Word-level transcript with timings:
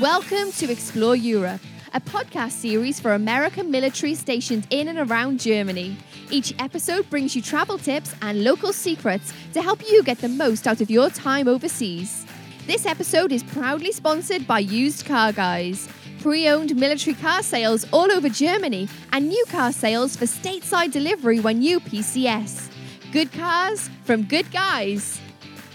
Welcome 0.00 0.52
to 0.52 0.70
Explore 0.70 1.16
Europe, 1.16 1.60
a 1.92 2.00
podcast 2.00 2.52
series 2.52 3.00
for 3.00 3.14
American 3.14 3.68
military 3.68 4.14
stationed 4.14 4.64
in 4.70 4.86
and 4.86 4.96
around 4.96 5.40
Germany. 5.40 5.96
Each 6.30 6.54
episode 6.60 7.10
brings 7.10 7.34
you 7.34 7.42
travel 7.42 7.78
tips 7.78 8.14
and 8.22 8.44
local 8.44 8.72
secrets 8.72 9.32
to 9.54 9.60
help 9.60 9.82
you 9.90 10.04
get 10.04 10.18
the 10.18 10.28
most 10.28 10.68
out 10.68 10.80
of 10.80 10.88
your 10.88 11.10
time 11.10 11.48
overseas. 11.48 12.24
This 12.64 12.86
episode 12.86 13.32
is 13.32 13.42
proudly 13.42 13.90
sponsored 13.90 14.46
by 14.46 14.60
Used 14.60 15.04
Car 15.04 15.32
Guys, 15.32 15.88
pre 16.20 16.48
owned 16.48 16.76
military 16.76 17.16
car 17.16 17.42
sales 17.42 17.84
all 17.92 18.12
over 18.12 18.28
Germany, 18.28 18.88
and 19.12 19.26
new 19.26 19.44
car 19.48 19.72
sales 19.72 20.14
for 20.14 20.26
stateside 20.26 20.92
delivery 20.92 21.40
when 21.40 21.60
you 21.60 21.80
PCS. 21.80 22.70
Good 23.10 23.32
cars 23.32 23.90
from 24.04 24.22
good 24.22 24.48
guys. 24.52 25.20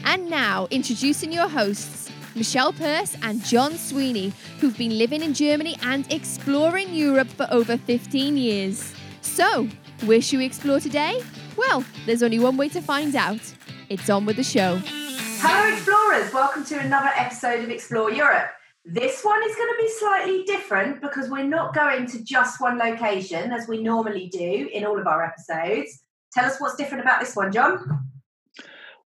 And 0.05 0.29
now, 0.29 0.69
introducing 0.71 1.33
your 1.33 1.49
hosts, 1.49 2.02
Michelle 2.35 2.73
Pearce 2.73 3.15
and 3.21 3.43
John 3.43 3.77
Sweeney, 3.77 4.33
who've 4.59 4.77
been 4.77 4.97
living 4.97 5.21
in 5.21 5.33
Germany 5.33 5.77
and 5.83 6.11
exploring 6.11 6.93
Europe 6.93 7.27
for 7.27 7.47
over 7.51 7.77
15 7.77 8.37
years. 8.37 8.93
So, 9.21 9.67
where 10.05 10.21
should 10.21 10.39
we 10.39 10.45
explore 10.45 10.79
today? 10.79 11.21
Well, 11.55 11.85
there's 12.05 12.23
only 12.23 12.39
one 12.39 12.57
way 12.57 12.69
to 12.69 12.81
find 12.81 13.15
out. 13.15 13.41
It's 13.89 14.09
on 14.09 14.25
with 14.25 14.37
the 14.37 14.43
show. 14.43 14.79
Hello, 14.85 15.75
explorers. 15.75 16.33
Welcome 16.33 16.65
to 16.65 16.79
another 16.79 17.11
episode 17.15 17.63
of 17.63 17.69
Explore 17.69 18.11
Europe. 18.11 18.49
This 18.83 19.23
one 19.23 19.41
is 19.43 19.55
going 19.55 19.69
to 19.69 19.77
be 19.79 19.89
slightly 19.99 20.43
different 20.43 21.01
because 21.01 21.29
we're 21.29 21.43
not 21.43 21.75
going 21.75 22.07
to 22.07 22.23
just 22.23 22.59
one 22.59 22.79
location 22.79 23.51
as 23.51 23.67
we 23.67 23.81
normally 23.81 24.27
do 24.29 24.69
in 24.73 24.85
all 24.85 24.99
of 24.99 25.05
our 25.05 25.23
episodes. 25.23 26.03
Tell 26.33 26.45
us 26.45 26.59
what's 26.59 26.75
different 26.75 27.03
about 27.03 27.19
this 27.19 27.35
one, 27.35 27.51
John. 27.51 28.09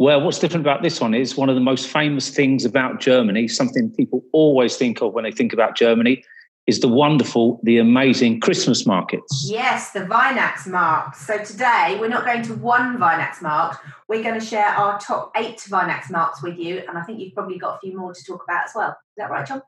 Well, 0.03 0.21
what's 0.21 0.41
different 0.41 0.67
about 0.67 0.83
this 0.83 1.01
one 1.01 1.15
is 1.15 1.37
one 1.37 1.49
of 1.49 1.55
the 1.55 1.61
most 1.61 1.87
famous 1.87 2.29
things 2.29 2.65
about 2.65 2.99
Germany, 2.99 3.47
something 3.47 3.89
people 3.89 4.25
always 4.33 4.77
think 4.77 5.01
of 5.01 5.13
when 5.13 5.23
they 5.23 5.31
think 5.31 5.53
about 5.53 5.77
Germany, 5.77 6.25
is 6.67 6.81
the 6.81 6.89
wonderful, 6.89 7.61
the 7.63 7.79
amazing 7.79 8.41
Christmas 8.41 8.85
markets. 8.85 9.47
Yes, 9.49 9.93
the 9.93 10.01
Weihnachtsmarkt. 10.01 11.15
So 11.15 11.39
today 11.45 11.99
we're 12.01 12.09
not 12.09 12.25
going 12.25 12.43
to 12.43 12.55
one 12.55 12.99
Weihnachtsmarkt. 12.99 13.79
We're 14.09 14.25
going 14.25 14.41
to 14.41 14.45
share 14.45 14.67
our 14.67 14.99
top 14.99 15.31
eight 15.37 15.59
Weihnachtsmarkts 15.71 16.43
with 16.43 16.59
you, 16.59 16.83
and 16.89 16.99
I 16.99 17.05
think 17.05 17.21
you've 17.21 17.35
probably 17.35 17.59
got 17.59 17.77
a 17.77 17.79
few 17.79 17.97
more 17.97 18.13
to 18.13 18.25
talk 18.25 18.43
about 18.43 18.65
as 18.65 18.73
well. 18.75 18.89
Is 18.91 19.19
that 19.19 19.31
right, 19.31 19.47
John? 19.47 19.63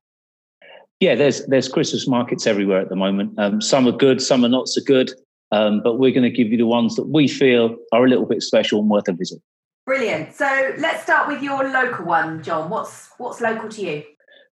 Yeah, 0.98 1.14
there's 1.14 1.46
there's 1.46 1.68
Christmas 1.68 2.08
markets 2.08 2.44
everywhere 2.48 2.80
at 2.80 2.88
the 2.88 2.96
moment. 2.96 3.38
Um, 3.38 3.60
some 3.60 3.86
are 3.86 3.92
good, 3.92 4.20
some 4.20 4.44
are 4.44 4.48
not 4.48 4.66
so 4.66 4.82
good, 4.84 5.12
um, 5.52 5.80
but 5.84 6.00
we're 6.00 6.10
going 6.10 6.28
to 6.28 6.36
give 6.36 6.48
you 6.48 6.58
the 6.58 6.66
ones 6.66 6.96
that 6.96 7.06
we 7.06 7.28
feel 7.28 7.76
are 7.92 8.04
a 8.04 8.08
little 8.08 8.26
bit 8.26 8.42
special 8.42 8.80
and 8.80 8.90
worth 8.90 9.06
a 9.06 9.12
visit. 9.12 9.40
Brilliant. 9.86 10.34
So 10.34 10.74
let's 10.78 11.02
start 11.02 11.28
with 11.28 11.42
your 11.42 11.68
local 11.68 12.06
one, 12.06 12.42
John. 12.42 12.70
What's 12.70 13.10
what's 13.18 13.40
local 13.40 13.68
to 13.68 13.82
you? 13.82 14.02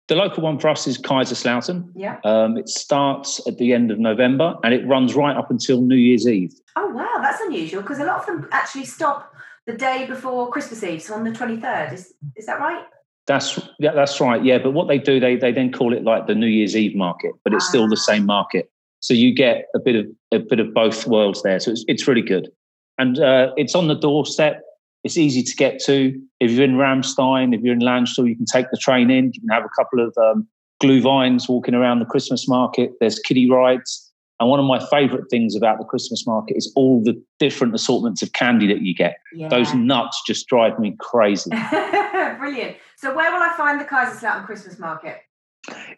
The 0.07 0.15
local 0.15 0.41
one 0.41 0.57
for 0.57 0.69
us 0.69 0.87
is 0.87 0.97
Kaiserslautern. 0.97 1.91
Yeah. 1.95 2.17
Um, 2.23 2.57
it 2.57 2.67
starts 2.67 3.45
at 3.47 3.59
the 3.59 3.73
end 3.73 3.91
of 3.91 3.99
November 3.99 4.55
and 4.63 4.73
it 4.73 4.87
runs 4.87 5.13
right 5.13 5.37
up 5.37 5.51
until 5.51 5.81
New 5.81 5.95
Year's 5.95 6.27
Eve. 6.27 6.51
Oh 6.75 6.87
wow, 6.87 7.19
that's 7.21 7.39
unusual 7.41 7.83
because 7.83 7.99
a 7.99 8.05
lot 8.05 8.19
of 8.21 8.25
them 8.25 8.47
actually 8.51 8.85
stop 8.85 9.31
the 9.67 9.73
day 9.73 10.07
before 10.07 10.49
Christmas 10.49 10.83
Eve, 10.83 11.01
so 11.03 11.13
on 11.13 11.23
the 11.23 11.31
twenty 11.31 11.57
third. 11.57 11.93
Is 11.93 12.13
is 12.35 12.47
that 12.47 12.59
right? 12.59 12.83
That's 13.27 13.59
yeah, 13.77 13.91
that's 13.93 14.19
right. 14.19 14.43
Yeah, 14.43 14.57
but 14.57 14.71
what 14.71 14.87
they 14.87 14.97
do, 14.97 15.19
they 15.19 15.35
they 15.35 15.51
then 15.51 15.71
call 15.71 15.93
it 15.93 16.03
like 16.03 16.25
the 16.25 16.33
New 16.33 16.47
Year's 16.47 16.75
Eve 16.75 16.95
market, 16.95 17.33
but 17.43 17.53
it's 17.53 17.67
still 17.67 17.87
the 17.87 17.95
Ah. 17.99 18.11
same 18.11 18.25
market. 18.25 18.71
So 19.01 19.13
you 19.13 19.31
get 19.33 19.65
a 19.75 19.79
bit 19.79 19.95
of 19.95 20.07
a 20.31 20.39
bit 20.39 20.59
of 20.59 20.73
both 20.73 21.05
worlds 21.05 21.43
there. 21.43 21.59
So 21.59 21.69
it's 21.69 21.85
it's 21.87 22.07
really 22.07 22.23
good, 22.23 22.49
and 22.97 23.19
uh, 23.19 23.51
it's 23.57 23.75
on 23.75 23.87
the 23.87 23.93
doorstep. 23.95 24.63
It's 25.03 25.17
easy 25.17 25.43
to 25.43 25.55
get 25.55 25.79
to. 25.85 26.19
If 26.39 26.51
you're 26.51 26.63
in 26.63 26.75
Ramstein, 26.75 27.55
if 27.55 27.61
you're 27.61 27.73
in 27.73 27.79
Landstuhl, 27.79 28.27
you 28.27 28.35
can 28.35 28.45
take 28.45 28.69
the 28.71 28.77
train 28.77 29.09
in. 29.09 29.31
You 29.33 29.41
can 29.41 29.49
have 29.49 29.63
a 29.63 29.69
couple 29.77 30.05
of 30.05 30.13
um, 30.17 30.47
Glühweins 30.83 31.47
walking 31.47 31.73
around 31.73 31.99
the 31.99 32.05
Christmas 32.05 32.47
market. 32.47 32.91
There's 32.99 33.19
kiddie 33.19 33.49
rides. 33.49 34.11
And 34.39 34.49
one 34.49 34.59
of 34.59 34.65
my 34.65 34.79
favourite 34.89 35.25
things 35.29 35.55
about 35.55 35.79
the 35.79 35.83
Christmas 35.83 36.25
market 36.25 36.55
is 36.55 36.71
all 36.75 37.03
the 37.03 37.21
different 37.39 37.75
assortments 37.75 38.21
of 38.21 38.31
candy 38.33 38.67
that 38.67 38.81
you 38.81 38.95
get. 38.95 39.17
Yeah. 39.33 39.49
Those 39.49 39.73
nuts 39.73 40.21
just 40.25 40.47
drive 40.47 40.79
me 40.79 40.95
crazy. 40.99 41.49
Brilliant. 42.39 42.77
So 42.95 43.13
where 43.13 43.31
will 43.31 43.41
I 43.41 43.53
find 43.57 43.81
the 43.81 43.85
Kaiserslautern 43.85 44.45
Christmas 44.45 44.79
market? 44.79 45.21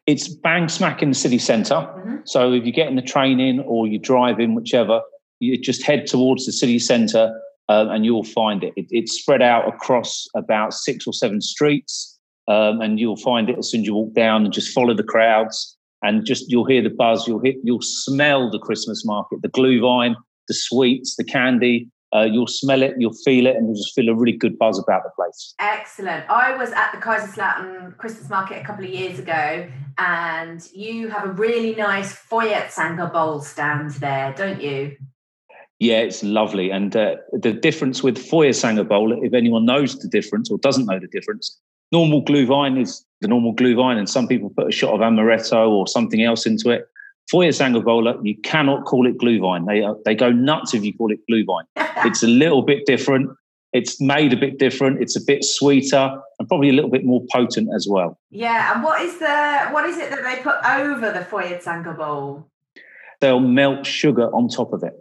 it's 0.07 0.27
bang 0.27 0.67
smack 0.67 1.01
in 1.01 1.09
the 1.09 1.15
city 1.15 1.37
centre. 1.37 1.75
Mhm. 1.75 2.27
So 2.27 2.51
if 2.51 2.63
you're 2.63 2.71
getting 2.73 2.95
the 2.95 3.01
train 3.01 3.39
in 3.39 3.59
or 3.61 3.87
you 3.87 3.99
drive 3.99 4.39
in, 4.39 4.55
whichever, 4.55 5.01
you 5.39 5.57
just 5.57 5.83
head 5.83 6.07
towards 6.07 6.45
the 6.45 6.51
city 6.51 6.79
centre 6.79 7.33
um, 7.71 7.89
and 7.89 8.05
you'll 8.05 8.23
find 8.23 8.63
it. 8.63 8.73
it. 8.75 8.87
It's 8.89 9.13
spread 9.13 9.41
out 9.41 9.67
across 9.67 10.27
about 10.35 10.73
six 10.73 11.07
or 11.07 11.13
seven 11.13 11.39
streets, 11.41 12.19
um, 12.47 12.81
and 12.81 12.99
you'll 12.99 13.17
find 13.17 13.49
it 13.49 13.57
as 13.57 13.71
soon 13.71 13.81
as 13.81 13.87
you 13.87 13.95
walk 13.95 14.13
down 14.13 14.43
and 14.43 14.53
just 14.53 14.73
follow 14.73 14.93
the 14.93 15.03
crowds. 15.03 15.77
And 16.03 16.25
just 16.25 16.51
you'll 16.51 16.65
hear 16.65 16.81
the 16.81 16.89
buzz, 16.89 17.27
you'll 17.27 17.41
hit, 17.41 17.57
you'll 17.63 17.83
smell 17.83 18.49
the 18.49 18.57
Christmas 18.57 19.05
market, 19.05 19.43
the 19.43 19.49
Glühwein, 19.49 20.15
the 20.47 20.53
sweets, 20.55 21.15
the 21.15 21.23
candy. 21.23 21.87
Uh, 22.13 22.23
you'll 22.23 22.47
smell 22.47 22.81
it, 22.81 22.93
you'll 22.97 23.13
feel 23.23 23.45
it, 23.45 23.55
and 23.55 23.67
you'll 23.67 23.75
just 23.75 23.93
feel 23.95 24.09
a 24.09 24.15
really 24.15 24.35
good 24.35 24.57
buzz 24.57 24.77
about 24.77 25.03
the 25.03 25.11
place. 25.15 25.53
Excellent. 25.59 26.29
I 26.29 26.57
was 26.57 26.71
at 26.71 26.91
the 26.91 26.97
Kaiserslautern 26.97 27.95
Christmas 27.97 28.29
market 28.29 28.61
a 28.61 28.65
couple 28.65 28.83
of 28.83 28.89
years 28.89 29.17
ago, 29.17 29.69
and 29.97 30.67
you 30.73 31.07
have 31.07 31.23
a 31.23 31.31
really 31.31 31.73
nice 31.75 32.13
Feuerzangenbowle 32.13 33.43
stand 33.43 33.91
there, 33.91 34.33
don't 34.33 34.61
you? 34.61 34.97
Yeah, 35.81 35.97
it's 35.97 36.23
lovely. 36.23 36.69
And 36.69 36.95
uh, 36.95 37.15
the 37.33 37.51
difference 37.51 38.03
with 38.03 38.15
Feuerzangenbowle, 38.15 39.25
if 39.25 39.33
anyone 39.33 39.65
knows 39.65 39.97
the 39.97 40.07
difference 40.07 40.51
or 40.51 40.59
doesn't 40.59 40.85
know 40.85 40.99
the 40.99 41.07
difference, 41.07 41.57
normal 41.91 42.23
Glühwein 42.23 42.79
is 42.79 43.03
the 43.21 43.27
normal 43.27 43.55
Glühwein, 43.55 43.97
and 43.97 44.07
some 44.07 44.27
people 44.27 44.51
put 44.51 44.67
a 44.67 44.71
shot 44.71 44.93
of 44.93 44.99
amaretto 44.99 45.67
or 45.67 45.87
something 45.87 46.21
else 46.21 46.45
into 46.45 46.69
it. 46.69 46.87
Feuerzangenbowle, 47.33 48.23
you 48.23 48.37
cannot 48.43 48.85
call 48.85 49.07
it 49.07 49.17
Glühwein. 49.17 49.65
They, 49.65 49.83
uh, 49.83 49.95
they 50.05 50.13
go 50.13 50.31
nuts 50.31 50.75
if 50.75 50.85
you 50.85 50.93
call 50.93 51.11
it 51.11 51.19
Glühwein. 51.27 51.63
It's 52.05 52.21
a 52.21 52.27
little 52.27 52.61
bit 52.61 52.85
different. 52.85 53.31
It's 53.73 53.99
made 53.99 54.33
a 54.33 54.37
bit 54.37 54.59
different. 54.59 55.01
It's 55.01 55.15
a 55.15 55.21
bit 55.25 55.43
sweeter 55.43 56.21
and 56.37 56.47
probably 56.47 56.69
a 56.69 56.73
little 56.73 56.91
bit 56.91 57.05
more 57.05 57.25
potent 57.33 57.69
as 57.75 57.87
well. 57.89 58.19
yeah, 58.29 58.71
and 58.71 58.83
what 58.83 59.01
is 59.01 59.17
the 59.17 59.67
what 59.71 59.89
is 59.89 59.97
it 59.97 60.11
that 60.11 60.21
they 60.21 60.43
put 60.43 60.57
over 60.63 61.11
the 61.11 61.25
Feuerzangenbowle? 61.25 62.43
they'll 63.19 63.39
melt 63.39 63.85
sugar 63.85 64.27
on 64.35 64.47
top 64.47 64.73
of 64.73 64.83
it. 64.83 64.93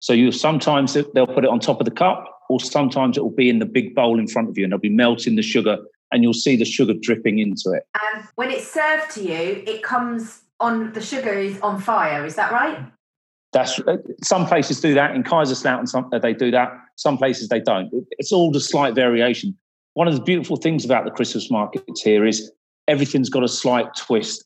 So 0.00 0.12
you 0.12 0.32
sometimes 0.32 0.94
they'll 0.94 1.26
put 1.26 1.44
it 1.44 1.50
on 1.50 1.60
top 1.60 1.80
of 1.80 1.84
the 1.84 1.90
cup, 1.90 2.40
or 2.48 2.58
sometimes 2.60 3.16
it 3.16 3.22
will 3.22 3.30
be 3.30 3.48
in 3.48 3.58
the 3.58 3.66
big 3.66 3.94
bowl 3.94 4.18
in 4.18 4.26
front 4.26 4.48
of 4.48 4.58
you, 4.58 4.64
and 4.64 4.72
they'll 4.72 4.78
be 4.78 4.88
melting 4.88 5.36
the 5.36 5.42
sugar, 5.42 5.78
and 6.10 6.22
you'll 6.22 6.32
see 6.32 6.56
the 6.56 6.64
sugar 6.64 6.94
dripping 7.00 7.38
into 7.38 7.70
it. 7.72 7.86
And 8.02 8.24
when 8.34 8.50
it's 8.50 8.70
served 8.70 9.10
to 9.12 9.22
you, 9.22 9.62
it 9.66 9.82
comes 9.82 10.40
on 10.58 10.92
the 10.92 11.00
sugar 11.00 11.32
is 11.32 11.60
on 11.60 11.80
fire. 11.80 12.24
Is 12.24 12.34
that 12.36 12.50
right? 12.50 12.78
That's 13.52 13.78
uh, 13.80 13.96
some 14.22 14.46
places 14.46 14.80
do 14.80 14.94
that 14.94 15.14
in 15.14 15.22
Kaiserslautern. 15.22 15.88
Some 15.88 16.08
uh, 16.12 16.18
they 16.18 16.32
do 16.32 16.50
that. 16.50 16.72
Some 16.96 17.18
places 17.18 17.48
they 17.48 17.60
don't. 17.60 17.90
It's 18.12 18.32
all 18.32 18.52
just 18.52 18.70
slight 18.70 18.94
variation. 18.94 19.56
One 19.94 20.08
of 20.08 20.14
the 20.14 20.22
beautiful 20.22 20.56
things 20.56 20.84
about 20.84 21.04
the 21.04 21.10
Christmas 21.10 21.50
markets 21.50 22.02
here 22.02 22.24
is 22.24 22.50
everything's 22.90 23.30
got 23.30 23.44
a 23.44 23.48
slight 23.48 23.86
twist, 23.96 24.42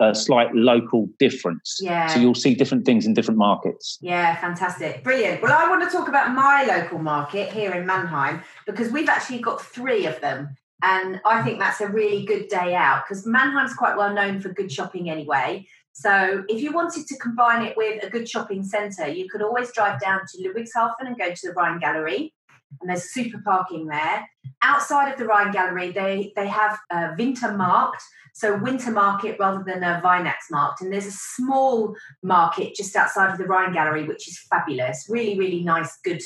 a 0.00 0.14
slight 0.14 0.54
local 0.54 1.08
difference. 1.18 1.78
Yeah. 1.80 2.08
So 2.08 2.20
you'll 2.20 2.34
see 2.34 2.54
different 2.54 2.84
things 2.84 3.06
in 3.06 3.14
different 3.14 3.38
markets. 3.38 3.98
Yeah, 4.02 4.36
fantastic. 4.36 5.02
Brilliant. 5.02 5.40
Well, 5.42 5.52
I 5.52 5.68
want 5.68 5.82
to 5.82 5.96
talk 5.96 6.06
about 6.06 6.34
my 6.34 6.64
local 6.64 6.98
market 6.98 7.50
here 7.50 7.72
in 7.72 7.86
Mannheim 7.86 8.42
because 8.66 8.92
we've 8.92 9.08
actually 9.08 9.40
got 9.40 9.62
three 9.62 10.04
of 10.04 10.20
them. 10.20 10.56
And 10.82 11.22
I 11.24 11.42
think 11.42 11.58
that's 11.58 11.80
a 11.80 11.88
really 11.88 12.26
good 12.26 12.48
day 12.48 12.74
out 12.74 13.04
because 13.08 13.26
Mannheim's 13.26 13.72
quite 13.72 13.96
well 13.96 14.12
known 14.12 14.40
for 14.40 14.50
good 14.50 14.70
shopping 14.70 15.08
anyway. 15.08 15.66
So 15.92 16.44
if 16.48 16.60
you 16.60 16.72
wanted 16.72 17.06
to 17.06 17.16
combine 17.16 17.64
it 17.64 17.74
with 17.74 18.04
a 18.04 18.10
good 18.10 18.28
shopping 18.28 18.62
centre, 18.62 19.08
you 19.08 19.30
could 19.30 19.40
always 19.40 19.72
drive 19.72 19.98
down 19.98 20.20
to 20.28 20.42
Ludwigshafen 20.42 21.06
and 21.06 21.16
go 21.18 21.32
to 21.32 21.48
the 21.48 21.54
Rhine 21.54 21.78
Gallery. 21.78 22.34
And 22.80 22.90
there's 22.90 23.10
super 23.10 23.40
parking 23.44 23.86
there. 23.86 24.28
Outside 24.62 25.12
of 25.12 25.18
the 25.18 25.26
Rhine 25.26 25.52
Gallery, 25.52 25.92
they, 25.92 26.32
they 26.36 26.46
have 26.46 26.78
a 26.90 27.14
winter 27.18 27.48
Wintermarkt, 27.48 28.00
so 28.34 28.58
winter 28.58 28.90
market 28.90 29.36
rather 29.38 29.64
than 29.64 29.82
a 29.82 30.00
Weihnachtsmarkt. 30.04 30.80
And 30.80 30.92
there's 30.92 31.06
a 31.06 31.12
small 31.12 31.94
market 32.22 32.74
just 32.74 32.94
outside 32.96 33.30
of 33.30 33.38
the 33.38 33.44
Rhine 33.44 33.72
Gallery, 33.72 34.04
which 34.04 34.28
is 34.28 34.38
fabulous. 34.50 35.06
Really, 35.08 35.38
really 35.38 35.62
nice, 35.62 35.98
good, 36.04 36.22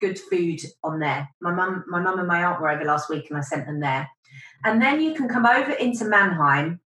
good 0.00 0.18
food 0.18 0.60
on 0.82 0.98
there. 0.98 1.28
My 1.40 1.52
mum, 1.52 1.84
my 1.86 2.00
mum 2.00 2.18
and 2.18 2.28
my 2.28 2.44
aunt 2.44 2.60
were 2.60 2.70
over 2.70 2.84
last 2.84 3.08
week, 3.08 3.30
and 3.30 3.38
I 3.38 3.42
sent 3.42 3.66
them 3.66 3.80
there. 3.80 4.08
And 4.64 4.82
then 4.82 5.00
you 5.00 5.14
can 5.14 5.28
come 5.28 5.46
over 5.46 5.72
into 5.72 6.04
Mannheim, 6.06 6.80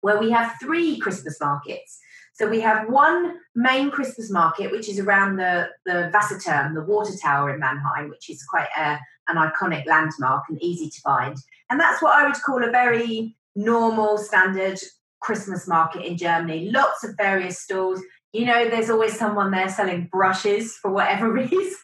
where 0.00 0.18
we 0.18 0.30
have 0.30 0.56
three 0.60 0.98
Christmas 0.98 1.38
markets. 1.40 1.98
So 2.34 2.48
we 2.48 2.60
have 2.60 2.88
one 2.88 3.38
main 3.54 3.90
Christmas 3.90 4.30
market, 4.30 4.70
which 4.70 4.88
is 4.88 4.98
around 4.98 5.36
the 5.36 5.68
the 5.84 6.10
Wasserturm, 6.14 6.74
the 6.74 6.82
water 6.82 7.12
tower 7.22 7.52
in 7.52 7.60
Mannheim, 7.60 8.08
which 8.08 8.30
is 8.30 8.42
quite 8.44 8.68
a, 8.76 8.98
an 9.28 9.36
iconic 9.36 9.86
landmark 9.86 10.44
and 10.48 10.62
easy 10.62 10.88
to 10.88 11.00
find. 11.02 11.36
And 11.70 11.78
that's 11.78 12.02
what 12.02 12.14
I 12.14 12.26
would 12.26 12.40
call 12.42 12.64
a 12.64 12.70
very 12.70 13.36
normal, 13.54 14.18
standard 14.18 14.78
Christmas 15.20 15.68
market 15.68 16.04
in 16.04 16.16
Germany. 16.16 16.70
Lots 16.70 17.04
of 17.04 17.16
various 17.16 17.60
stalls. 17.60 18.00
You 18.32 18.46
know, 18.46 18.68
there's 18.68 18.88
always 18.88 19.18
someone 19.18 19.50
there 19.50 19.68
selling 19.68 20.08
brushes 20.10 20.74
for 20.80 20.90
whatever 20.90 21.30
reason. 21.32 21.76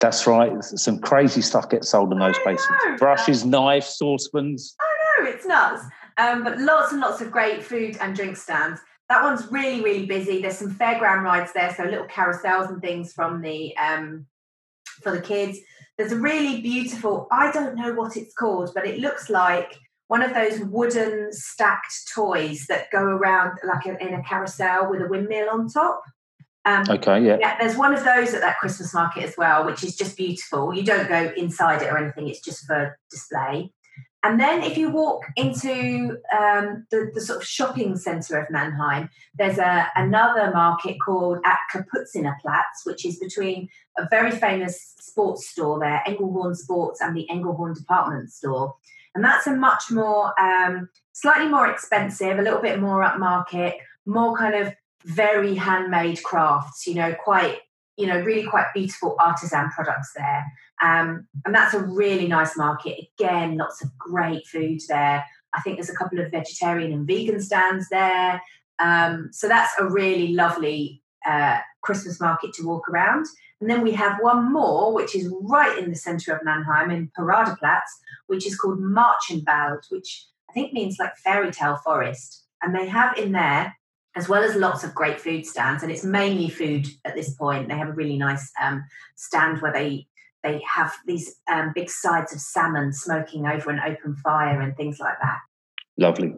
That's 0.00 0.24
right. 0.26 0.52
Some 0.62 1.00
crazy 1.00 1.40
stuff 1.40 1.68
gets 1.68 1.88
sold 1.88 2.12
in 2.12 2.20
those 2.20 2.38
I 2.38 2.42
places. 2.44 2.68
know. 2.84 2.96
Brushes, 2.96 3.44
knives, 3.44 3.88
saucepans. 3.88 4.76
Oh 4.80 5.24
no, 5.24 5.30
it's 5.30 5.44
nuts. 5.44 5.82
Um, 6.16 6.44
but 6.44 6.58
lots 6.58 6.92
and 6.92 7.00
lots 7.00 7.20
of 7.20 7.32
great 7.32 7.64
food 7.64 7.96
and 8.00 8.14
drink 8.14 8.36
stands. 8.36 8.80
That 9.08 9.22
one's 9.22 9.50
really, 9.50 9.80
really 9.80 10.06
busy. 10.06 10.42
There's 10.42 10.58
some 10.58 10.74
fairground 10.74 11.22
rides 11.22 11.52
there, 11.52 11.74
so 11.74 11.84
little 11.84 12.06
carousels 12.06 12.68
and 12.68 12.80
things 12.80 13.12
from 13.12 13.40
the 13.40 13.76
um, 13.76 14.26
for 15.02 15.12
the 15.12 15.22
kids. 15.22 15.58
There's 15.96 16.12
a 16.12 16.16
really 16.16 16.60
beautiful, 16.60 17.26
I 17.32 17.50
don't 17.50 17.74
know 17.74 17.92
what 17.92 18.16
it's 18.16 18.32
called, 18.34 18.70
but 18.74 18.86
it 18.86 19.00
looks 19.00 19.28
like 19.28 19.74
one 20.06 20.22
of 20.22 20.32
those 20.32 20.60
wooden 20.60 21.32
stacked 21.32 22.12
toys 22.14 22.66
that 22.68 22.90
go 22.90 23.02
around 23.02 23.58
like 23.66 23.84
a, 23.86 24.00
in 24.06 24.14
a 24.14 24.22
carousel 24.22 24.90
with 24.90 25.02
a 25.02 25.08
windmill 25.08 25.50
on 25.50 25.68
top. 25.68 26.02
Um, 26.64 26.84
okay, 26.88 27.24
yeah. 27.24 27.38
Yeah, 27.40 27.58
there's 27.58 27.76
one 27.76 27.94
of 27.94 28.04
those 28.04 28.34
at 28.34 28.40
that 28.42 28.58
Christmas 28.58 28.94
market 28.94 29.24
as 29.24 29.34
well, 29.36 29.64
which 29.64 29.82
is 29.82 29.96
just 29.96 30.16
beautiful. 30.16 30.72
You 30.72 30.82
don't 30.82 31.08
go 31.08 31.32
inside 31.36 31.82
it 31.82 31.92
or 31.92 31.98
anything, 31.98 32.28
it's 32.28 32.40
just 32.40 32.66
for 32.66 32.98
display. 33.10 33.72
And 34.24 34.40
then 34.40 34.64
if 34.64 34.76
you 34.76 34.90
walk 34.90 35.22
into 35.36 36.18
um, 36.36 36.86
the, 36.90 37.10
the, 37.14 37.20
sort 37.20 37.40
of 37.40 37.46
shopping 37.46 37.96
centre 37.96 38.36
of 38.36 38.50
Mannheim, 38.50 39.10
there's 39.36 39.58
a, 39.58 39.88
another 39.94 40.50
market 40.52 40.96
called 41.04 41.38
at 41.44 41.58
Kapuzinerplatz, 41.72 42.84
which 42.84 43.06
is 43.06 43.18
between 43.18 43.68
a 43.96 44.08
very 44.10 44.32
famous 44.32 44.94
sports 44.98 45.48
store 45.48 45.78
there, 45.78 46.02
Engelhorn 46.04 46.56
Sports, 46.56 47.00
and 47.00 47.16
the 47.16 47.28
Engelhorn 47.30 47.76
department 47.76 48.30
store. 48.32 48.74
And 49.14 49.24
that's 49.24 49.46
a 49.46 49.54
much 49.54 49.90
more, 49.90 50.38
um, 50.40 50.88
slightly 51.12 51.48
more 51.48 51.70
expensive, 51.70 52.38
a 52.38 52.42
little 52.42 52.60
bit 52.60 52.80
more 52.80 53.04
upmarket, 53.04 53.74
more 54.04 54.36
kind 54.36 54.54
of 54.56 54.74
very 55.04 55.54
handmade 55.54 56.22
crafts, 56.24 56.88
you 56.88 56.94
know, 56.94 57.14
quite, 57.14 57.58
you 57.98 58.06
know, 58.06 58.20
really 58.20 58.46
quite 58.46 58.66
beautiful 58.74 59.16
artisan 59.20 59.68
products 59.70 60.12
there. 60.16 60.46
Um, 60.80 61.26
and 61.44 61.54
that's 61.54 61.74
a 61.74 61.82
really 61.82 62.28
nice 62.28 62.56
market. 62.56 62.96
Again, 63.18 63.58
lots 63.58 63.82
of 63.82 63.90
great 63.98 64.46
food 64.46 64.80
there. 64.88 65.24
I 65.52 65.60
think 65.60 65.76
there's 65.76 65.90
a 65.90 65.96
couple 65.96 66.20
of 66.20 66.30
vegetarian 66.30 66.92
and 66.92 67.06
vegan 67.06 67.40
stands 67.40 67.88
there. 67.88 68.40
Um, 68.78 69.30
so 69.32 69.48
that's 69.48 69.72
a 69.80 69.86
really 69.86 70.28
lovely 70.28 71.02
uh, 71.26 71.58
Christmas 71.82 72.20
market 72.20 72.52
to 72.54 72.66
walk 72.66 72.88
around. 72.88 73.26
And 73.60 73.68
then 73.68 73.82
we 73.82 73.92
have 73.92 74.18
one 74.20 74.52
more, 74.52 74.94
which 74.94 75.16
is 75.16 75.34
right 75.42 75.76
in 75.76 75.90
the 75.90 75.96
centre 75.96 76.32
of 76.32 76.44
Mannheim 76.44 76.92
in 76.92 77.10
Paradeplatz, 77.18 77.90
which 78.28 78.46
is 78.46 78.56
called 78.56 78.78
Märchenwald, 78.78 79.90
which 79.90 80.26
I 80.48 80.52
think 80.52 80.72
means 80.72 80.96
like 81.00 81.16
fairy 81.16 81.50
tale 81.50 81.78
forest. 81.84 82.44
And 82.62 82.74
they 82.74 82.86
have 82.86 83.18
in 83.18 83.32
there, 83.32 83.76
as 84.18 84.28
well 84.28 84.42
as 84.42 84.56
lots 84.56 84.82
of 84.84 84.94
great 84.94 85.20
food 85.20 85.46
stands, 85.46 85.82
and 85.82 85.92
it's 85.92 86.04
mainly 86.04 86.48
food 86.48 86.86
at 87.04 87.14
this 87.14 87.32
point. 87.34 87.68
They 87.68 87.76
have 87.76 87.88
a 87.88 87.92
really 87.92 88.18
nice 88.18 88.50
um, 88.60 88.84
stand 89.16 89.62
where 89.62 89.72
they 89.72 90.06
they 90.42 90.60
have 90.72 90.92
these 91.06 91.36
um, 91.50 91.72
big 91.74 91.90
sides 91.90 92.32
of 92.32 92.40
salmon 92.40 92.92
smoking 92.92 93.46
over 93.46 93.70
an 93.70 93.80
open 93.80 94.16
fire 94.16 94.60
and 94.60 94.76
things 94.76 94.98
like 95.00 95.16
that. 95.20 95.38
Lovely. 95.96 96.34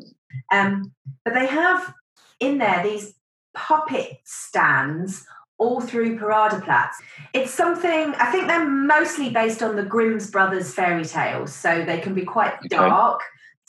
Um, 0.53 0.93
but 1.25 1.35
they 1.35 1.47
have 1.47 1.95
in 2.39 2.59
there 2.59 2.83
these 2.83 3.15
puppet 3.55 4.19
stands 4.25 5.27
all 5.59 5.81
through 5.81 6.19
Paradeplatz. 6.19 6.95
It's 7.35 7.51
something, 7.51 8.15
I 8.15 8.33
think 8.33 8.47
they're 8.47 8.69
mostly 8.69 9.29
based 9.29 9.63
on 9.63 9.77
the 9.77 9.83
Grimm's 9.83 10.31
Brothers 10.31 10.73
fairy 10.73 11.05
tales, 11.05 11.55
so 11.55 11.85
they 11.85 12.01
can 12.01 12.15
be 12.15 12.25
quite 12.25 12.55
okay. 12.55 12.69
dark. 12.69 13.21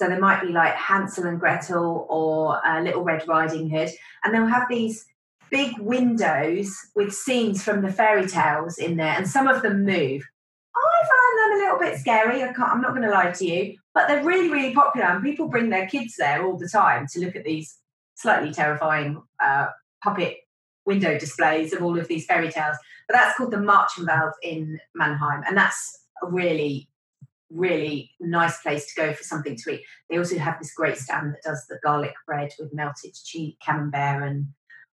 So 0.02 0.10
they 0.10 0.18
might 0.18 0.42
be 0.42 0.48
like 0.48 0.74
Hansel 0.74 1.28
and 1.28 1.40
Gretel 1.40 2.08
or 2.10 2.60
uh, 2.66 2.82
Little 2.82 3.04
Red 3.04 3.28
Riding 3.28 3.70
Hood, 3.70 3.92
and 4.24 4.34
they'll 4.34 4.48
have 4.48 4.66
these 4.68 5.06
big 5.52 5.78
windows 5.78 6.76
with 6.96 7.14
scenes 7.14 7.64
from 7.64 7.84
the 7.84 7.92
fairy 7.92 8.26
tales 8.26 8.80
in 8.80 8.98
there, 8.98 9.14
and 9.16 9.30
some 9.30 9.48
of 9.48 9.62
them 9.62 9.86
move. 9.86 10.24
I 10.76 11.08
find 11.12 11.38
them 11.38 11.52
a 11.52 11.64
little 11.64 11.78
bit 11.78 12.00
scary. 12.00 12.42
I 12.42 12.48
can't, 12.48 12.72
I'm 12.72 12.82
not 12.82 12.96
going 12.96 13.04
to 13.04 13.12
lie 13.12 13.30
to 13.30 13.46
you, 13.46 13.78
but 13.94 14.08
they're 14.08 14.24
really, 14.24 14.50
really 14.50 14.74
popular, 14.74 15.06
and 15.06 15.24
people 15.24 15.50
bring 15.50 15.70
their 15.70 15.86
kids 15.86 16.16
there 16.18 16.44
all 16.44 16.58
the 16.58 16.68
time 16.68 17.06
to 17.12 17.20
look 17.20 17.36
at 17.36 17.44
these 17.44 17.78
slightly 18.16 18.52
terrifying 18.52 19.22
uh, 19.40 19.68
puppet 20.04 20.38
window 20.88 21.20
displays 21.20 21.74
of 21.74 21.84
all 21.84 22.00
of 22.00 22.08
these 22.08 22.26
fairy 22.26 22.50
tales. 22.52 22.78
But 23.08 23.18
that's 23.18 23.38
called 23.38 23.52
the 23.52 23.58
Märchenwald 23.58 24.32
in 24.42 24.80
Mannheim, 24.96 25.44
and 25.48 25.56
that's 25.56 26.08
a 26.24 26.26
really, 26.26 26.90
really 27.54 28.12
nice 28.20 28.62
place 28.62 28.94
to 28.94 29.02
go 29.02 29.14
for 29.14 29.24
something 29.24 29.56
to 29.56 29.72
eat. 29.72 29.82
They 30.10 30.18
also 30.18 30.38
have 30.38 30.60
this 30.60 30.74
great 30.74 30.98
stand 30.98 31.34
that 31.34 31.44
does 31.44 31.66
the 31.68 31.80
garlic 31.84 32.14
bread 32.26 32.52
with 32.60 32.74
melted 32.74 33.14
cheese, 33.24 33.56
camembert, 33.66 34.24
and 34.24 34.48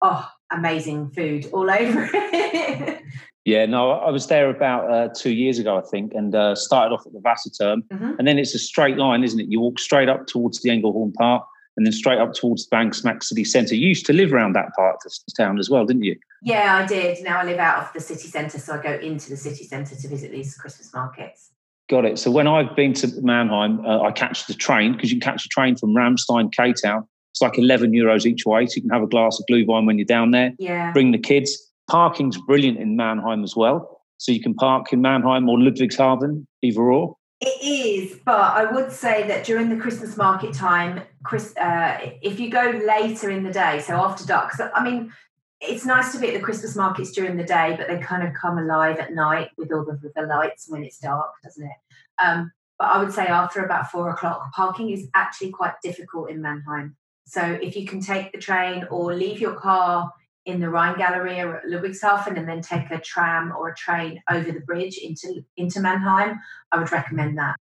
oh, 0.02 0.28
amazing 0.50 1.10
food 1.10 1.46
all 1.52 1.70
over 1.70 2.10
it. 2.12 3.02
Yeah, 3.44 3.66
no, 3.66 3.90
I 3.90 4.10
was 4.10 4.26
there 4.28 4.48
about 4.48 4.90
uh, 4.90 5.08
two 5.14 5.32
years 5.32 5.58
ago, 5.58 5.76
I 5.76 5.82
think, 5.82 6.14
and 6.14 6.34
uh, 6.34 6.54
started 6.54 6.94
off 6.94 7.06
at 7.06 7.12
the 7.12 7.18
Wasserturm. 7.18 7.82
Mm-hmm. 7.92 8.14
And 8.18 8.26
then 8.26 8.38
it's 8.38 8.54
a 8.54 8.58
straight 8.58 8.96
line, 8.96 9.22
isn't 9.22 9.38
it? 9.38 9.48
You 9.48 9.60
walk 9.60 9.78
straight 9.78 10.08
up 10.08 10.26
towards 10.26 10.62
the 10.62 10.70
Engelhorn 10.70 11.12
Park 11.12 11.44
and 11.76 11.84
then 11.84 11.92
straight 11.92 12.18
up 12.18 12.32
towards 12.32 12.66
Banksmack 12.68 13.22
city 13.22 13.44
centre. 13.44 13.74
You 13.74 13.88
used 13.88 14.06
to 14.06 14.14
live 14.14 14.32
around 14.32 14.54
that 14.54 14.74
part 14.74 14.96
of 15.04 15.12
the 15.12 15.32
town 15.36 15.58
as 15.58 15.68
well, 15.68 15.84
didn't 15.84 16.04
you? 16.04 16.16
Yeah, 16.42 16.82
I 16.82 16.86
did. 16.86 17.22
Now 17.22 17.40
I 17.40 17.44
live 17.44 17.58
out 17.58 17.82
of 17.82 17.92
the 17.92 18.00
city 18.00 18.28
centre, 18.28 18.58
so 18.58 18.74
I 18.78 18.82
go 18.82 18.92
into 18.92 19.28
the 19.28 19.36
city 19.36 19.64
centre 19.64 19.96
to 19.96 20.08
visit 20.08 20.30
these 20.30 20.56
Christmas 20.56 20.94
markets. 20.94 21.50
Got 21.90 22.06
it. 22.06 22.18
So 22.18 22.30
when 22.30 22.46
I've 22.46 22.74
been 22.74 22.94
to 22.94 23.08
Mannheim, 23.20 23.84
uh, 23.84 24.00
I 24.00 24.10
catch 24.10 24.46
the 24.46 24.54
train 24.54 24.92
because 24.92 25.12
you 25.12 25.20
can 25.20 25.32
catch 25.32 25.44
a 25.44 25.48
train 25.48 25.76
from 25.76 25.94
Ramstein, 25.94 26.50
K 26.52 26.72
Town. 26.72 27.06
It's 27.32 27.42
like 27.42 27.58
11 27.58 27.92
euros 27.92 28.26
each 28.26 28.46
way. 28.46 28.66
So 28.66 28.76
you 28.76 28.82
can 28.82 28.90
have 28.90 29.02
a 29.02 29.06
glass 29.06 29.38
of 29.38 29.44
Glühwein 29.50 29.86
when 29.86 29.98
you're 29.98 30.06
down 30.06 30.30
there. 30.30 30.52
Yeah. 30.58 30.92
Bring 30.92 31.12
the 31.12 31.18
kids. 31.18 31.58
Parking's 31.90 32.38
brilliant 32.46 32.78
in 32.78 32.96
Mannheim 32.96 33.42
as 33.42 33.54
well. 33.54 34.00
So 34.18 34.32
you 34.32 34.40
can 34.40 34.54
park 34.54 34.92
in 34.92 35.02
Mannheim 35.02 35.48
or 35.48 35.58
Ludwigshafen, 35.58 36.46
either 36.62 36.80
or. 36.80 37.16
It 37.40 37.62
is, 37.62 38.18
but 38.24 38.40
I 38.40 38.64
would 38.70 38.90
say 38.90 39.26
that 39.26 39.44
during 39.44 39.68
the 39.68 39.76
Christmas 39.76 40.16
market 40.16 40.54
time, 40.54 41.02
Chris, 41.24 41.54
uh, 41.56 41.98
if 42.22 42.40
you 42.40 42.48
go 42.48 42.80
later 42.86 43.28
in 43.28 43.42
the 43.42 43.52
day, 43.52 43.80
so 43.80 43.96
after 43.96 44.24
dark, 44.24 44.52
so, 44.52 44.70
I 44.74 44.82
mean, 44.82 45.12
it's 45.60 45.86
nice 45.86 46.12
to 46.12 46.18
be 46.18 46.28
at 46.28 46.34
the 46.34 46.40
Christmas 46.40 46.76
markets 46.76 47.12
during 47.12 47.36
the 47.36 47.44
day, 47.44 47.74
but 47.78 47.88
they 47.88 47.98
kind 47.98 48.26
of 48.26 48.34
come 48.34 48.58
alive 48.58 48.98
at 48.98 49.12
night 49.12 49.50
with 49.56 49.72
all 49.72 49.84
the, 49.84 49.98
the 50.14 50.22
lights 50.22 50.66
when 50.68 50.84
it's 50.84 50.98
dark, 50.98 51.30
doesn't 51.42 51.64
it? 51.64 52.22
Um, 52.22 52.52
but 52.78 52.86
I 52.86 52.98
would 52.98 53.12
say 53.12 53.26
after 53.26 53.64
about 53.64 53.90
four 53.90 54.10
o'clock, 54.10 54.52
parking 54.52 54.90
is 54.90 55.08
actually 55.14 55.50
quite 55.50 55.74
difficult 55.82 56.30
in 56.30 56.42
Mannheim. 56.42 56.96
So 57.26 57.40
if 57.40 57.76
you 57.76 57.86
can 57.86 58.00
take 58.00 58.32
the 58.32 58.38
train 58.38 58.86
or 58.90 59.14
leave 59.14 59.40
your 59.40 59.54
car 59.54 60.12
in 60.44 60.60
the 60.60 60.66
Rheingalerie 60.66 61.42
or 61.42 61.62
Ludwigshafen 61.68 62.36
and 62.36 62.48
then 62.48 62.60
take 62.60 62.90
a 62.90 63.00
tram 63.00 63.52
or 63.56 63.70
a 63.70 63.74
train 63.74 64.22
over 64.30 64.52
the 64.52 64.60
bridge 64.60 64.98
into 64.98 65.44
into 65.56 65.80
Mannheim, 65.80 66.38
I 66.70 66.78
would 66.78 66.92
recommend 66.92 67.38
that. 67.38 67.56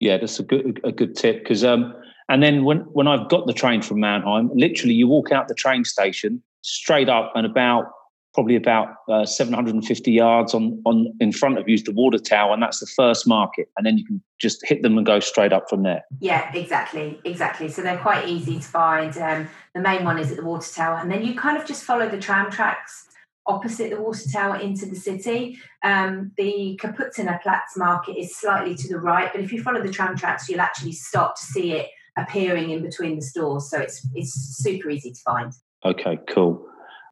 Yeah, 0.00 0.18
that's 0.18 0.38
a 0.38 0.44
good 0.44 0.80
a 0.84 0.92
good 0.92 1.16
tip 1.16 1.40
because 1.40 1.64
um 1.64 1.94
and 2.28 2.42
then 2.42 2.64
when 2.64 2.80
when 2.92 3.08
I've 3.08 3.28
got 3.28 3.46
the 3.46 3.52
train 3.52 3.82
from 3.82 4.00
Mannheim, 4.00 4.50
literally 4.54 4.94
you 4.94 5.08
walk 5.08 5.32
out 5.32 5.48
the 5.48 5.54
train 5.54 5.84
station 5.84 6.42
straight 6.62 7.08
up 7.08 7.32
and 7.34 7.46
about 7.46 7.86
probably 8.34 8.54
about 8.54 8.94
uh, 9.08 9.26
750 9.26 10.12
yards 10.12 10.54
on, 10.54 10.80
on 10.86 11.12
in 11.18 11.32
front 11.32 11.58
of 11.58 11.68
you 11.68 11.74
is 11.74 11.82
the 11.82 11.92
water 11.92 12.18
tower 12.18 12.52
and 12.52 12.62
that's 12.62 12.78
the 12.78 12.86
first 12.86 13.26
market 13.26 13.68
and 13.76 13.84
then 13.84 13.98
you 13.98 14.04
can 14.04 14.22
just 14.40 14.64
hit 14.64 14.82
them 14.82 14.96
and 14.96 15.04
go 15.04 15.18
straight 15.18 15.52
up 15.52 15.68
from 15.68 15.82
there. 15.82 16.02
Yeah 16.20 16.54
exactly 16.54 17.20
exactly. 17.24 17.68
So 17.68 17.82
they're 17.82 17.98
quite 17.98 18.28
easy 18.28 18.60
to 18.60 18.64
find 18.64 19.16
um, 19.18 19.48
the 19.74 19.80
main 19.80 20.04
one 20.04 20.18
is 20.18 20.30
at 20.30 20.36
the 20.36 20.44
water 20.44 20.72
tower 20.72 20.98
and 20.98 21.10
then 21.10 21.24
you 21.24 21.34
kind 21.34 21.56
of 21.56 21.66
just 21.66 21.82
follow 21.82 22.08
the 22.08 22.18
tram 22.18 22.50
tracks 22.50 23.06
opposite 23.46 23.90
the 23.90 24.00
water 24.00 24.30
tower 24.30 24.56
into 24.56 24.86
the 24.86 24.94
city. 24.94 25.58
Um, 25.82 26.30
the 26.36 26.78
Kapuzinerplatz 26.80 27.76
market 27.76 28.16
is 28.16 28.36
slightly 28.36 28.76
to 28.76 28.88
the 28.88 29.00
right 29.00 29.30
but 29.32 29.40
if 29.40 29.52
you 29.52 29.62
follow 29.62 29.82
the 29.82 29.90
tram 29.90 30.16
tracks 30.16 30.48
you'll 30.48 30.60
actually 30.60 30.92
stop 30.92 31.36
to 31.36 31.42
see 31.44 31.72
it 31.72 31.88
appearing 32.16 32.70
in 32.70 32.82
between 32.82 33.16
the 33.16 33.22
stores 33.22 33.68
so 33.68 33.80
it's 33.80 34.06
it's 34.14 34.32
super 34.32 34.90
easy 34.90 35.10
to 35.10 35.20
find 35.22 35.52
okay 35.84 36.18
cool 36.28 36.64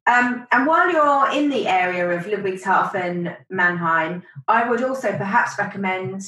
um, 0.07 0.47
and 0.53 0.65
while 0.65 0.89
you're 0.89 1.31
in 1.31 1.49
the 1.49 1.67
area 1.67 2.09
of 2.09 2.23
Ludwigshafen, 2.23 3.35
Mannheim, 3.49 4.23
I 4.47 4.69
would 4.69 4.81
also 4.81 5.11
perhaps 5.17 5.59
recommend 5.59 6.21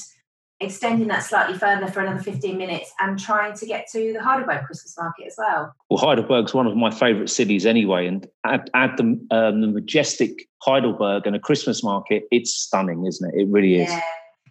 extending 0.60 1.08
that 1.08 1.24
slightly 1.24 1.58
further 1.58 1.88
for 1.88 2.02
another 2.02 2.22
15 2.22 2.58
minutes 2.58 2.92
and 3.00 3.18
trying 3.18 3.54
to 3.54 3.66
get 3.66 3.88
to 3.94 4.12
the 4.12 4.22
Heidelberg 4.22 4.66
Christmas 4.66 4.98
market 4.98 5.28
as 5.28 5.36
well. 5.38 5.74
Well, 5.90 6.00
Heidelberg's 6.00 6.54
one 6.54 6.68
of 6.68 6.76
my 6.76 6.92
favourite 6.92 7.30
cities 7.30 7.66
anyway, 7.66 8.08
and 8.08 8.28
add, 8.44 8.70
add 8.74 8.98
the, 8.98 9.04
um, 9.32 9.62
the 9.62 9.68
majestic 9.68 10.50
Heidelberg 10.62 11.26
and 11.26 11.36
a 11.36 11.40
Christmas 11.40 11.82
market, 11.82 12.24
it's 12.32 12.54
stunning, 12.54 13.06
isn't 13.06 13.34
it? 13.34 13.42
It 13.42 13.48
really 13.48 13.76
is. 13.76 13.90
Yeah, 13.90 14.02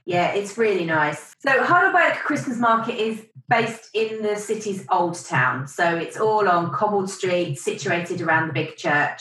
yeah, 0.08 0.32
it's 0.32 0.56
really 0.56 0.86
nice. 0.86 1.34
So 1.40 1.62
Heidelberg 1.62 2.14
Christmas 2.20 2.58
market 2.58 2.98
is 2.98 3.26
based 3.50 3.90
in 3.92 4.22
the 4.22 4.36
city's 4.36 4.86
old 4.90 5.22
town. 5.22 5.68
So 5.68 5.84
it's 5.96 6.18
all 6.18 6.48
on 6.48 6.72
cobbled 6.72 7.10
streets, 7.10 7.62
situated 7.62 8.22
around 8.22 8.48
the 8.48 8.54
big 8.54 8.76
church. 8.76 9.20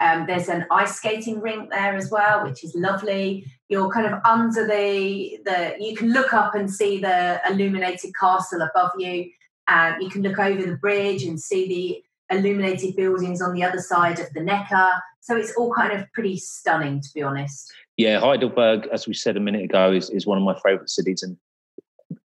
Um, 0.00 0.26
there's 0.28 0.48
an 0.48 0.64
ice 0.70 0.94
skating 0.94 1.40
rink 1.40 1.70
there 1.70 1.96
as 1.96 2.08
well, 2.12 2.44
which 2.44 2.62
is 2.62 2.72
lovely. 2.76 3.50
You're 3.68 3.90
kind 3.90 4.06
of 4.06 4.20
under 4.24 4.64
the 4.64 5.40
the. 5.44 5.74
You 5.80 5.96
can 5.96 6.12
look 6.12 6.32
up 6.32 6.54
and 6.54 6.70
see 6.70 7.00
the 7.00 7.40
illuminated 7.50 8.12
castle 8.14 8.62
above 8.62 8.92
you. 8.96 9.30
and 9.66 10.00
you 10.00 10.08
can 10.08 10.22
look 10.22 10.38
over 10.38 10.62
the 10.62 10.76
bridge 10.76 11.24
and 11.24 11.40
see 11.40 11.66
the 11.68 12.36
illuminated 12.36 12.94
buildings 12.94 13.42
on 13.42 13.54
the 13.54 13.64
other 13.64 13.80
side 13.80 14.20
of 14.20 14.32
the 14.34 14.40
Neckar. 14.40 15.00
So 15.20 15.36
it's 15.36 15.52
all 15.56 15.72
kind 15.74 15.92
of 15.98 16.06
pretty 16.12 16.36
stunning, 16.36 17.00
to 17.00 17.08
be 17.12 17.22
honest. 17.22 17.72
Yeah, 17.98 18.20
Heidelberg, 18.20 18.88
as 18.90 19.06
we 19.06 19.12
said 19.12 19.36
a 19.36 19.40
minute 19.40 19.64
ago, 19.64 19.92
is, 19.92 20.08
is 20.08 20.26
one 20.26 20.38
of 20.38 20.44
my 20.44 20.54
favourite 20.64 20.88
cities, 20.88 21.22
and 21.22 21.36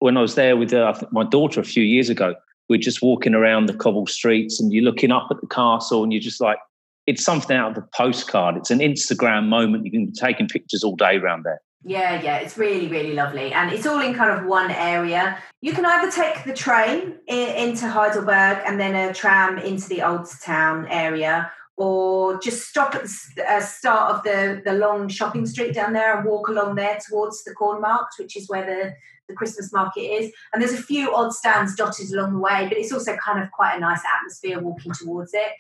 when 0.01 0.17
I 0.17 0.21
was 0.21 0.35
there 0.35 0.57
with 0.57 0.75
uh, 0.75 0.93
my 1.13 1.23
daughter 1.23 1.61
a 1.61 1.65
few 1.65 1.85
years 1.85 2.11
ago, 2.11 2.35
we're 2.69 2.81
just 2.81 3.03
walking 3.03 3.35
around 3.35 3.67
the 3.67 3.75
cobble 3.75 4.07
streets 4.07 4.61
and 4.61 4.73
you're 4.73 4.83
looking 4.83 5.13
up 5.13 5.29
at 5.31 5.41
the 5.41 5.47
castle 5.47 6.03
and 6.03 6.13
you're 6.13 6.21
just 6.21 6.41
like, 6.41 6.59
it's 7.07 7.25
something 7.25 7.57
out 7.57 7.71
of 7.71 7.75
the 7.77 7.89
postcard. 7.95 8.57
It's 8.57 8.71
an 8.71 8.81
Instagram 8.81 9.47
moment. 9.47 9.85
You 9.85 9.93
can 9.93 10.07
be 10.07 10.13
taking 10.13 10.49
pictures 10.49 10.83
all 10.83 10.97
day 10.97 11.17
around 11.17 11.45
there. 11.45 11.61
Yeah, 11.85 12.21
yeah, 12.21 12.39
it's 12.39 12.57
really, 12.57 12.89
really 12.89 13.13
lovely. 13.13 13.53
And 13.53 13.73
it's 13.73 13.87
all 13.87 14.01
in 14.01 14.15
kind 14.15 14.31
of 14.31 14.47
one 14.47 14.71
area. 14.71 15.39
You 15.61 15.73
can 15.73 15.85
either 15.85 16.11
take 16.11 16.45
the 16.45 16.53
train 16.53 17.17
in, 17.29 17.49
into 17.51 17.89
Heidelberg 17.89 18.59
and 18.67 18.81
then 18.81 18.95
a 18.95 19.13
tram 19.13 19.59
into 19.59 19.89
the 19.89 20.03
Old 20.03 20.29
Town 20.45 20.87
area, 20.89 21.51
or 21.83 22.39
just 22.39 22.69
stop 22.69 22.95
at 22.95 23.09
the 23.35 23.53
uh, 23.53 23.61
start 23.61 24.15
of 24.15 24.23
the, 24.23 24.63
the 24.65 24.73
long 24.73 25.09
shopping 25.09 25.45
street 25.45 25.75
down 25.75 25.93
there 25.93 26.17
and 26.17 26.25
walk 26.25 26.47
along 26.47 26.77
there 26.77 26.97
towards 27.09 27.43
the 27.43 27.53
Kornmarkt, 27.55 28.19
which 28.21 28.37
is 28.37 28.49
where 28.49 28.65
the, 28.65 28.95
the 29.29 29.35
Christmas 29.35 29.73
market 29.73 30.03
is. 30.03 30.33
And 30.53 30.63
there's 30.63 30.79
a 30.79 30.83
few 30.83 31.13
odd 31.13 31.33
stands 31.33 31.75
dotted 31.75 32.13
along 32.13 32.35
the 32.35 32.39
way, 32.39 32.67
but 32.69 32.79
it's 32.79 32.93
also 32.93 33.17
kind 33.17 33.43
of 33.43 33.51
quite 33.51 33.77
a 33.77 33.81
nice 33.81 34.03
atmosphere 34.17 34.61
walking 34.61 34.93
towards 34.93 35.33
it 35.35 35.51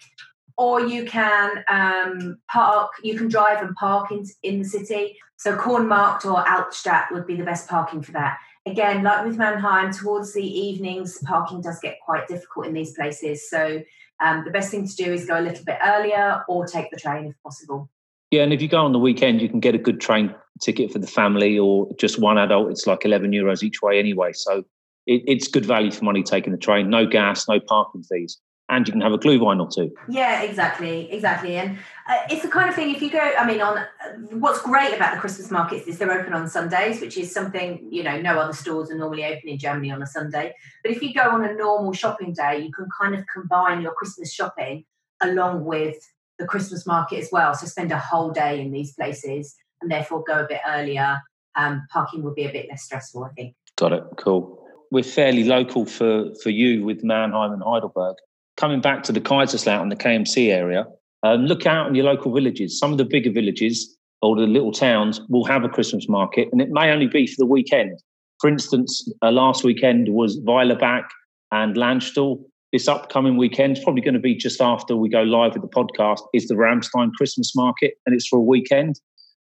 or 0.56 0.80
you 0.86 1.04
can 1.04 1.64
um, 1.68 2.38
park, 2.48 2.92
you 3.02 3.16
can 3.16 3.26
drive 3.26 3.60
and 3.60 3.74
park 3.74 4.12
in, 4.12 4.24
in 4.44 4.60
the 4.60 4.64
city. 4.64 5.18
So 5.38 5.56
Kornmarkt 5.56 6.24
or 6.24 6.44
Altstadt 6.44 7.10
would 7.10 7.26
be 7.26 7.34
the 7.34 7.44
best 7.44 7.68
parking 7.68 8.00
for 8.00 8.12
that. 8.12 8.38
Again, 8.64 9.02
like 9.02 9.26
with 9.26 9.36
Mannheim, 9.36 9.92
towards 9.92 10.34
the 10.34 10.44
evenings, 10.44 11.18
parking 11.24 11.62
does 11.62 11.80
get 11.80 11.98
quite 12.04 12.28
difficult 12.28 12.66
in 12.66 12.74
these 12.74 12.94
places. 12.94 13.50
So 13.50 13.82
um, 14.22 14.44
the 14.44 14.50
best 14.50 14.70
thing 14.70 14.86
to 14.86 14.94
do 14.94 15.12
is 15.12 15.26
go 15.26 15.38
a 15.38 15.42
little 15.42 15.64
bit 15.64 15.78
earlier 15.84 16.42
or 16.48 16.66
take 16.66 16.90
the 16.90 16.98
train 16.98 17.26
if 17.26 17.34
possible. 17.42 17.90
Yeah, 18.30 18.42
and 18.42 18.52
if 18.52 18.62
you 18.62 18.68
go 18.68 18.82
on 18.84 18.92
the 18.92 18.98
weekend, 18.98 19.42
you 19.42 19.48
can 19.48 19.60
get 19.60 19.74
a 19.74 19.78
good 19.78 20.00
train 20.00 20.34
ticket 20.62 20.90
for 20.90 20.98
the 20.98 21.06
family 21.06 21.58
or 21.58 21.88
just 21.98 22.18
one 22.18 22.38
adult. 22.38 22.70
It's 22.70 22.86
like 22.86 23.04
11 23.04 23.32
euros 23.32 23.62
each 23.62 23.82
way 23.82 23.98
anyway. 23.98 24.32
So 24.32 24.64
it, 25.06 25.22
it's 25.26 25.48
good 25.48 25.66
value 25.66 25.90
for 25.90 26.04
money 26.04 26.22
taking 26.22 26.52
the 26.52 26.58
train. 26.58 26.88
No 26.88 27.06
gas, 27.06 27.48
no 27.48 27.60
parking 27.60 28.02
fees 28.04 28.40
and 28.72 28.88
you 28.88 28.92
can 28.92 29.02
have 29.02 29.12
a 29.12 29.18
Glühwein 29.18 29.60
or 29.60 29.68
two. 29.68 29.94
Yeah, 30.08 30.42
exactly, 30.42 31.12
exactly. 31.12 31.56
And 31.56 31.78
uh, 32.08 32.16
it's 32.30 32.42
the 32.42 32.48
kind 32.48 32.68
of 32.68 32.74
thing 32.74 32.94
if 32.94 33.00
you 33.00 33.10
go, 33.10 33.18
I 33.18 33.46
mean, 33.46 33.60
on 33.60 33.84
what's 34.30 34.60
great 34.62 34.94
about 34.94 35.14
the 35.14 35.20
Christmas 35.20 35.50
markets 35.50 35.86
is 35.86 35.98
they're 35.98 36.12
open 36.12 36.32
on 36.32 36.48
Sundays, 36.48 37.00
which 37.00 37.16
is 37.16 37.32
something 37.32 37.86
you 37.90 38.02
know 38.02 38.20
no 38.20 38.38
other 38.38 38.52
stores 38.52 38.90
are 38.90 38.96
normally 38.96 39.24
open 39.24 39.48
in 39.48 39.58
Germany 39.58 39.90
on 39.90 40.02
a 40.02 40.06
Sunday. 40.06 40.54
But 40.82 40.92
if 40.92 41.02
you 41.02 41.14
go 41.14 41.30
on 41.30 41.44
a 41.44 41.54
normal 41.54 41.92
shopping 41.92 42.32
day, 42.32 42.58
you 42.58 42.72
can 42.72 42.88
kind 43.00 43.14
of 43.14 43.24
combine 43.32 43.82
your 43.82 43.92
Christmas 43.92 44.32
shopping 44.32 44.84
along 45.20 45.64
with 45.64 45.96
the 46.38 46.46
Christmas 46.46 46.86
market 46.86 47.20
as 47.20 47.28
well. 47.30 47.54
So 47.54 47.66
spend 47.66 47.92
a 47.92 47.98
whole 47.98 48.30
day 48.30 48.60
in 48.60 48.72
these 48.72 48.92
places 48.94 49.54
and 49.80 49.90
therefore 49.90 50.24
go 50.26 50.44
a 50.44 50.48
bit 50.48 50.60
earlier. 50.66 51.20
Um, 51.54 51.86
parking 51.92 52.22
would 52.22 52.34
be 52.34 52.44
a 52.44 52.52
bit 52.52 52.66
less 52.68 52.82
stressful, 52.82 53.24
I 53.24 53.28
think. 53.30 53.54
Got 53.76 53.92
it. 53.92 54.04
Cool. 54.16 54.58
We're 54.90 55.02
fairly 55.02 55.44
local 55.44 55.86
for 55.86 56.34
for 56.42 56.50
you 56.50 56.84
with 56.84 57.04
Mannheim 57.04 57.52
and 57.52 57.62
Heidelberg 57.62 58.16
coming 58.56 58.80
back 58.80 59.02
to 59.04 59.12
the 59.12 59.20
Kaiserslautern, 59.20 59.90
the 59.90 59.96
KMC 59.96 60.52
area, 60.52 60.86
um, 61.22 61.46
look 61.46 61.66
out 61.66 61.88
in 61.88 61.94
your 61.94 62.04
local 62.04 62.32
villages. 62.32 62.78
Some 62.78 62.92
of 62.92 62.98
the 62.98 63.04
bigger 63.04 63.30
villages 63.30 63.96
or 64.22 64.36
the 64.36 64.42
little 64.42 64.72
towns 64.72 65.20
will 65.28 65.44
have 65.44 65.64
a 65.64 65.68
Christmas 65.68 66.08
market, 66.08 66.48
and 66.52 66.60
it 66.60 66.68
may 66.70 66.90
only 66.90 67.08
be 67.08 67.26
for 67.26 67.36
the 67.38 67.46
weekend. 67.46 67.98
For 68.40 68.48
instance, 68.48 69.08
uh, 69.22 69.30
last 69.30 69.64
weekend 69.64 70.08
was 70.08 70.38
Weilerbach 70.40 71.04
and 71.50 71.76
Landstuhl. 71.76 72.42
This 72.72 72.88
upcoming 72.88 73.36
weekend, 73.36 73.76
is 73.76 73.84
probably 73.84 74.00
going 74.00 74.14
to 74.14 74.20
be 74.20 74.34
just 74.34 74.60
after 74.60 74.96
we 74.96 75.08
go 75.08 75.22
live 75.22 75.52
with 75.52 75.62
the 75.62 75.68
podcast, 75.68 76.20
is 76.32 76.48
the 76.48 76.54
Ramstein 76.54 77.12
Christmas 77.12 77.54
market, 77.54 77.94
and 78.06 78.14
it's 78.14 78.26
for 78.26 78.38
a 78.38 78.42
weekend. 78.42 78.98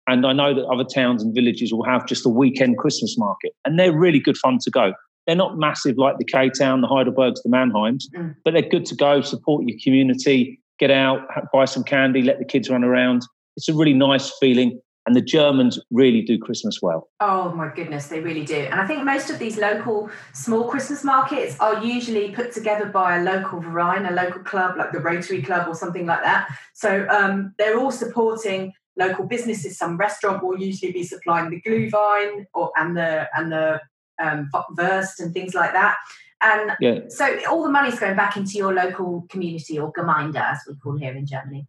And 0.09 0.27
I 0.27 0.33
know 0.33 0.53
that 0.55 0.67
other 0.67 0.85
towns 0.85 1.23
and 1.23 1.33
villages 1.35 1.73
will 1.73 1.85
have 1.85 2.07
just 2.07 2.27
a 2.27 2.29
weekend 2.29 2.79
Christmas 2.79 3.17
market, 3.17 3.53
and 3.65 3.79
they're 3.79 3.97
really 3.97 4.19
good 4.19 4.37
fun 4.37 4.59
to 4.63 4.71
go. 4.71 4.93
They're 5.27 5.37
not 5.37 5.57
massive 5.57 5.99
like 5.99 6.19
the 6.19 6.25
K 6.25 6.51
Town, 6.51 6.81
the 6.81 6.89
Heidelbergs, 6.89 7.43
the 7.45 7.51
Mannheims, 7.51 8.05
mm. 8.17 8.35
but 8.45 8.55
they're 8.55 8.63
good 8.69 8.87
to 8.87 8.97
go, 8.97 9.21
support 9.21 9.65
your 9.67 9.79
community, 9.85 10.59
get 10.83 10.91
out, 10.91 11.21
buy 11.53 11.65
some 11.65 11.85
candy, 11.85 12.23
let 12.23 12.41
the 12.41 12.45
kids 12.45 12.69
run 12.69 12.83
around. 12.83 13.23
It's 13.57 13.69
a 13.69 13.75
really 13.75 13.95
nice 13.95 14.33
feeling. 14.41 14.81
And 15.07 15.17
the 15.17 15.21
Germans 15.21 15.81
really 15.91 16.23
do 16.23 16.39
Christmas 16.39 16.81
well. 16.81 17.09
Oh 17.21 17.53
my 17.53 17.73
goodness, 17.75 18.07
they 18.07 18.21
really 18.21 18.45
do. 18.45 18.55
And 18.71 18.81
I 18.81 18.87
think 18.87 19.05
most 19.05 19.31
of 19.31 19.39
these 19.41 19.59
local 19.59 20.11
small 20.33 20.69
Christmas 20.69 21.03
markets 21.03 21.57
are 21.59 21.85
usually 21.85 22.31
put 22.31 22.53
together 22.53 22.87
by 22.87 23.19
a 23.19 23.23
local 23.23 23.61
Verein, 23.61 24.07
a 24.07 24.13
local 24.13 24.43
club 24.43 24.77
like 24.77 24.93
the 24.93 25.01
Rotary 25.01 25.43
Club 25.43 25.67
or 25.69 25.75
something 25.75 26.07
like 26.07 26.23
that. 26.23 26.49
So 26.73 27.07
um, 27.09 27.53
they're 27.59 27.81
all 27.81 27.91
supporting 27.91 28.73
local 28.97 29.25
businesses. 29.27 29.77
Some 29.77 29.97
restaurant 29.97 30.43
will 30.43 30.61
usually 30.61 30.93
be 30.93 31.03
supplying 31.03 31.51
the 31.51 31.61
Glühwein 31.61 32.47
or 32.55 32.71
and 32.77 32.97
the 32.97 33.29
and 33.37 33.51
the 33.51 33.81
um, 34.23 34.51
Wurst 34.77 35.19
and 35.19 35.35
things 35.35 35.53
like 35.53 35.73
that. 35.73 35.97
And 36.43 36.73
yeah. 36.81 37.01
so 37.09 37.39
all 37.49 37.63
the 37.63 37.71
money's 37.71 37.99
going 37.99 38.17
back 38.17 38.37
into 38.37 38.59
your 38.59 38.75
local 38.75 39.27
community 39.29 39.79
or 39.79 39.93
Gemeinde, 39.93 40.37
as 40.37 40.59
we 40.69 40.75
call 40.75 40.97
here 40.97 41.13
in 41.13 41.27
Germany. 41.27 41.67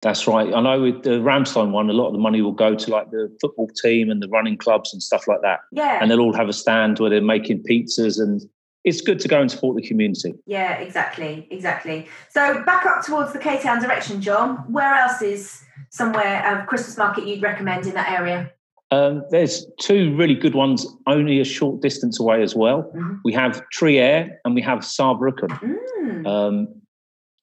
That's 0.00 0.28
right. 0.28 0.54
I 0.54 0.60
know 0.60 0.80
with 0.80 1.02
the 1.02 1.18
Ramstein 1.18 1.72
one, 1.72 1.90
a 1.90 1.92
lot 1.92 2.06
of 2.06 2.12
the 2.12 2.20
money 2.20 2.40
will 2.40 2.52
go 2.52 2.76
to 2.76 2.90
like 2.90 3.10
the 3.10 3.36
football 3.40 3.68
team 3.82 4.10
and 4.10 4.22
the 4.22 4.28
running 4.28 4.56
clubs 4.56 4.92
and 4.92 5.02
stuff 5.02 5.26
like 5.26 5.40
that. 5.42 5.60
Yeah. 5.72 5.98
And 6.00 6.10
they'll 6.10 6.20
all 6.20 6.34
have 6.34 6.48
a 6.48 6.52
stand 6.52 7.00
where 7.00 7.10
they're 7.10 7.20
making 7.20 7.64
pizzas 7.64 8.20
and 8.20 8.40
it's 8.84 9.00
good 9.00 9.18
to 9.20 9.28
go 9.28 9.40
and 9.40 9.50
support 9.50 9.76
the 9.76 9.86
community. 9.86 10.34
Yeah, 10.46 10.74
exactly. 10.74 11.48
Exactly. 11.50 12.06
So 12.30 12.62
back 12.62 12.86
up 12.86 13.04
towards 13.04 13.32
the 13.32 13.40
K 13.40 13.60
Town 13.60 13.82
direction, 13.82 14.22
John. 14.22 14.58
Where 14.72 14.94
else 14.94 15.20
is 15.20 15.64
somewhere 15.90 16.44
a 16.46 16.64
Christmas 16.66 16.96
market 16.96 17.26
you'd 17.26 17.42
recommend 17.42 17.86
in 17.86 17.94
that 17.94 18.10
area? 18.12 18.52
Um, 18.90 19.22
there's 19.30 19.66
two 19.80 20.16
really 20.16 20.34
good 20.34 20.54
ones 20.54 20.86
only 21.06 21.40
a 21.40 21.44
short 21.44 21.82
distance 21.82 22.18
away 22.18 22.42
as 22.42 22.54
well. 22.54 22.84
Mm-hmm. 22.94 23.16
We 23.24 23.32
have 23.34 23.62
Trier 23.70 24.30
and 24.44 24.54
we 24.54 24.62
have 24.62 24.78
Saarbrücken. 24.78 25.48
Mm. 26.02 26.26
Um, 26.26 26.68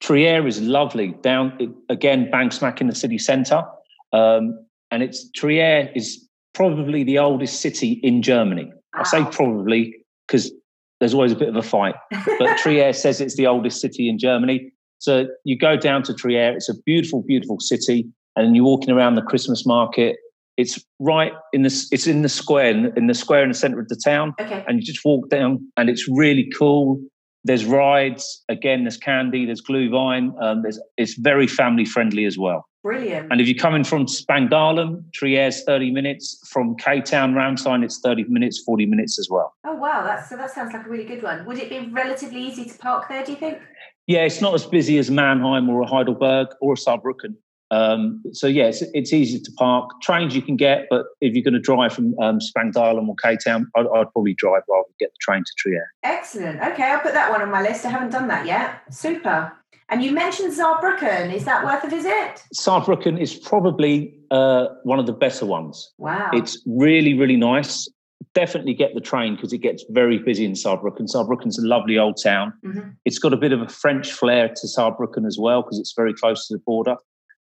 Trier 0.02 0.48
is 0.48 0.60
lovely, 0.62 1.10
down 1.22 1.76
again, 1.90 2.30
bang 2.32 2.52
smack 2.52 2.82
in 2.82 2.88
the 2.88 2.96
city 2.96 3.18
centre. 3.18 3.64
Um, 4.12 4.66
and 4.92 5.04
it's 5.04 5.30
Trier 5.36 5.92
is 5.96 6.28
probably 6.54 7.04
the 7.04 7.20
oldest 7.20 7.62
city 7.62 8.00
in 8.02 8.22
Germany. 8.22 8.72
Wow. 8.96 9.02
I 9.02 9.04
say 9.04 9.26
probably 9.32 9.96
because 10.28 10.52
there's 11.00 11.14
always 11.14 11.32
a 11.32 11.36
bit 11.36 11.50
of 11.50 11.56
a 11.56 11.62
fight, 11.62 11.96
but 12.40 12.58
Trier 12.58 12.94
says 12.94 13.22
it's 13.22 13.36
the 13.36 13.46
oldest 13.46 13.82
city 13.82 14.10
in 14.10 14.18
Germany. 14.18 14.72
So 14.98 15.28
you 15.44 15.58
go 15.58 15.76
down 15.76 16.02
to 16.04 16.14
Trier, 16.14 16.54
it's 16.56 16.70
a 16.70 16.82
beautiful, 16.86 17.22
beautiful 17.22 17.60
city, 17.60 18.08
and 18.36 18.56
you're 18.56 18.66
walking 18.66 18.90
around 18.90 19.16
the 19.16 19.22
Christmas 19.22 19.66
market 19.66 20.18
it's 20.58 20.84
right 21.00 21.34
in 21.54 21.64
the 21.64 21.88
it's 21.92 22.08
in 22.08 22.22
the 22.22 22.30
square 22.30 22.70
in 22.96 23.08
the 23.08 23.14
square 23.14 23.44
in 23.44 23.50
the 23.50 23.56
center 23.56 23.80
of 23.80 23.88
the 23.88 24.00
town. 24.04 24.34
Okay. 24.40 24.64
And 24.68 24.80
you 24.80 24.86
just 24.86 25.04
walk 25.04 25.30
down, 25.30 25.66
and 25.78 25.90
it's 25.90 26.08
really 26.08 26.50
cool. 26.58 27.00
There's 27.44 27.66
rides 27.66 28.44
again. 28.50 28.84
There's 28.84 28.98
candy. 28.98 29.46
There's 29.46 29.62
Glühwein. 29.62 30.42
Um, 30.42 30.64
there's 30.64 30.80
it's 30.98 31.16
very 31.16 31.48
family 31.48 31.86
friendly 31.86 32.26
as 32.26 32.38
well. 32.38 32.66
Brilliant. 32.84 33.32
And 33.32 33.42
if 33.42 33.48
you're 33.48 33.58
coming 33.58 33.84
from 33.84 34.06
Spangdahlem, 34.06 35.12
Trier's 35.12 35.64
30 35.64 35.92
minutes. 35.92 36.40
From 36.52 36.76
K 36.76 37.02
Town, 37.02 37.34
Ramstein, 37.34 37.84
it's 37.84 38.00
30 38.00 38.26
minutes, 38.26 38.62
40 38.64 38.86
minutes 38.86 39.18
as 39.18 39.28
well. 39.28 39.56
Oh 39.66 39.74
wow, 39.74 40.04
that's 40.04 40.30
so 40.30 40.38
that 40.38 40.52
sounds 40.52 40.72
like 40.74 40.86
a 40.86 40.90
really 40.90 41.06
good 41.06 41.24
one. 41.24 41.46
Would 41.46 41.58
it 41.58 41.70
be 41.70 41.90
relatively 41.92 42.42
easy 42.42 42.66
to 42.66 42.78
park 42.78 43.10
there? 43.10 43.26
Do 43.26 43.32
you 43.32 43.38
think? 43.38 43.60
Yeah, 44.08 44.20
it's 44.20 44.40
not 44.40 44.54
as 44.54 44.66
busy 44.66 45.00
as 45.00 45.10
Mannheim 45.10 45.68
or 45.68 45.84
Heidelberg 45.86 46.50
or 46.62 46.76
Saarbrücken. 46.76 47.36
Um, 47.72 48.22
so 48.32 48.48
yeah, 48.48 48.66
it's, 48.66 48.84
it's, 48.94 49.12
easy 49.12 49.40
to 49.40 49.52
park. 49.54 49.90
Trains 50.02 50.36
you 50.36 50.42
can 50.42 50.56
get, 50.56 50.86
but 50.90 51.06
if 51.20 51.34
you're 51.34 51.44
going 51.44 51.56
to 51.56 51.60
drive 51.60 51.94
from 51.94 52.18
um, 52.20 52.40
Spangdahlem 52.40 53.08
or 53.08 53.16
K 53.16 53.38
Town, 53.44 53.70
I'd, 53.76 53.88
I'd, 53.88 54.12
probably 54.12 54.36
drive 54.36 54.62
rather 54.70 54.84
than 54.88 54.96
get 55.00 55.12
the 55.12 55.18
train 55.20 55.44
to 55.44 55.52
Trier. 55.58 55.92
Excellent. 56.04 56.62
Okay, 56.62 56.84
I'll 56.84 57.00
put 57.00 57.14
that 57.14 57.32
one 57.32 57.42
on 57.42 57.50
my 57.50 57.62
list. 57.62 57.86
I 57.86 57.90
haven't 57.90 58.12
done 58.12 58.28
that 58.28 58.46
yet. 58.46 58.82
Super. 58.94 59.52
And 59.90 60.04
you 60.04 60.12
mentioned 60.12 60.54
Saarbrücken. 60.54 61.34
Is 61.34 61.46
that 61.46 61.64
worth 61.64 61.84
a 61.84 61.90
visit? 61.90 62.44
Saarbrücken 62.56 63.20
is 63.20 63.36
probably 63.36 64.16
uh, 64.32 64.68
one 64.84 65.00
of 65.00 65.06
the 65.06 65.14
better 65.14 65.46
ones. 65.46 65.92
Wow. 65.98 66.32
It's 66.34 66.62
really, 66.66 67.14
really 67.14 67.38
nice. 67.38 67.88
Definitely 68.34 68.74
get 68.74 68.96
the 68.96 69.02
train 69.02 69.36
because 69.36 69.54
it 69.54 69.60
gets 69.60 69.86
very 69.90 70.18
busy 70.18 70.46
in 70.46 70.54
Saarbrücken. 70.54 71.08
Saarbrücken's 71.14 71.60
a 71.60 71.68
lovely 71.68 71.98
old 71.98 72.18
town. 72.22 72.54
Mm-hmm. 72.66 72.90
It's 73.06 73.20
got 73.20 73.34
a 73.34 73.38
bit 73.38 73.52
of 73.52 73.62
a 73.62 73.70
French 73.70 74.12
flair 74.12 74.50
to 74.50 74.68
Saarbrücken 74.68 75.26
as 75.28 75.38
well 75.40 75.62
because 75.62 75.80
it's 75.80 75.94
very 75.96 76.14
close 76.14 76.48
to 76.48 76.56
the 76.56 76.64
border. 76.66 76.96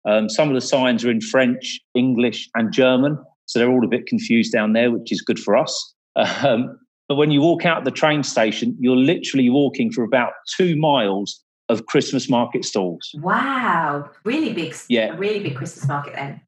Um, 0.08 0.28
some 0.28 0.48
of 0.48 0.54
the 0.54 0.60
signs 0.60 1.04
are 1.04 1.10
in 1.10 1.20
French, 1.20 1.80
English, 1.94 2.48
and 2.54 2.72
German, 2.72 3.18
so 3.46 3.58
they're 3.58 3.70
all 3.70 3.84
a 3.84 3.88
bit 3.88 4.06
confused 4.06 4.52
down 4.52 4.72
there, 4.72 4.90
which 4.90 5.12
is 5.12 5.20
good 5.20 5.38
for 5.38 5.56
us. 5.56 5.94
Um, 6.16 6.78
but 7.08 7.16
when 7.16 7.30
you 7.30 7.40
walk 7.40 7.64
out 7.64 7.84
the 7.84 7.90
train 7.90 8.22
station, 8.22 8.76
you're 8.78 8.96
literally 8.96 9.50
walking 9.50 9.90
for 9.90 10.04
about 10.04 10.32
two 10.56 10.76
miles 10.76 11.42
of 11.68 11.86
Christmas 11.86 12.28
market 12.28 12.64
stalls. 12.64 13.10
Wow, 13.14 14.08
really 14.24 14.52
big, 14.52 14.74
yeah, 14.88 15.16
really 15.16 15.40
big 15.40 15.56
Christmas 15.56 15.88
market 15.88 16.14
then. 16.14 16.40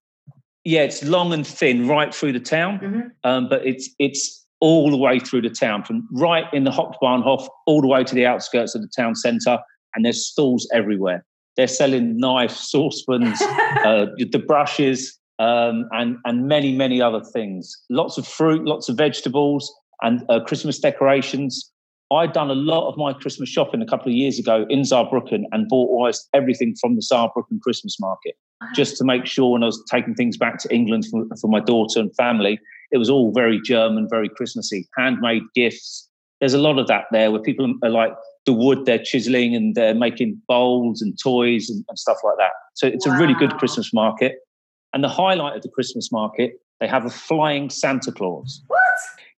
Yeah, 0.64 0.82
it's 0.82 1.02
long 1.02 1.32
and 1.32 1.44
thin 1.46 1.88
right 1.88 2.14
through 2.14 2.32
the 2.32 2.40
town, 2.40 2.78
mm-hmm. 2.78 3.00
um, 3.24 3.48
but 3.48 3.66
it's 3.66 3.90
it's 3.98 4.46
all 4.60 4.90
the 4.90 4.96
way 4.96 5.18
through 5.18 5.42
the 5.42 5.50
town, 5.50 5.82
from 5.82 6.06
right 6.12 6.44
in 6.52 6.62
the 6.62 6.70
Hauptbahnhof 6.70 7.48
all 7.66 7.80
the 7.80 7.88
way 7.88 8.04
to 8.04 8.14
the 8.14 8.26
outskirts 8.26 8.76
of 8.76 8.82
the 8.82 8.90
town 8.96 9.16
centre, 9.16 9.58
and 9.94 10.04
there's 10.04 10.26
stalls 10.26 10.68
everywhere. 10.72 11.24
They're 11.56 11.68
selling 11.68 12.16
knives, 12.18 12.58
saucepans, 12.58 13.40
uh, 13.84 14.06
the 14.18 14.42
brushes, 14.46 15.18
um, 15.38 15.88
and 15.92 16.16
and 16.24 16.48
many 16.48 16.74
many 16.74 17.00
other 17.00 17.22
things. 17.22 17.76
Lots 17.90 18.18
of 18.18 18.26
fruit, 18.26 18.64
lots 18.64 18.88
of 18.88 18.96
vegetables, 18.96 19.72
and 20.02 20.22
uh, 20.28 20.40
Christmas 20.40 20.78
decorations. 20.78 21.70
I'd 22.10 22.34
done 22.34 22.50
a 22.50 22.54
lot 22.54 22.90
of 22.90 22.98
my 22.98 23.14
Christmas 23.14 23.48
shopping 23.48 23.80
a 23.80 23.86
couple 23.86 24.12
of 24.12 24.14
years 24.14 24.38
ago 24.38 24.66
in 24.68 24.82
Saarbrücken 24.82 25.44
and 25.50 25.66
bought 25.66 25.88
almost 25.88 26.28
everything 26.34 26.74
from 26.78 26.94
the 26.94 27.00
Saarbrücken 27.00 27.62
Christmas 27.62 27.98
market 27.98 28.34
just 28.74 28.96
to 28.98 29.04
make 29.04 29.26
sure 29.26 29.52
when 29.52 29.62
I 29.62 29.66
was 29.66 29.82
taking 29.90 30.14
things 30.14 30.36
back 30.36 30.58
to 30.58 30.74
England 30.74 31.06
for, 31.10 31.24
for 31.40 31.48
my 31.48 31.60
daughter 31.60 32.00
and 32.00 32.14
family, 32.16 32.60
it 32.90 32.98
was 32.98 33.10
all 33.10 33.32
very 33.32 33.60
German, 33.60 34.08
very 34.08 34.28
Christmassy, 34.28 34.88
handmade 34.96 35.42
gifts. 35.54 36.08
There's 36.40 36.54
a 36.54 36.58
lot 36.58 36.78
of 36.78 36.86
that 36.88 37.04
there 37.12 37.30
where 37.30 37.40
people 37.40 37.74
are 37.82 37.90
like 37.90 38.12
the 38.46 38.52
wood 38.52 38.86
they're 38.86 39.02
chiseling 39.02 39.54
and 39.54 39.74
they're 39.74 39.94
making 39.94 40.40
bowls 40.48 41.00
and 41.00 41.18
toys 41.18 41.70
and, 41.70 41.84
and 41.88 41.98
stuff 41.98 42.18
like 42.24 42.36
that. 42.38 42.50
So 42.74 42.86
it's 42.86 43.06
wow. 43.06 43.14
a 43.14 43.18
really 43.18 43.34
good 43.34 43.56
Christmas 43.58 43.92
market. 43.92 44.38
And 44.92 45.02
the 45.02 45.08
highlight 45.08 45.56
of 45.56 45.62
the 45.62 45.68
Christmas 45.68 46.10
market, 46.12 46.60
they 46.80 46.86
have 46.86 47.06
a 47.06 47.10
flying 47.10 47.70
Santa 47.70 48.12
Claus. 48.12 48.62
What? 48.66 48.80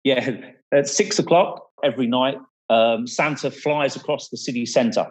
Yeah, 0.04 0.36
at 0.72 0.88
six 0.88 1.18
o'clock 1.18 1.66
every 1.84 2.06
night, 2.06 2.38
um, 2.70 3.06
Santa 3.06 3.50
flies 3.50 3.96
across 3.96 4.28
the 4.30 4.36
city 4.36 4.64
centre. 4.64 5.06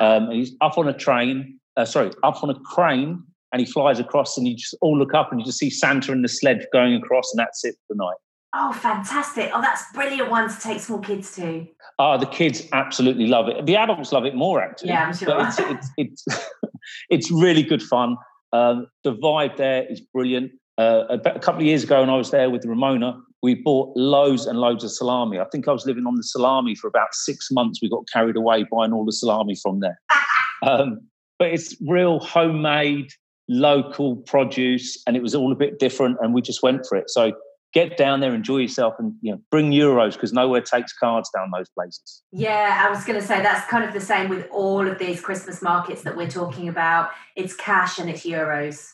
Um, 0.00 0.30
he's 0.30 0.54
up 0.60 0.78
on 0.78 0.88
a 0.88 0.92
train, 0.92 1.58
uh, 1.76 1.84
sorry, 1.84 2.10
up 2.22 2.42
on 2.42 2.50
a 2.50 2.54
crane, 2.54 3.22
and 3.52 3.60
he 3.60 3.66
flies 3.66 3.98
across, 3.98 4.36
and 4.36 4.46
you 4.46 4.56
just 4.56 4.74
all 4.80 4.98
look 4.98 5.14
up 5.14 5.30
and 5.30 5.40
you 5.40 5.46
just 5.46 5.58
see 5.58 5.70
Santa 5.70 6.12
and 6.12 6.22
the 6.22 6.28
sled 6.28 6.66
going 6.72 6.94
across, 6.94 7.32
and 7.32 7.38
that's 7.38 7.64
it 7.64 7.74
for 7.86 7.94
the 7.94 7.96
night. 7.96 8.16
Oh, 8.58 8.72
fantastic. 8.72 9.50
Oh, 9.52 9.60
that's 9.60 9.84
brilliant 9.92 10.30
one 10.30 10.48
to 10.48 10.58
take 10.58 10.80
small 10.80 10.98
kids 10.98 11.34
to. 11.36 11.66
Oh, 11.98 12.16
the 12.16 12.26
kids 12.26 12.66
absolutely 12.72 13.26
love 13.26 13.48
it. 13.48 13.66
The 13.66 13.76
adults 13.76 14.12
love 14.12 14.24
it 14.24 14.34
more, 14.34 14.62
actually. 14.62 14.88
Yeah, 14.88 15.04
I'm 15.06 15.14
sure. 15.14 15.28
But 15.28 15.48
it's, 15.48 15.90
it's, 15.98 16.24
it's, 16.26 16.46
it's 17.10 17.30
really 17.30 17.62
good 17.62 17.82
fun. 17.82 18.16
Um, 18.54 18.86
the 19.04 19.14
vibe 19.14 19.58
there 19.58 19.84
is 19.90 20.00
brilliant. 20.00 20.52
Uh, 20.78 21.04
a, 21.10 21.14
a 21.14 21.38
couple 21.38 21.60
of 21.60 21.66
years 21.66 21.84
ago, 21.84 22.00
when 22.00 22.08
I 22.08 22.16
was 22.16 22.30
there 22.30 22.48
with 22.48 22.64
Ramona, 22.64 23.20
we 23.42 23.56
bought 23.56 23.94
loads 23.94 24.46
and 24.46 24.58
loads 24.58 24.84
of 24.84 24.90
salami. 24.90 25.38
I 25.38 25.44
think 25.52 25.68
I 25.68 25.72
was 25.72 25.84
living 25.84 26.06
on 26.06 26.16
the 26.16 26.22
salami 26.22 26.74
for 26.74 26.88
about 26.88 27.14
six 27.14 27.50
months. 27.50 27.80
We 27.82 27.90
got 27.90 28.08
carried 28.10 28.36
away 28.36 28.64
buying 28.72 28.94
all 28.94 29.04
the 29.04 29.12
salami 29.12 29.54
from 29.54 29.80
there. 29.80 30.00
um, 30.62 31.02
but 31.38 31.48
it's 31.48 31.76
real 31.86 32.20
homemade, 32.20 33.10
local 33.48 34.16
produce, 34.16 35.02
and 35.06 35.14
it 35.14 35.22
was 35.22 35.34
all 35.34 35.52
a 35.52 35.56
bit 35.56 35.78
different, 35.78 36.16
and 36.22 36.32
we 36.32 36.40
just 36.40 36.62
went 36.62 36.86
for 36.86 36.96
it. 36.96 37.10
So 37.10 37.32
get 37.72 37.96
down 37.96 38.20
there, 38.20 38.34
enjoy 38.34 38.58
yourself, 38.58 38.94
and 38.98 39.14
you 39.20 39.32
know, 39.32 39.40
bring 39.50 39.70
euros 39.70 40.12
because 40.14 40.32
nowhere 40.32 40.60
takes 40.60 40.92
cards 40.92 41.30
down 41.34 41.50
those 41.56 41.68
places. 41.70 42.22
Yeah, 42.32 42.84
I 42.86 42.90
was 42.90 43.04
going 43.04 43.20
to 43.20 43.26
say 43.26 43.42
that's 43.42 43.68
kind 43.68 43.84
of 43.84 43.92
the 43.92 44.00
same 44.00 44.28
with 44.28 44.46
all 44.50 44.86
of 44.86 44.98
these 44.98 45.20
Christmas 45.20 45.62
markets 45.62 46.02
that 46.02 46.16
we're 46.16 46.30
talking 46.30 46.68
about. 46.68 47.10
It's 47.34 47.54
cash 47.54 47.98
and 47.98 48.08
it's 48.08 48.24
euros. 48.24 48.92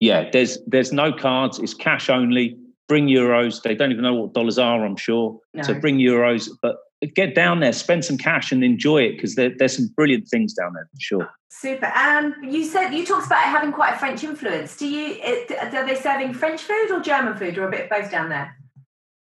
Yeah, 0.00 0.30
there's 0.30 0.58
there's 0.66 0.92
no 0.92 1.12
cards. 1.12 1.58
It's 1.58 1.74
cash 1.74 2.10
only 2.10 2.58
bring 2.88 3.06
euros. 3.06 3.62
They 3.62 3.74
don't 3.74 3.90
even 3.90 4.02
know 4.02 4.14
what 4.14 4.34
dollars 4.34 4.58
are, 4.58 4.84
I'm 4.84 4.96
sure. 4.96 5.38
No. 5.54 5.62
So 5.62 5.74
bring 5.74 5.98
euros, 5.98 6.50
but 6.60 6.76
get 7.06 7.34
down 7.34 7.60
there, 7.60 7.72
spend 7.72 8.04
some 8.04 8.18
cash, 8.18 8.52
and 8.52 8.62
enjoy 8.62 9.02
it 9.02 9.12
because 9.12 9.34
there, 9.34 9.52
there's 9.56 9.76
some 9.76 9.88
brilliant 9.96 10.28
things 10.28 10.54
down 10.54 10.74
there 10.74 10.88
for 10.92 11.00
sure. 11.00 11.30
Super. 11.50 11.92
And 11.94 12.34
you 12.42 12.64
said 12.64 12.90
you 12.90 13.04
talked 13.04 13.26
about 13.26 13.42
having 13.42 13.72
quite 13.72 13.94
a 13.94 13.98
French 13.98 14.24
influence. 14.24 14.76
Do 14.76 14.88
you? 14.88 15.20
Are 15.60 15.86
they 15.86 15.94
serving 15.94 16.34
French 16.34 16.62
food 16.62 16.90
or 16.90 17.00
German 17.00 17.36
food, 17.36 17.58
or 17.58 17.68
a 17.68 17.70
bit 17.70 17.84
of 17.84 17.90
both 17.90 18.10
down 18.10 18.28
there? 18.28 18.56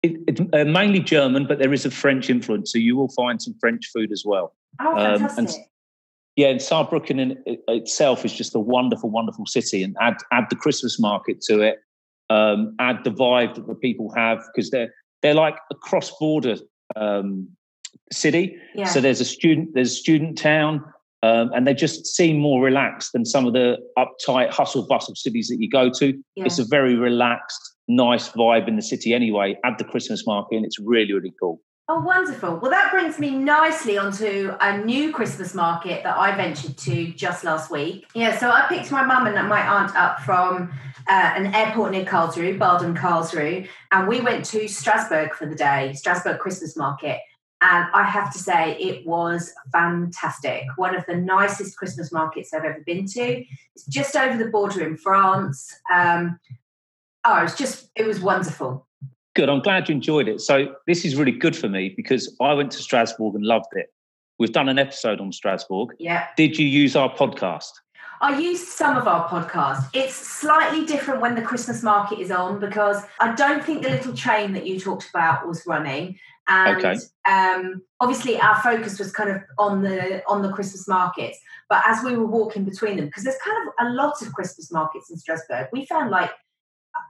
It, 0.01 0.13
it, 0.27 0.53
uh, 0.53 0.65
mainly 0.65 0.99
German, 0.99 1.45
but 1.45 1.59
there 1.59 1.73
is 1.73 1.85
a 1.85 1.91
French 1.91 2.29
influence, 2.29 2.71
so 2.71 2.77
you 2.77 2.95
will 2.95 3.09
find 3.09 3.41
some 3.41 3.55
French 3.59 3.89
food 3.93 4.11
as 4.11 4.23
well. 4.25 4.55
Oh, 4.79 4.95
fantastic! 4.95 5.37
Um, 5.39 5.45
and, 5.45 5.55
yeah, 6.35 6.47
and 6.47 6.59
Saarbrücken 6.59 7.19
in 7.19 7.57
itself 7.67 8.23
is 8.23 8.33
just 8.33 8.55
a 8.55 8.59
wonderful, 8.59 9.09
wonderful 9.09 9.45
city, 9.45 9.83
and 9.83 9.95
add 9.99 10.17
add 10.31 10.45
the 10.49 10.55
Christmas 10.55 10.99
market 10.99 11.41
to 11.41 11.61
it 11.61 11.79
um, 12.29 12.75
add 12.79 13.03
the 13.03 13.11
vibe 13.11 13.55
that 13.55 13.67
the 13.67 13.75
people 13.75 14.13
have 14.15 14.39
because 14.53 14.69
they're 14.69 14.93
they're 15.21 15.33
like 15.33 15.57
a 15.71 15.75
cross 15.75 16.11
border 16.19 16.57
um, 16.95 17.49
city. 18.11 18.57
Yeah. 18.75 18.85
So 18.85 19.01
there's 19.01 19.21
a 19.21 19.25
student 19.25 19.73
there's 19.73 19.91
a 19.91 19.95
student 19.95 20.37
town, 20.37 20.83
um, 21.23 21.51
and 21.53 21.67
they 21.67 21.73
just 21.73 22.05
seem 22.07 22.37
more 22.37 22.61
relaxed 22.63 23.13
than 23.13 23.25
some 23.25 23.45
of 23.45 23.53
the 23.53 23.77
uptight 23.97 24.51
hustle 24.51 24.85
bustle 24.87 25.15
cities 25.15 25.47
that 25.49 25.59
you 25.59 25.69
go 25.69 25.89
to. 25.91 26.07
Yeah. 26.35 26.45
It's 26.45 26.59
a 26.59 26.65
very 26.65 26.95
relaxed, 26.95 27.75
nice 27.87 28.29
vibe 28.29 28.67
in 28.67 28.75
the 28.75 28.81
city 28.81 29.13
anyway. 29.13 29.57
Add 29.63 29.77
the 29.77 29.85
Christmas 29.85 30.25
market, 30.25 30.55
and 30.55 30.65
it's 30.65 30.79
really 30.79 31.13
really 31.13 31.33
cool. 31.39 31.61
Oh, 31.91 32.01
wonderful. 32.01 32.57
Well, 32.57 32.69
that 32.69 32.91
brings 32.91 33.17
me 33.17 33.31
nicely 33.31 33.97
onto 33.97 34.53
a 34.61 34.77
new 34.77 35.11
Christmas 35.11 35.55
market 35.55 36.03
that 36.03 36.15
I 36.15 36.35
ventured 36.35 36.77
to 36.77 37.11
just 37.13 37.43
last 37.43 37.71
week. 37.71 38.05
Yeah, 38.13 38.37
so 38.37 38.51
I 38.51 38.67
picked 38.69 38.91
my 38.91 39.03
mum 39.03 39.25
and 39.25 39.49
my 39.49 39.67
aunt 39.67 39.95
up 39.95 40.19
from 40.19 40.71
uh, 41.07 41.33
an 41.35 41.55
airport 41.55 41.93
near 41.93 42.05
Karlsruhe, 42.05 42.59
Baden 42.59 42.93
Karlsruhe, 42.93 43.67
and 43.91 44.07
we 44.07 44.21
went 44.21 44.45
to 44.45 44.67
Strasbourg 44.67 45.33
for 45.33 45.47
the 45.47 45.55
day, 45.55 45.93
Strasbourg 45.93 46.37
Christmas 46.37 46.77
market. 46.77 47.19
And 47.61 47.87
I 47.93 48.03
have 48.03 48.31
to 48.33 48.39
say, 48.39 48.77
it 48.79 49.05
was 49.05 49.53
fantastic. 49.71 50.63
One 50.77 50.95
of 50.95 51.05
the 51.07 51.15
nicest 51.15 51.77
Christmas 51.77 52.11
markets 52.11 52.53
I've 52.53 52.63
ever 52.63 52.81
been 52.85 53.05
to. 53.07 53.43
It's 53.75 53.85
just 53.85 54.15
over 54.15 54.41
the 54.41 54.49
border 54.49 54.85
in 54.87 54.95
France. 54.95 55.73
Um, 55.93 56.39
oh, 57.25 57.43
it's 57.43 57.55
just, 57.55 57.89
it 57.95 58.07
was 58.07 58.21
wonderful. 58.21 58.87
Good. 59.35 59.49
I'm 59.49 59.61
glad 59.61 59.89
you 59.89 59.95
enjoyed 59.95 60.29
it. 60.29 60.39
So 60.39 60.73
this 60.87 61.03
is 61.03 61.15
really 61.17 61.33
good 61.33 61.55
for 61.55 61.67
me 61.67 61.93
because 61.95 62.33
I 62.39 62.53
went 62.53 62.71
to 62.71 62.77
Strasbourg 62.77 63.35
and 63.35 63.43
loved 63.43 63.67
it. 63.73 63.93
We've 64.39 64.53
done 64.53 64.69
an 64.69 64.79
episode 64.79 65.19
on 65.19 65.33
Strasbourg. 65.33 65.95
Yeah. 65.99 66.27
Did 66.37 66.57
you 66.57 66.65
use 66.65 66.95
our 66.95 67.13
podcast? 67.13 67.71
I 68.21 68.37
used 68.37 68.67
some 68.67 68.97
of 68.97 69.07
our 69.07 69.29
podcast. 69.29 69.89
It's 69.93 70.15
slightly 70.15 70.85
different 70.85 71.21
when 71.21 71.35
the 71.35 71.41
Christmas 71.41 71.83
market 71.83 72.19
is 72.19 72.31
on 72.31 72.59
because 72.59 73.03
I 73.21 73.33
don't 73.33 73.63
think 73.63 73.81
the 73.81 73.89
little 73.89 74.13
train 74.13 74.51
that 74.53 74.67
you 74.67 74.77
talked 74.77 75.09
about 75.09 75.47
was 75.47 75.65
running. 75.65 76.19
And 76.49 76.77
okay. 76.77 76.95
um, 77.29 77.83
obviously 77.99 78.39
our 78.39 78.59
focus 78.61 78.97
was 78.97 79.11
kind 79.11 79.29
of 79.29 79.41
on 79.59 79.83
the 79.83 80.23
on 80.27 80.41
the 80.41 80.51
Christmas 80.51 80.87
markets. 80.87 81.39
But 81.69 81.83
as 81.87 82.03
we 82.03 82.17
were 82.17 82.25
walking 82.25 82.65
between 82.65 82.97
them, 82.97 83.05
because 83.05 83.23
there's 83.23 83.37
kind 83.45 83.57
of 83.67 83.87
a 83.87 83.91
lot 83.91 84.21
of 84.21 84.33
Christmas 84.33 84.71
markets 84.71 85.11
in 85.11 85.17
Strasbourg, 85.17 85.67
we 85.71 85.85
found 85.85 86.09
like 86.09 86.31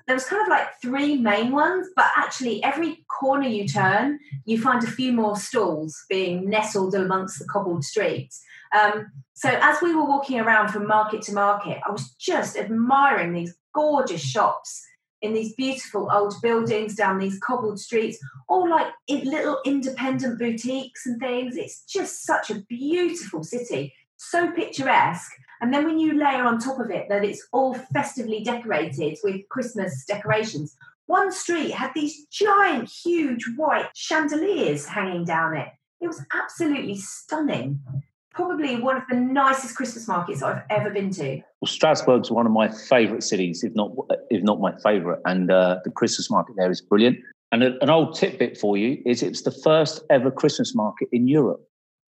there 0.08 0.16
was 0.16 0.26
kind 0.26 0.42
of 0.42 0.50
like 0.50 0.68
three 0.82 1.16
main 1.16 1.52
ones, 1.52 1.88
but 1.96 2.08
actually 2.18 2.62
every 2.64 3.06
corner 3.20 3.48
you 3.48 3.68
turn, 3.68 4.20
you 4.46 4.60
find 4.60 4.84
a 4.84 4.88
few 4.88 5.14
more 5.14 5.38
stalls 5.38 6.04
being 6.10 6.50
nestled 6.50 6.94
amongst 6.94 7.40
the 7.40 7.46
cobbled 7.46 7.84
streets. 7.86 8.44
Um, 8.78 9.12
so 9.34 9.50
as 9.50 9.82
we 9.82 9.96
were 9.96 10.06
walking 10.06 10.40
around 10.40 10.70
from 10.70 10.86
market 10.86 11.22
to 11.24 11.34
market, 11.34 11.80
I 11.88 11.92
was 11.92 12.10
just 12.20 12.58
admiring 12.58 13.34
these 13.34 13.56
gorgeous 13.74 14.22
shops 14.22 14.84
in 15.22 15.34
these 15.34 15.54
beautiful 15.54 16.10
old 16.12 16.34
buildings 16.42 16.96
down 16.96 17.20
these 17.20 17.40
cobbled 17.40 17.80
streets, 17.80 18.18
all 18.48 18.70
like 18.70 18.88
little 19.10 19.60
independent 19.66 20.40
boutiques 20.40 21.06
and 21.06 21.20
things. 21.20 21.58
It's 21.58 21.84
just 21.86 22.24
such 22.26 22.50
a 22.50 22.62
beautiful 22.70 23.44
city, 23.44 23.94
so 24.18 24.52
picturesque. 24.52 25.32
And 25.62 25.74
then 25.74 25.86
when 25.86 26.00
you 26.00 26.14
layer 26.14 26.46
on 26.46 26.60
top 26.60 26.80
of 26.80 26.90
it 26.90 27.10
that 27.10 27.26
it's 27.26 27.46
all 27.52 27.74
festively 27.94 28.44
decorated 28.44 29.18
with 29.24 29.48
Christmas 29.50 30.06
decorations, 30.06 30.76
one 31.06 31.32
street 31.32 31.72
had 31.72 31.92
these 31.94 32.28
giant, 32.28 32.90
huge 32.90 33.44
white 33.58 33.90
chandeliers 33.94 34.86
hanging 34.86 35.26
down 35.26 35.58
it. 35.58 35.68
It 36.00 36.08
was 36.08 36.24
absolutely 36.34 36.96
stunning. 36.96 37.82
Probably 38.32 38.80
one 38.80 38.96
of 38.96 39.04
the 39.10 39.16
nicest 39.16 39.76
Christmas 39.76 40.08
markets 40.08 40.44
I've 40.44 40.62
ever 40.70 40.90
been 40.92 41.12
to. 41.12 41.42
Well, 41.62 41.68
Strasbourg's 41.68 42.32
one 42.32 42.46
of 42.46 42.52
my 42.52 42.70
favourite 42.70 43.24
cities, 43.24 43.64
if 43.64 43.74
not 43.76 43.92
if 44.30 44.44
not 44.44 44.60
my 44.60 44.76
favourite, 44.84 45.20
and 45.26 45.52
uh, 45.52 45.80
the 45.84 45.92
Christmas 45.92 46.30
market 46.30 46.56
there 46.58 46.70
is 46.70 46.82
brilliant. 46.82 47.18
And 47.52 47.64
a, 47.64 47.82
an 47.82 47.90
old 47.90 48.16
tidbit 48.16 48.58
for 48.58 48.78
you 48.78 49.02
is 49.06 49.24
it's 49.24 49.42
the 49.42 49.52
first 49.52 50.04
ever 50.10 50.30
Christmas 50.30 50.76
market 50.76 51.10
in 51.12 51.28
Europe. 51.28 51.62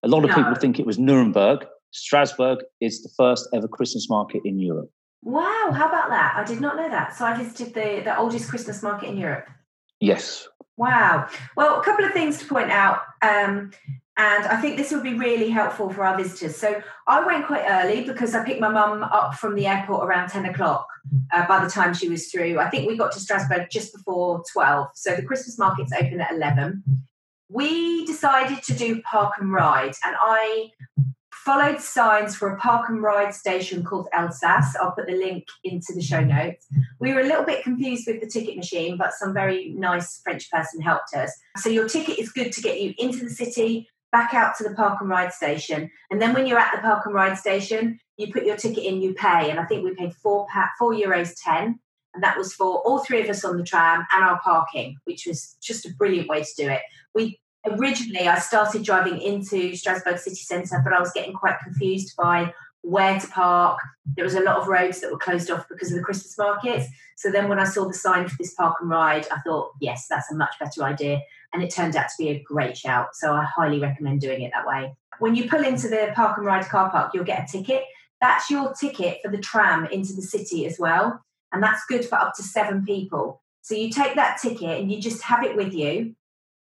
A 0.03 0.09
lot 0.09 0.25
of 0.25 0.31
no. 0.31 0.37
people 0.37 0.55
think 0.55 0.79
it 0.79 0.87
was 0.87 0.99
Nuremberg, 0.99 1.67
Strasbourg 1.93 2.61
is 2.81 3.03
the 3.03 3.09
first 3.17 3.49
ever 3.53 3.69
Christmas 3.69 4.09
market 4.09 4.43
in 4.45 4.59
Europe. 4.59 4.91
Wow, 5.23 5.71
how 5.75 5.89
about 5.89 6.09
that? 6.11 6.35
I 6.37 6.45
did 6.45 6.61
not 6.61 6.77
know 6.77 6.89
that. 6.89 7.15
So 7.15 7.25
I 7.25 7.37
visited 7.37 7.75
the, 7.75 8.03
the 8.05 8.19
oldest 8.19 8.49
Christmas 8.49 8.83
market 8.83 9.09
in 9.09 9.17
Europe. 9.17 9.49
Yes. 10.01 10.49
Wow. 10.81 11.29
Well, 11.59 11.79
a 11.79 11.85
couple 11.85 12.07
of 12.07 12.13
things 12.15 12.39
to 12.39 12.47
point 12.47 12.71
out. 12.71 13.03
Um, 13.21 13.71
and 14.17 14.45
I 14.47 14.59
think 14.63 14.79
this 14.79 14.91
would 14.93 15.03
be 15.03 15.13
really 15.13 15.51
helpful 15.51 15.91
for 15.91 16.07
our 16.07 16.17
visitors. 16.17 16.57
So 16.57 16.83
I 17.07 17.23
went 17.23 17.47
quite 17.47 17.67
early 17.69 18.05
because 18.05 18.35
I 18.35 18.43
picked 18.47 18.63
my 18.63 18.71
mum 18.71 19.03
up 19.03 19.35
from 19.35 19.57
the 19.57 19.67
airport 19.67 20.09
around 20.09 20.31
10 20.31 20.47
o'clock 20.47 20.87
uh, 21.35 21.47
by 21.47 21.63
the 21.63 21.71
time 21.71 21.93
she 21.93 22.09
was 22.09 22.29
through. 22.29 22.59
I 22.59 22.71
think 22.71 22.89
we 22.89 22.97
got 22.97 23.13
to 23.13 23.21
Strasbourg 23.21 23.69
just 23.71 23.93
before 23.93 24.43
12. 24.55 24.89
So 24.95 25.15
the 25.15 25.23
Christmas 25.23 25.59
market's 25.59 25.93
open 25.93 26.19
at 26.19 26.33
11. 26.33 26.83
We 27.51 28.07
decided 28.07 28.63
to 28.63 28.73
do 28.73 29.03
park 29.03 29.35
and 29.39 29.53
ride. 29.53 29.93
And 30.03 30.17
I 30.19 30.71
followed 31.45 31.81
signs 31.81 32.37
for 32.37 32.49
a 32.49 32.59
park 32.59 32.89
and 32.89 33.03
ride 33.03 33.35
station 33.35 33.83
called 33.83 34.09
Elsass. 34.15 34.75
I'll 34.81 34.93
put 34.93 35.07
the 35.07 35.15
link 35.15 35.45
into 35.65 35.93
the 35.95 36.03
show 36.03 36.21
notes. 36.21 36.67
We 36.99 37.15
were 37.15 37.21
a 37.21 37.27
little 37.27 37.45
bit 37.45 37.65
confused 37.65 38.07
with 38.07 38.21
the 38.21 38.27
ticket 38.27 38.57
machine, 38.57 38.97
but 38.97 39.15
some 39.15 39.33
very 39.33 39.71
nice 39.71 40.21
French 40.23 40.51
person 40.51 40.81
helped 40.81 41.15
us. 41.15 41.33
So 41.57 41.69
your 41.69 41.89
ticket 41.89 42.19
is 42.19 42.31
good 42.31 42.53
to 42.53 42.61
get 42.61 42.81
you 42.81 42.95
into 42.99 43.25
the 43.25 43.31
city, 43.31 43.89
back 44.13 44.35
out 44.35 44.57
to 44.59 44.65
the 44.65 44.75
park 44.75 45.01
and 45.01 45.09
ride 45.09 45.33
station, 45.33 45.91
and 46.11 46.21
then 46.21 46.35
when 46.35 46.47
you're 46.47 46.59
at 46.59 46.73
the 46.75 46.83
park 46.83 47.07
and 47.07 47.15
ride 47.15 47.39
station, 47.39 47.99
you 48.17 48.33
put 48.33 48.45
your 48.45 48.57
ticket 48.57 48.85
in, 48.85 49.01
you 49.01 49.15
pay, 49.15 49.51
and 49.51 49.59
I 49.59 49.65
think 49.65 49.85
we 49.85 49.95
paid 49.95 50.15
four 50.15 50.47
pa- 50.53 50.71
four 50.79 50.93
euros 50.93 51.35
ten. 51.43 51.79
And 52.13 52.25
that 52.25 52.37
was 52.37 52.53
for 52.53 52.81
all 52.81 52.99
three 52.99 53.23
of 53.23 53.31
us 53.31 53.45
on 53.45 53.57
the 53.57 53.63
tram 53.63 54.05
and 54.13 54.25
our 54.25 54.41
parking, 54.41 54.97
which 55.05 55.27
was 55.27 55.57
just 55.63 55.87
a 55.87 55.95
brilliant 55.95 56.29
way 56.29 56.43
to 56.43 56.51
do 56.57 56.69
it. 56.69 56.83
We 57.15 57.39
originally 57.67 58.27
I 58.27 58.39
started 58.39 58.83
driving 58.83 59.21
into 59.21 59.75
Strasbourg 59.75 60.19
city 60.19 60.37
centre, 60.37 60.81
but 60.83 60.93
I 60.93 61.01
was 61.01 61.13
getting 61.13 61.35
quite 61.35 61.59
confused 61.63 62.17
by 62.17 62.53
where 62.83 63.19
to 63.21 63.27
park. 63.29 63.79
There 64.17 64.25
was 64.25 64.35
a 64.35 64.41
lot 64.41 64.57
of 64.57 64.67
roads 64.67 65.01
that 65.01 65.11
were 65.11 65.19
closed 65.19 65.51
off 65.51 65.67
because 65.69 65.91
of 65.91 65.99
the 65.99 66.05
Christmas 66.05 66.37
markets. 66.39 66.87
So 67.17 67.31
then 67.31 67.49
when 67.49 67.59
I 67.59 67.65
saw 67.65 67.87
the 67.87 67.95
sign 67.95 68.29
for 68.29 68.37
this 68.39 68.55
park 68.55 68.77
and 68.81 68.89
ride, 68.89 69.27
I 69.31 69.41
thought, 69.41 69.73
yes, 69.81 70.07
that's 70.09 70.33
a 70.33 70.37
much 70.37 70.55
better 70.59 70.83
idea. 70.85 71.21
And 71.53 71.63
it 71.63 71.75
turned 71.75 71.97
out 71.97 72.09
to 72.09 72.15
be 72.19 72.31
a 72.31 72.43
great 72.43 72.77
shout. 72.77 73.09
So 73.15 73.35
I 73.35 73.45
highly 73.45 73.81
recommend 73.81 74.21
doing 74.21 74.43
it 74.43 74.53
that 74.55 74.67
way. 74.67 74.95
When 75.19 75.35
you 75.35 75.49
pull 75.49 75.63
into 75.63 75.89
the 75.89 76.13
park 76.15 76.39
and 76.39 76.47
ride 76.47 76.67
car 76.67 76.91
park, 76.91 77.13
you'll 77.13 77.25
get 77.25 77.49
a 77.49 77.53
ticket. 77.53 77.85
That's 78.23 78.51
your 78.51 78.73
ticket 78.73 79.19
for 79.23 79.31
the 79.31 79.39
tram 79.39 79.87
into 79.87 80.15
the 80.15 80.23
city 80.23 80.67
as 80.67 80.79
well. 80.79 81.23
And 81.53 81.63
that's 81.63 81.85
good 81.87 82.05
for 82.05 82.17
up 82.17 82.35
to 82.37 82.43
seven 82.43 82.85
people. 82.85 83.43
So 83.63 83.75
you 83.75 83.91
take 83.91 84.15
that 84.15 84.39
ticket 84.41 84.81
and 84.81 84.91
you 84.91 85.01
just 85.01 85.23
have 85.23 85.45
it 85.45 85.57
with 85.57 85.75
you. 85.75 86.15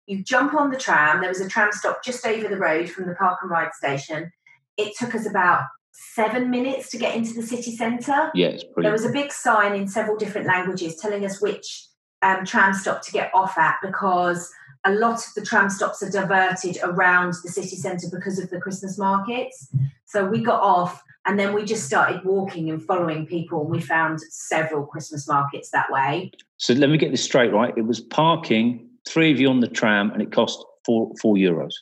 You 0.06 0.22
jump 0.22 0.54
on 0.54 0.70
the 0.70 0.78
tram. 0.78 1.20
There 1.20 1.28
was 1.28 1.40
a 1.40 1.48
tram 1.48 1.72
stop 1.72 2.04
just 2.04 2.26
over 2.26 2.48
the 2.48 2.58
road 2.58 2.90
from 2.90 3.06
the 3.06 3.14
park 3.14 3.38
and 3.42 3.50
ride 3.50 3.72
station. 3.72 4.30
It 4.76 4.94
took 4.98 5.14
us 5.14 5.26
about 5.28 5.62
seven 5.92 6.50
minutes 6.50 6.90
to 6.90 6.98
get 6.98 7.16
into 7.16 7.34
the 7.34 7.42
city 7.42 7.74
centre. 7.76 8.30
Yeah, 8.34 8.48
it's 8.48 8.64
There 8.76 8.92
was 8.92 9.04
a 9.04 9.12
big 9.12 9.32
sign 9.32 9.74
in 9.74 9.88
several 9.88 10.16
different 10.16 10.46
languages 10.46 10.96
telling 10.96 11.24
us 11.24 11.40
which 11.40 11.86
um, 12.22 12.44
tram 12.44 12.74
stop 12.74 13.02
to 13.02 13.12
get 13.12 13.30
off 13.34 13.56
at 13.58 13.76
because 13.82 14.50
a 14.84 14.92
lot 14.92 15.26
of 15.26 15.34
the 15.34 15.42
tram 15.42 15.70
stops 15.70 16.02
are 16.02 16.10
diverted 16.10 16.78
around 16.82 17.34
the 17.42 17.48
city 17.48 17.76
centre 17.76 18.08
because 18.12 18.38
of 18.38 18.50
the 18.50 18.60
Christmas 18.60 18.98
markets. 18.98 19.68
So 20.04 20.26
we 20.26 20.42
got 20.42 20.60
off 20.60 21.02
and 21.26 21.38
then 21.38 21.54
we 21.54 21.64
just 21.64 21.84
started 21.84 22.22
walking 22.24 22.68
and 22.70 22.82
following 22.82 23.26
people 23.26 23.62
and 23.62 23.70
we 23.70 23.80
found 23.80 24.20
several 24.20 24.84
Christmas 24.84 25.26
markets 25.26 25.70
that 25.70 25.90
way. 25.90 26.30
So 26.58 26.74
let 26.74 26.90
me 26.90 26.98
get 26.98 27.10
this 27.10 27.24
straight, 27.24 27.52
right? 27.52 27.72
It 27.76 27.86
was 27.86 28.00
parking, 28.00 28.88
three 29.08 29.32
of 29.32 29.40
you 29.40 29.48
on 29.48 29.60
the 29.60 29.68
tram, 29.68 30.10
and 30.10 30.22
it 30.22 30.32
cost 30.32 30.64
four 30.84 31.12
four 31.20 31.34
euros. 31.36 31.72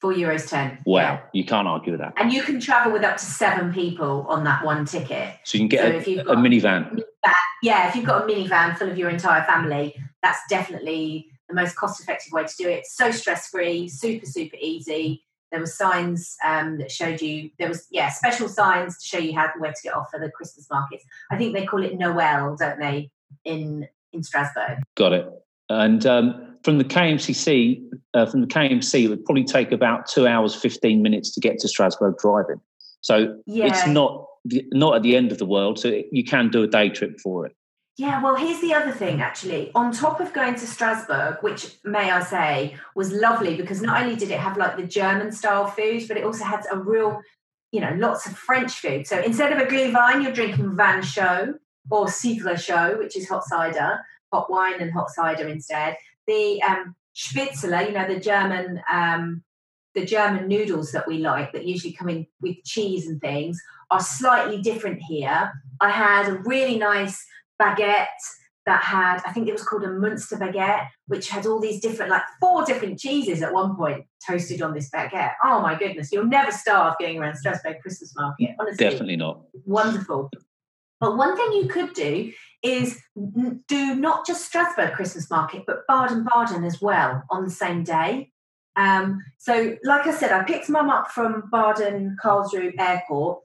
Four 0.00 0.12
euros 0.12 0.48
ten. 0.48 0.78
Wow, 0.84 1.00
Yeah. 1.00 1.20
you 1.32 1.44
can't 1.44 1.66
argue 1.66 1.92
with 1.92 2.00
that. 2.00 2.12
And 2.16 2.32
you 2.32 2.42
can 2.42 2.60
travel 2.60 2.92
with 2.92 3.04
up 3.04 3.16
to 3.16 3.24
seven 3.24 3.72
people 3.72 4.26
on 4.28 4.44
that 4.44 4.64
one 4.64 4.84
ticket. 4.84 5.34
So 5.44 5.58
you 5.58 5.68
can 5.68 5.78
So 5.78 5.84
get 5.84 5.94
if 5.94 6.08
you've 6.08 6.26
a, 6.26 6.32
a 6.32 6.36
minivan. 6.36 7.00
Yeah, 7.62 7.88
if 7.88 7.96
you've 7.96 8.04
got 8.04 8.22
a 8.22 8.26
minivan 8.32 8.76
full 8.76 8.90
of 8.90 8.98
your 8.98 9.08
entire 9.08 9.42
family, 9.44 9.94
that's 10.22 10.40
definitely 10.50 11.28
the 11.48 11.54
most 11.54 11.76
cost 11.76 12.02
effective 12.02 12.32
way 12.32 12.44
to 12.44 12.54
do 12.58 12.68
it. 12.68 12.84
So 12.86 13.10
stress 13.10 13.48
free, 13.48 13.88
super, 13.88 14.26
super 14.26 14.56
easy. 14.60 15.24
There 15.50 15.60
were 15.60 15.66
signs 15.66 16.36
um, 16.44 16.76
that 16.78 16.90
showed 16.90 17.22
you, 17.22 17.48
there 17.58 17.68
was, 17.68 17.86
yeah, 17.90 18.10
special 18.10 18.48
signs 18.48 18.98
to 18.98 19.06
show 19.06 19.18
you 19.18 19.34
how 19.34 19.48
where 19.58 19.72
to 19.72 19.82
get 19.82 19.94
off 19.94 20.10
for 20.10 20.20
the 20.20 20.30
Christmas 20.30 20.66
markets. 20.70 21.04
I 21.30 21.38
think 21.38 21.54
they 21.54 21.64
call 21.64 21.82
it 21.84 21.96
Noel, 21.96 22.56
don't 22.56 22.78
they, 22.78 23.10
in 23.44 23.88
in 24.12 24.22
Strasbourg? 24.22 24.78
Got 24.96 25.12
it. 25.14 25.28
And 25.68 26.04
um, 26.06 26.56
from 26.62 26.78
the 26.78 26.84
KMCC, 26.84 27.82
uh, 28.14 28.26
from 28.26 28.40
the 28.42 28.46
KMC, 28.46 29.04
it 29.04 29.08
would 29.08 29.24
probably 29.24 29.44
take 29.44 29.72
about 29.72 30.06
two 30.06 30.26
hours 30.26 30.54
fifteen 30.54 31.02
minutes 31.02 31.32
to 31.34 31.40
get 31.40 31.58
to 31.60 31.68
Strasbourg 31.68 32.16
driving. 32.18 32.60
So 33.00 33.36
Yeah. 33.46 33.66
it's 33.66 33.86
not 33.86 34.26
the- 34.44 34.66
not 34.72 34.96
at 34.96 35.02
the 35.02 35.16
end 35.16 35.32
of 35.32 35.38
the 35.38 35.46
world. 35.46 35.78
So 35.78 36.00
you 36.12 36.24
can 36.24 36.50
do 36.50 36.62
a 36.62 36.66
day 36.66 36.88
trip 36.90 37.20
for 37.20 37.46
it. 37.46 37.54
Yeah, 37.96 38.20
well, 38.22 38.34
here's 38.34 38.60
the 38.60 38.74
other 38.74 38.90
thing 38.90 39.20
actually. 39.22 39.70
On 39.74 39.92
top 39.92 40.20
of 40.20 40.32
going 40.32 40.54
to 40.56 40.66
Strasbourg, 40.66 41.38
which 41.42 41.76
may 41.84 42.10
I 42.10 42.20
say 42.22 42.76
was 42.96 43.12
lovely 43.12 43.56
because 43.56 43.80
not 43.80 44.02
only 44.02 44.16
did 44.16 44.30
it 44.30 44.40
have 44.40 44.56
like 44.56 44.76
the 44.76 44.82
German 44.82 45.30
style 45.32 45.66
food, 45.68 46.08
but 46.08 46.16
it 46.16 46.24
also 46.24 46.44
had 46.44 46.64
a 46.72 46.76
real, 46.76 47.22
you 47.70 47.80
know, 47.80 47.94
lots 47.96 48.26
of 48.26 48.36
French 48.36 48.72
food. 48.72 49.06
So 49.06 49.20
instead 49.20 49.52
of 49.52 49.58
a 49.58 49.66
Glühwein, 49.66 50.22
you're 50.24 50.32
drinking 50.32 50.76
Vin 50.76 51.02
Chaud 51.02 51.54
or 51.88 52.06
Cidre 52.06 52.56
Chaud, 52.58 52.98
which 52.98 53.16
is 53.16 53.28
hot 53.28 53.44
cider, 53.44 54.00
hot 54.34 54.50
wine 54.50 54.80
and 54.80 54.92
hot 54.92 55.10
cider 55.10 55.48
instead. 55.48 55.96
The 56.26 56.62
um, 56.62 56.94
Spätzle, 57.14 57.86
you 57.86 57.92
know, 57.92 58.08
the 58.08 58.20
German 58.20 58.82
um, 58.90 59.42
the 59.94 60.04
German 60.04 60.48
noodles 60.48 60.90
that 60.92 61.06
we 61.06 61.18
like 61.18 61.52
that 61.52 61.64
usually 61.64 61.92
come 61.92 62.08
in 62.08 62.26
with 62.40 62.56
cheese 62.64 63.06
and 63.06 63.20
things 63.20 63.60
are 63.90 64.00
slightly 64.00 64.60
different 64.60 65.00
here. 65.00 65.52
I 65.80 65.90
had 65.90 66.28
a 66.28 66.38
really 66.38 66.78
nice 66.78 67.24
baguette 67.62 68.08
that 68.66 68.82
had, 68.82 69.20
I 69.26 69.32
think 69.32 69.46
it 69.46 69.52
was 69.52 69.62
called 69.62 69.84
a 69.84 69.92
Munster 69.92 70.36
baguette, 70.36 70.88
which 71.06 71.28
had 71.28 71.46
all 71.46 71.60
these 71.60 71.80
different, 71.80 72.10
like 72.10 72.22
four 72.40 72.64
different 72.64 72.98
cheeses 72.98 73.42
at 73.42 73.52
one 73.52 73.76
point 73.76 74.04
toasted 74.26 74.62
on 74.62 74.74
this 74.74 74.90
baguette. 74.90 75.34
Oh 75.44 75.60
my 75.60 75.78
goodness, 75.78 76.10
you'll 76.10 76.26
never 76.26 76.50
starve 76.50 76.94
going 76.98 77.18
around 77.18 77.36
Strasbourg 77.36 77.76
Christmas 77.80 78.14
market. 78.16 78.56
Honestly, 78.58 78.84
Definitely 78.84 79.16
not. 79.16 79.42
wonderful. 79.64 80.30
But 80.98 81.16
one 81.16 81.36
thing 81.36 81.52
you 81.52 81.68
could 81.68 81.92
do 81.92 82.32
is 82.64 82.98
do 83.68 83.94
not 83.94 84.26
just 84.26 84.46
Strasbourg 84.46 84.94
Christmas 84.94 85.30
market, 85.30 85.64
but 85.66 85.86
Baden 85.86 86.26
Baden 86.34 86.64
as 86.64 86.80
well 86.80 87.22
on 87.30 87.44
the 87.44 87.50
same 87.50 87.84
day. 87.84 88.32
Um, 88.74 89.22
so, 89.38 89.76
like 89.84 90.06
I 90.06 90.12
said, 90.12 90.32
I 90.32 90.42
picked 90.42 90.68
mum 90.68 90.90
up 90.90 91.10
from 91.10 91.44
Baden 91.52 92.16
Karlsruhe 92.22 92.72
Airport. 92.78 93.40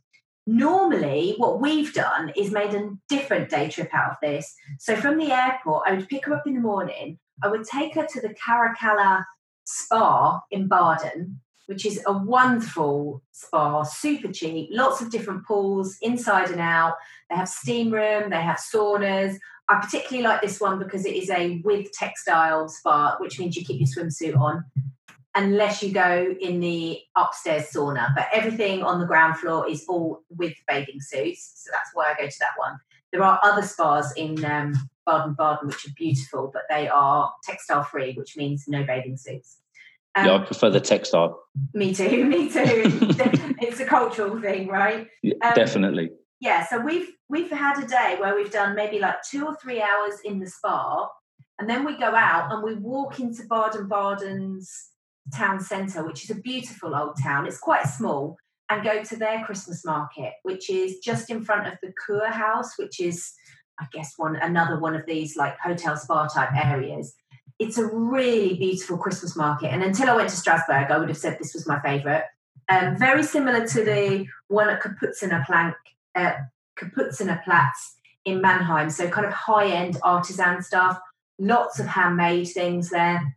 Normally, 0.48 1.36
what 1.38 1.62
we've 1.62 1.94
done 1.94 2.32
is 2.36 2.52
made 2.52 2.74
a 2.74 2.92
different 3.10 3.50
day 3.50 3.70
trip 3.70 3.94
out 3.94 4.12
of 4.12 4.18
this. 4.24 4.56
So, 4.80 4.96
from 4.96 5.18
the 5.18 5.32
airport, 5.32 5.84
I 5.86 5.94
would 5.94 6.10
pick 6.10 6.26
her 6.26 6.34
up 6.34 6.48
in 6.48 6.56
the 6.56 6.62
morning. 6.62 7.20
I 7.44 7.50
would 7.50 7.66
take 7.66 7.94
her 7.96 8.08
to 8.08 8.22
the 8.22 8.34
Caracalla 8.34 9.26
Spa 9.66 10.42
in 10.50 10.68
Baden, 10.68 11.42
which 11.70 11.86
is 11.86 12.02
a 12.08 12.12
wonderful 12.12 13.22
spa, 13.32 13.84
super 13.84 14.34
cheap, 14.34 14.70
lots 14.72 15.02
of 15.02 15.12
different 15.12 15.46
pools 15.46 15.98
inside 16.02 16.50
and 16.50 16.60
out. 16.60 16.96
They 17.30 17.36
have 17.36 17.48
steam 17.48 17.94
room, 17.94 18.32
they 18.32 18.42
have 18.42 18.58
saunas. 18.58 19.38
I 19.70 19.80
particularly 19.80 20.28
like 20.28 20.42
this 20.42 20.60
one 20.60 20.80
because 20.80 21.06
it 21.06 21.14
is 21.14 21.30
a 21.30 21.62
with 21.64 21.92
textile 21.92 22.68
spa, 22.70 23.18
which 23.20 23.38
means 23.38 23.56
you 23.56 23.64
keep 23.64 23.80
your 23.80 23.88
swimsuit 23.88 24.36
on, 24.36 24.66
unless 25.36 25.84
you 25.84 25.92
go 25.92 26.36
in 26.42 26.60
the 26.60 27.02
upstairs 27.16 27.70
sauna. 27.72 28.16
But 28.16 28.30
everything 28.34 28.82
on 28.82 29.00
the 29.00 29.06
ground 29.06 29.38
floor 29.38 29.70
is 29.70 29.86
all 29.88 30.24
with 30.28 30.56
bathing 30.68 31.00
suits, 31.00 31.52
so 31.64 31.70
that's 31.72 31.92
why 31.94 32.12
I 32.12 32.20
go 32.20 32.28
to 32.28 32.40
that 32.40 32.58
one. 32.58 32.80
There 33.12 33.22
are 33.22 33.40
other 33.44 33.62
spas 33.62 34.12
in 34.18 34.44
um, 34.44 34.74
Baden 35.06 35.36
Baden 35.38 35.68
which 35.68 35.88
are 35.88 35.94
beautiful, 35.96 36.50
but 36.52 36.64
they 36.68 36.88
are 36.88 37.32
textile 37.44 37.84
free, 37.84 38.14
which 38.14 38.36
means 38.36 38.66
no 38.68 38.84
bathing 38.84 39.18
suits. 39.18 39.59
Um, 40.20 40.26
yeah, 40.26 40.36
I 40.36 40.40
prefer 40.46 40.70
the 40.70 40.80
textile. 40.80 41.40
me 41.74 41.94
too, 41.94 42.26
me 42.34 42.50
too. 42.50 42.62
it's 43.62 43.80
a 43.80 43.86
cultural 43.86 44.40
thing, 44.42 44.68
right? 44.68 45.08
Yeah, 45.24 45.34
Um, 45.44 45.54
Definitely. 45.56 46.10
yeah 46.42 46.66
so 46.70 46.80
we've 46.80 47.10
we've 47.28 47.52
had 47.52 47.84
a 47.84 47.88
day 47.88 48.16
where 48.20 48.36
we've 48.36 48.52
done 48.52 48.76
maybe 48.76 48.98
like 49.00 49.18
two 49.30 49.46
or 49.46 49.56
three 49.62 49.82
hours 49.82 50.16
in 50.24 50.40
the 50.40 50.48
spa 50.48 51.08
and 51.60 51.70
then 51.70 51.84
we 51.86 51.98
go 51.98 52.12
out 52.16 52.52
and 52.52 52.64
we 52.64 52.76
walk 52.76 53.20
into 53.20 53.44
baden-baden's 53.50 54.70
town 55.36 55.60
centre 55.60 56.04
which 56.06 56.24
is 56.24 56.30
a 56.30 56.42
beautiful 56.42 56.96
old 56.96 57.16
town 57.22 57.46
it's 57.46 57.60
quite 57.60 57.84
small 57.86 58.36
and 58.70 58.84
go 58.84 59.04
to 59.04 59.16
their 59.18 59.44
christmas 59.46 59.84
market 59.86 60.34
which 60.44 60.70
is 60.70 61.00
just 61.00 61.30
in 61.30 61.44
front 61.44 61.68
of 61.68 61.74
the 61.84 61.92
Kurhaus 62.08 62.70
which 62.78 63.00
is 63.00 63.32
i 63.80 63.86
guess 63.92 64.14
one 64.18 64.36
another 64.38 64.80
one 64.80 64.96
of 64.96 65.06
these 65.06 65.36
like 65.36 65.56
hotel 65.60 65.96
spa 65.98 66.28
type 66.28 66.54
areas 66.56 67.14
it's 67.60 67.78
a 67.78 67.86
really 67.86 68.56
beautiful 68.56 68.98
christmas 68.98 69.36
market 69.36 69.68
and 69.68 69.84
until 69.84 70.10
i 70.10 70.16
went 70.16 70.30
to 70.30 70.36
strasbourg 70.36 70.90
i 70.90 70.98
would 70.98 71.10
have 71.10 71.18
said 71.18 71.38
this 71.38 71.54
was 71.54 71.68
my 71.68 71.80
favourite 71.82 72.24
um, 72.70 72.98
very 72.98 73.24
similar 73.24 73.68
to 73.68 73.84
the 73.84 74.28
one 74.48 74.70
at 74.70 74.80
Kapuziner 74.80 75.42
uh, 76.16 77.38
Platz 77.44 77.96
in 78.26 78.42
Mannheim. 78.42 78.90
So 78.90 79.10
kind 79.10 79.26
of 79.26 79.34
high 79.34 79.70
end 79.70 79.98
artisan 80.04 80.62
stuff, 80.62 81.00
lots 81.40 81.80
of 81.80 81.88
handmade 81.88 82.48
things 82.48 82.90
there. 82.90 83.36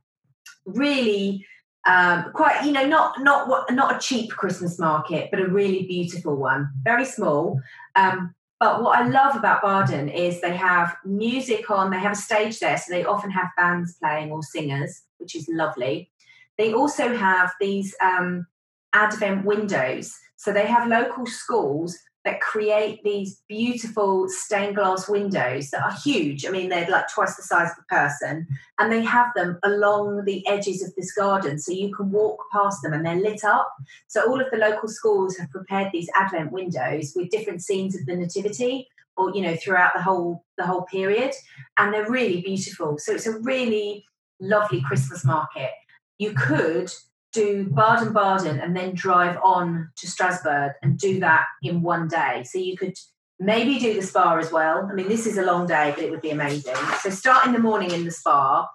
Really 0.67 1.47
um, 1.87 2.31
quite, 2.35 2.65
you 2.65 2.73
know, 2.73 2.87
not 2.87 3.21
not 3.23 3.73
not 3.73 3.97
a 3.97 3.99
cheap 3.99 4.31
Christmas 4.31 4.79
market, 4.79 5.31
but 5.31 5.41
a 5.41 5.49
really 5.49 5.85
beautiful 5.87 6.37
one. 6.37 6.71
Very 6.85 7.07
small. 7.07 7.61
Um, 7.97 8.35
but 8.63 8.81
what 8.81 8.97
I 8.97 9.09
love 9.09 9.35
about 9.35 9.61
Baden 9.61 10.09
is 10.09 10.41
they 10.41 10.57
have 10.57 10.95
music 11.05 11.69
on. 11.69 11.91
They 11.91 11.99
have 11.99 12.13
a 12.13 12.15
stage 12.15 12.61
there, 12.61 12.79
so 12.79 12.93
they 12.93 13.05
often 13.05 13.33
have 13.33 13.49
bands 13.57 13.97
playing 14.01 14.31
or 14.31 14.41
singers, 14.45 15.03
which 15.19 15.35
is 15.35 15.49
lovely. 15.51 16.13
They 16.59 16.73
also 16.73 17.13
have 17.17 17.51
these 17.61 17.93
um, 18.01 18.47
advent 18.93 19.45
windows. 19.45 20.17
So 20.37 20.53
they 20.53 20.67
have 20.67 20.87
local 20.87 21.27
schools 21.27 21.99
that 22.25 22.41
create 22.41 23.03
these 23.03 23.43
beautiful 23.49 24.29
stained 24.29 24.77
glass 24.77 25.09
windows 25.09 25.71
that 25.71 25.83
are 25.83 25.97
huge. 26.05 26.47
I 26.47 26.51
mean, 26.51 26.69
they're 26.69 26.89
like 26.89 27.11
twice 27.13 27.35
the 27.37 27.43
size 27.43 27.71
of 27.73 27.85
a 27.85 27.95
person, 27.95 28.47
and 28.79 28.93
they 28.93 29.03
have 29.03 29.29
them 29.35 29.59
along 29.65 30.25
the 30.25 30.47
edges 30.47 30.83
of 30.83 30.95
this 30.95 31.13
garden 31.13 31.59
so 31.59 31.73
you 31.73 31.95
can 31.95 32.11
walk 32.13 32.41
past 32.53 32.83
them 32.83 32.93
and 32.93 33.05
they're 33.05 33.17
lit 33.17 33.45
up. 33.45 33.73
So 34.07 34.29
all 34.29 34.41
of 34.41 34.51
the 34.53 34.59
local 34.59 34.89
schools 34.89 35.37
have 35.37 35.51
prepared 35.51 35.91
these 35.93 36.09
advent 36.15 36.53
windows 36.53 37.13
with 37.17 37.31
different 37.31 37.63
scenes 37.63 37.97
of 37.97 38.07
the 38.07 38.17
nativity 38.17 38.89
or 39.17 39.35
you 39.35 39.43
know 39.43 39.57
throughout 39.57 39.93
the 39.95 40.03
whole 40.03 40.45
the 40.57 40.67
whole 40.67 40.83
period 40.83 41.33
and 41.77 41.93
they're 41.93 42.11
really 42.11 42.41
beautiful. 42.41 42.99
So 42.99 43.13
it's 43.13 43.27
a 43.27 43.39
really 43.41 44.05
lovely 44.41 44.81
Christmas 44.83 45.25
market. 45.25 45.71
You 46.19 46.33
could 46.33 46.91
do 47.33 47.65
Baden 47.65 48.13
Baden 48.13 48.61
and 48.61 48.77
then 48.77 48.95
drive 48.95 49.39
on 49.43 49.91
to 49.97 50.07
Strasbourg 50.07 50.73
and 50.83 50.99
do 50.99 51.21
that 51.21 51.47
in 51.63 51.83
one 51.83 52.09
day. 52.09 52.45
So 52.45 52.59
you 52.59 52.77
could 52.77 52.95
maybe 53.41 53.79
do 53.79 53.95
the 53.95 54.07
spa 54.07 54.37
as 54.37 54.53
well. 54.53 54.89
I 54.91 54.95
mean, 54.95 55.09
this 55.09 55.27
is 55.27 55.39
a 55.39 55.43
long 55.43 55.67
day, 55.67 55.93
but 55.95 56.05
it 56.05 56.11
would 56.11 56.21
be 56.21 56.31
amazing. 56.31 56.77
So 57.01 57.11
start 57.11 57.47
in 57.47 57.53
the 57.53 57.59
morning 57.59 57.91
in 57.91 58.05
the 58.05 58.11
spa, 58.11 58.69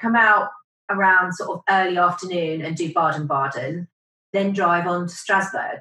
come 0.00 0.14
out 0.14 0.50
around 0.90 1.32
sort 1.32 1.50
of 1.50 1.62
early 1.68 1.96
afternoon 1.96 2.62
and 2.62 2.76
do 2.76 2.92
Baden 2.92 3.26
Baden, 3.26 3.88
then 4.32 4.52
drive 4.52 4.86
on 4.86 5.08
to 5.08 5.14
Strasbourg. 5.14 5.80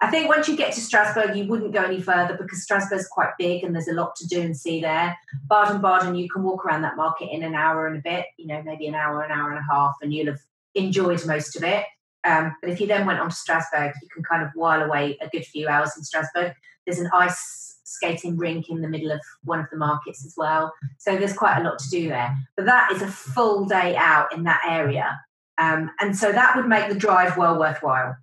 I 0.00 0.10
think 0.10 0.28
once 0.28 0.46
you 0.46 0.56
get 0.56 0.74
to 0.74 0.80
Strasbourg, 0.80 1.36
you 1.36 1.46
wouldn't 1.46 1.72
go 1.72 1.82
any 1.82 2.02
further 2.02 2.36
because 2.36 2.62
Strasbourg's 2.62 3.08
quite 3.08 3.30
big 3.38 3.64
and 3.64 3.74
there's 3.74 3.88
a 3.88 3.94
lot 3.94 4.14
to 4.16 4.26
do 4.26 4.42
and 4.42 4.54
see 4.54 4.80
there. 4.80 5.16
Baden 5.48 5.80
Baden, 5.80 6.14
you 6.14 6.28
can 6.28 6.42
walk 6.42 6.66
around 6.66 6.82
that 6.82 6.96
market 6.96 7.30
in 7.32 7.42
an 7.42 7.54
hour 7.54 7.86
and 7.86 7.96
a 7.96 8.02
bit, 8.02 8.26
you 8.36 8.46
know, 8.46 8.62
maybe 8.62 8.86
an 8.86 8.94
hour, 8.94 9.22
an 9.22 9.30
hour 9.30 9.50
and 9.50 9.58
a 9.58 9.72
half, 9.72 9.94
and 10.02 10.12
you'll 10.12 10.26
have 10.26 10.40
enjoyed 10.76 11.24
most 11.26 11.56
of 11.56 11.62
it. 11.62 11.84
Um, 12.24 12.54
but 12.60 12.70
if 12.70 12.80
you 12.80 12.86
then 12.86 13.06
went 13.06 13.20
on 13.20 13.30
to 13.30 13.34
Strasbourg, 13.34 13.92
you 14.02 14.08
can 14.12 14.22
kind 14.24 14.42
of 14.42 14.50
while 14.54 14.82
away 14.82 15.16
a 15.20 15.28
good 15.28 15.44
few 15.44 15.68
hours 15.68 15.92
in 15.96 16.02
Strasbourg. 16.02 16.54
There's 16.84 16.98
an 16.98 17.10
ice 17.14 17.78
skating 17.84 18.36
rink 18.36 18.68
in 18.68 18.82
the 18.82 18.88
middle 18.88 19.12
of 19.12 19.20
one 19.44 19.60
of 19.60 19.66
the 19.70 19.76
markets 19.76 20.24
as 20.26 20.34
well. 20.36 20.72
So 20.98 21.16
there's 21.16 21.32
quite 21.32 21.58
a 21.58 21.62
lot 21.62 21.78
to 21.78 21.88
do 21.88 22.08
there. 22.08 22.36
But 22.56 22.66
that 22.66 22.92
is 22.92 23.00
a 23.00 23.06
full 23.06 23.64
day 23.64 23.96
out 23.96 24.34
in 24.34 24.42
that 24.44 24.60
area. 24.68 25.18
Um, 25.58 25.90
and 26.00 26.16
so 26.16 26.32
that 26.32 26.56
would 26.56 26.66
make 26.66 26.88
the 26.88 26.94
drive 26.94 27.36
well 27.36 27.58
worthwhile. 27.58 28.16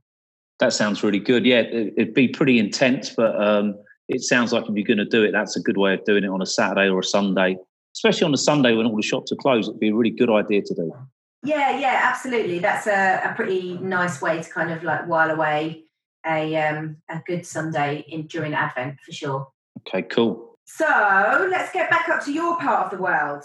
That 0.59 0.73
sounds 0.73 1.03
really 1.03 1.19
good. 1.19 1.45
Yeah, 1.45 1.61
it'd 1.61 2.13
be 2.13 2.27
pretty 2.27 2.59
intense, 2.59 3.09
but 3.09 3.41
um, 3.41 3.75
it 4.07 4.21
sounds 4.21 4.53
like 4.53 4.63
if 4.63 4.75
you're 4.75 4.85
going 4.85 4.97
to 4.97 5.05
do 5.05 5.23
it, 5.23 5.31
that's 5.31 5.55
a 5.55 5.61
good 5.61 5.77
way 5.77 5.93
of 5.93 6.05
doing 6.05 6.23
it 6.23 6.29
on 6.29 6.41
a 6.41 6.45
Saturday 6.45 6.89
or 6.89 6.99
a 6.99 7.03
Sunday, 7.03 7.57
especially 7.95 8.25
on 8.25 8.33
a 8.33 8.37
Sunday 8.37 8.73
when 8.73 8.85
all 8.85 8.95
the 8.95 9.01
shops 9.01 9.31
are 9.31 9.37
closed. 9.37 9.69
It'd 9.69 9.79
be 9.79 9.89
a 9.89 9.95
really 9.95 10.11
good 10.11 10.29
idea 10.29 10.61
to 10.61 10.75
do. 10.75 10.93
Yeah, 11.43 11.77
yeah, 11.77 11.99
absolutely. 12.03 12.59
That's 12.59 12.87
a, 12.87 13.21
a 13.25 13.33
pretty 13.35 13.77
nice 13.79 14.21
way 14.21 14.41
to 14.41 14.49
kind 14.49 14.71
of 14.71 14.83
like 14.83 15.07
while 15.07 15.29
away 15.29 15.83
a 16.25 16.55
um, 16.55 16.97
a 17.09 17.21
good 17.25 17.45
Sunday 17.45 18.05
in 18.07 18.27
during 18.27 18.53
Advent 18.53 18.99
for 19.05 19.11
sure. 19.11 19.47
Okay, 19.87 20.03
cool. 20.03 20.57
So 20.65 21.47
let's 21.51 21.73
get 21.73 21.89
back 21.89 22.07
up 22.09 22.23
to 22.25 22.31
your 22.31 22.57
part 22.59 22.85
of 22.85 22.97
the 22.97 23.03
world. 23.03 23.43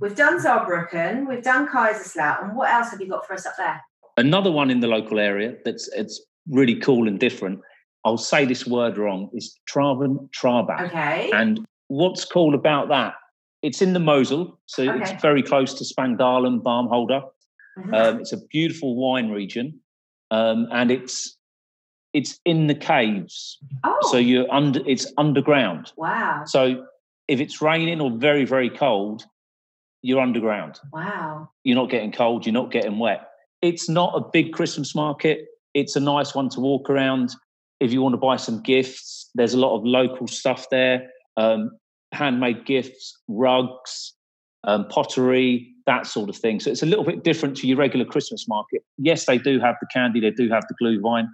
We've 0.00 0.16
done 0.16 0.38
Saarbrücken, 0.38 1.28
we've 1.28 1.42
done 1.42 1.68
Kaiserslautern. 1.68 2.54
What 2.54 2.72
else 2.72 2.90
have 2.90 3.00
you 3.00 3.08
got 3.08 3.26
for 3.26 3.34
us 3.34 3.46
up 3.46 3.54
there? 3.56 3.80
Another 4.16 4.50
one 4.50 4.70
in 4.70 4.80
the 4.80 4.86
local 4.86 5.18
area 5.18 5.56
that's 5.64 5.88
it's 5.88 6.22
really 6.48 6.76
cool 6.76 7.08
and 7.08 7.20
different. 7.20 7.60
I'll 8.04 8.18
say 8.18 8.44
this 8.44 8.66
word 8.66 8.98
wrong. 8.98 9.28
Is 9.34 9.58
Traven 9.70 10.30
Trarbach. 10.30 10.86
Okay. 10.86 11.30
And 11.34 11.66
what's 11.88 12.24
cool 12.24 12.54
about 12.54 12.88
that? 12.88 13.14
It's 13.62 13.82
in 13.82 13.92
the 13.92 14.00
Mosel, 14.00 14.58
so 14.66 14.88
okay. 14.88 15.00
it's 15.00 15.22
very 15.22 15.42
close 15.42 15.74
to 15.74 15.84
Spangdahlem, 15.84 16.62
Baumholder. 16.62 17.22
Mm-hmm. 17.78 17.94
Um, 17.94 18.20
it's 18.20 18.32
a 18.32 18.38
beautiful 18.50 18.96
wine 18.96 19.30
region, 19.30 19.80
um, 20.30 20.68
and 20.72 20.90
it's 20.90 21.36
it's 22.12 22.38
in 22.44 22.66
the 22.66 22.74
caves. 22.74 23.58
Oh. 23.84 23.98
So 24.10 24.18
you're 24.18 24.50
under. 24.52 24.80
It's 24.86 25.12
underground. 25.18 25.92
Wow. 25.96 26.44
So 26.46 26.86
if 27.28 27.40
it's 27.40 27.60
raining 27.60 28.00
or 28.00 28.10
very 28.16 28.44
very 28.44 28.70
cold, 28.70 29.24
you're 30.02 30.20
underground. 30.20 30.78
Wow. 30.92 31.50
You're 31.64 31.76
not 31.76 31.90
getting 31.90 32.12
cold. 32.12 32.46
You're 32.46 32.52
not 32.52 32.70
getting 32.70 32.98
wet. 32.98 33.28
It's 33.62 33.88
not 33.88 34.12
a 34.14 34.20
big 34.32 34.52
Christmas 34.52 34.94
market 34.94 35.46
it's 35.76 35.94
a 35.94 36.00
nice 36.00 36.34
one 36.34 36.48
to 36.48 36.60
walk 36.60 36.88
around. 36.88 37.36
If 37.80 37.92
you 37.92 38.00
want 38.00 38.14
to 38.14 38.18
buy 38.18 38.36
some 38.36 38.62
gifts, 38.62 39.28
there's 39.34 39.52
a 39.52 39.58
lot 39.58 39.76
of 39.76 39.84
local 39.84 40.26
stuff 40.26 40.66
there 40.70 41.10
um, 41.36 41.70
handmade 42.16 42.64
gifts, 42.66 43.16
rugs, 43.28 44.14
um, 44.64 44.86
pottery, 44.88 45.72
that 45.86 46.06
sort 46.06 46.28
of 46.28 46.36
thing. 46.36 46.58
So 46.58 46.70
it's 46.70 46.82
a 46.82 46.86
little 46.86 47.04
bit 47.04 47.22
different 47.22 47.56
to 47.58 47.66
your 47.66 47.76
regular 47.76 48.04
Christmas 48.04 48.48
market. 48.48 48.82
Yes, 48.98 49.26
they 49.26 49.38
do 49.38 49.60
have 49.60 49.76
the 49.80 49.86
candy, 49.92 50.20
they 50.20 50.30
do 50.30 50.48
have 50.48 50.64
the 50.68 50.74
Glühwein. 50.82 51.28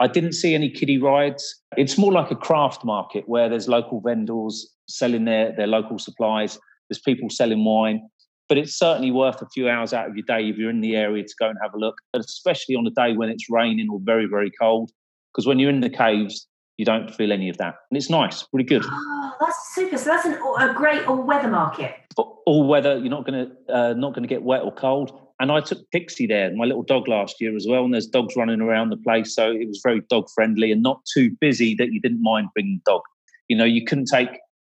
I 0.00 0.08
didn't 0.08 0.32
see 0.32 0.54
any 0.54 0.68
kiddie 0.68 0.98
rides. 0.98 1.62
It's 1.76 1.96
more 1.96 2.10
like 2.10 2.30
a 2.30 2.36
craft 2.36 2.84
market 2.84 3.28
where 3.28 3.48
there's 3.48 3.68
local 3.68 4.00
vendors 4.00 4.68
selling 4.88 5.24
their, 5.24 5.54
their 5.54 5.68
local 5.68 6.00
supplies. 6.00 6.58
There's 6.88 7.00
people 7.00 7.30
selling 7.30 7.64
wine 7.64 8.02
but 8.48 8.58
it's 8.58 8.78
certainly 8.78 9.10
worth 9.10 9.40
a 9.40 9.48
few 9.52 9.68
hours 9.68 9.92
out 9.92 10.08
of 10.08 10.16
your 10.16 10.24
day 10.26 10.48
if 10.48 10.56
you're 10.56 10.70
in 10.70 10.80
the 10.80 10.96
area 10.96 11.22
to 11.22 11.34
go 11.38 11.48
and 11.48 11.58
have 11.62 11.72
a 11.74 11.78
look, 11.78 11.96
especially 12.14 12.74
on 12.74 12.86
a 12.86 12.90
day 12.90 13.16
when 13.16 13.30
it's 13.30 13.48
raining 13.48 13.88
or 13.90 13.98
very, 14.02 14.26
very 14.26 14.50
cold. 14.60 14.90
Because 15.32 15.46
when 15.46 15.58
you're 15.58 15.70
in 15.70 15.80
the 15.80 15.90
caves, 15.90 16.46
you 16.76 16.84
don't 16.84 17.14
feel 17.14 17.32
any 17.32 17.48
of 17.48 17.56
that. 17.58 17.76
And 17.90 17.96
it's 17.96 18.10
nice, 18.10 18.44
really 18.52 18.64
good. 18.64 18.82
Oh, 18.84 19.32
that's 19.40 19.74
super. 19.74 19.98
So 19.98 20.04
that's 20.06 20.24
an, 20.24 20.34
a 20.58 20.72
great 20.74 21.06
all 21.06 21.22
weather 21.22 21.48
market. 21.48 21.94
All 22.16 22.66
weather, 22.66 22.98
you're 22.98 23.10
not 23.10 23.26
going 23.26 23.46
to 23.46 23.74
uh, 23.74 23.94
not 23.94 24.14
going 24.14 24.22
to 24.22 24.28
get 24.28 24.42
wet 24.42 24.62
or 24.62 24.72
cold. 24.72 25.20
And 25.40 25.50
I 25.50 25.60
took 25.60 25.90
Pixie 25.90 26.26
there, 26.26 26.54
my 26.54 26.64
little 26.64 26.82
dog, 26.82 27.08
last 27.08 27.40
year 27.40 27.56
as 27.56 27.66
well. 27.68 27.84
And 27.84 27.92
there's 27.92 28.06
dogs 28.06 28.36
running 28.36 28.60
around 28.60 28.90
the 28.90 28.96
place, 28.96 29.34
so 29.34 29.50
it 29.50 29.66
was 29.66 29.80
very 29.82 30.00
dog 30.08 30.28
friendly 30.34 30.70
and 30.70 30.82
not 30.82 31.00
too 31.12 31.36
busy 31.40 31.74
that 31.76 31.92
you 31.92 32.00
didn't 32.00 32.22
mind 32.22 32.48
bringing 32.54 32.80
the 32.84 32.92
dog. 32.92 33.02
You 33.48 33.56
know, 33.56 33.64
you 33.64 33.84
couldn't 33.84 34.06
take 34.06 34.28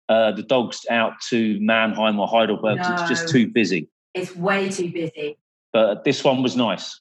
uh, 0.08 0.32
the 0.32 0.42
dogs 0.42 0.84
out 0.90 1.12
to 1.30 1.58
Mannheim 1.60 2.18
or 2.18 2.26
Heidelberg. 2.26 2.78
No, 2.78 2.92
it's 2.94 3.08
just 3.08 3.28
too 3.28 3.46
busy. 3.46 3.88
It's 4.14 4.34
way 4.34 4.68
too 4.68 4.90
busy. 4.90 5.38
But 5.72 6.04
this 6.04 6.24
one 6.24 6.42
was 6.42 6.56
nice. 6.56 7.00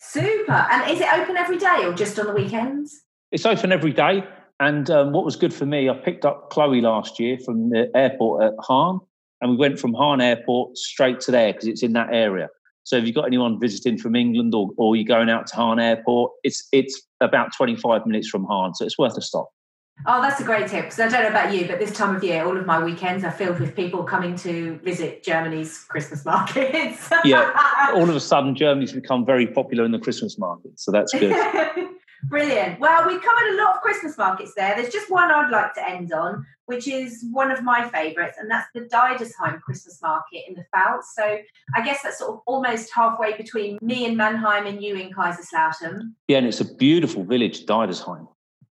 Super. 0.00 0.52
And 0.52 0.90
is 0.90 1.00
it 1.00 1.08
open 1.12 1.36
every 1.36 1.58
day 1.58 1.84
or 1.84 1.92
just 1.92 2.18
on 2.18 2.26
the 2.26 2.32
weekends? 2.32 3.02
It's 3.30 3.46
open 3.46 3.72
every 3.72 3.92
day. 3.92 4.24
And 4.58 4.90
um, 4.90 5.12
what 5.12 5.24
was 5.24 5.36
good 5.36 5.52
for 5.52 5.66
me, 5.66 5.90
I 5.90 5.94
picked 5.94 6.24
up 6.24 6.50
Chloe 6.50 6.80
last 6.80 7.20
year 7.20 7.38
from 7.44 7.70
the 7.70 7.90
airport 7.94 8.44
at 8.44 8.54
Hahn, 8.60 9.00
and 9.40 9.50
we 9.50 9.56
went 9.56 9.78
from 9.78 9.92
Hahn 9.92 10.20
Airport 10.20 10.78
straight 10.78 11.20
to 11.20 11.30
there 11.30 11.52
because 11.52 11.68
it's 11.68 11.82
in 11.82 11.92
that 11.92 12.12
area. 12.12 12.48
So 12.84 12.96
if 12.96 13.04
you've 13.04 13.14
got 13.14 13.26
anyone 13.26 13.60
visiting 13.60 13.98
from 13.98 14.14
England 14.14 14.54
or, 14.54 14.70
or 14.76 14.96
you're 14.96 15.04
going 15.04 15.28
out 15.28 15.46
to 15.48 15.56
Hahn 15.56 15.78
Airport, 15.78 16.32
it's 16.42 16.66
it's 16.72 17.02
about 17.20 17.48
25 17.56 18.06
minutes 18.06 18.28
from 18.28 18.44
Hahn, 18.44 18.74
so 18.74 18.86
it's 18.86 18.98
worth 18.98 19.16
a 19.18 19.22
stop. 19.22 19.50
Oh, 20.06 20.20
that's 20.20 20.40
a 20.40 20.44
great 20.44 20.68
tip. 20.68 20.84
Because 20.84 21.00
I 21.00 21.08
don't 21.08 21.22
know 21.22 21.30
about 21.30 21.54
you, 21.54 21.66
but 21.66 21.78
this 21.78 21.92
time 21.92 22.14
of 22.14 22.22
year, 22.22 22.44
all 22.44 22.56
of 22.56 22.66
my 22.66 22.82
weekends 22.82 23.24
are 23.24 23.30
filled 23.30 23.60
with 23.60 23.74
people 23.74 24.04
coming 24.04 24.36
to 24.36 24.78
visit 24.84 25.22
Germany's 25.22 25.84
Christmas 25.84 26.24
markets. 26.24 27.10
yeah, 27.24 27.90
all 27.94 28.08
of 28.08 28.14
a 28.14 28.20
sudden, 28.20 28.54
Germany's 28.54 28.92
become 28.92 29.24
very 29.24 29.46
popular 29.46 29.84
in 29.84 29.92
the 29.92 29.98
Christmas 29.98 30.38
market. 30.38 30.78
So 30.78 30.92
that's 30.92 31.12
good. 31.12 31.34
Brilliant. 32.24 32.80
Well, 32.80 33.06
we've 33.06 33.22
covered 33.22 33.54
a 33.54 33.62
lot 33.62 33.76
of 33.76 33.82
Christmas 33.82 34.16
markets 34.18 34.52
there. 34.56 34.74
There's 34.74 34.92
just 34.92 35.10
one 35.10 35.30
I'd 35.30 35.50
like 35.50 35.74
to 35.74 35.88
end 35.88 36.12
on, 36.12 36.44
which 36.66 36.88
is 36.88 37.24
one 37.30 37.50
of 37.50 37.62
my 37.62 37.88
favourites, 37.88 38.38
and 38.38 38.50
that's 38.50 38.68
the 38.74 38.82
Deidesheim 38.82 39.60
Christmas 39.60 40.00
market 40.02 40.42
in 40.48 40.54
the 40.54 40.64
Pfalz. 40.74 41.02
So 41.14 41.38
I 41.74 41.84
guess 41.84 42.02
that's 42.02 42.18
sort 42.18 42.34
of 42.34 42.40
almost 42.46 42.90
halfway 42.92 43.36
between 43.36 43.78
me 43.80 44.06
in 44.06 44.16
Mannheim 44.16 44.66
and 44.66 44.82
you 44.82 44.96
in 44.96 45.12
Kaiserslautern. 45.12 46.12
Yeah, 46.28 46.38
and 46.38 46.46
it's 46.46 46.60
a 46.60 46.74
beautiful 46.74 47.24
village, 47.24 47.66
Deidesheim. 47.66 48.26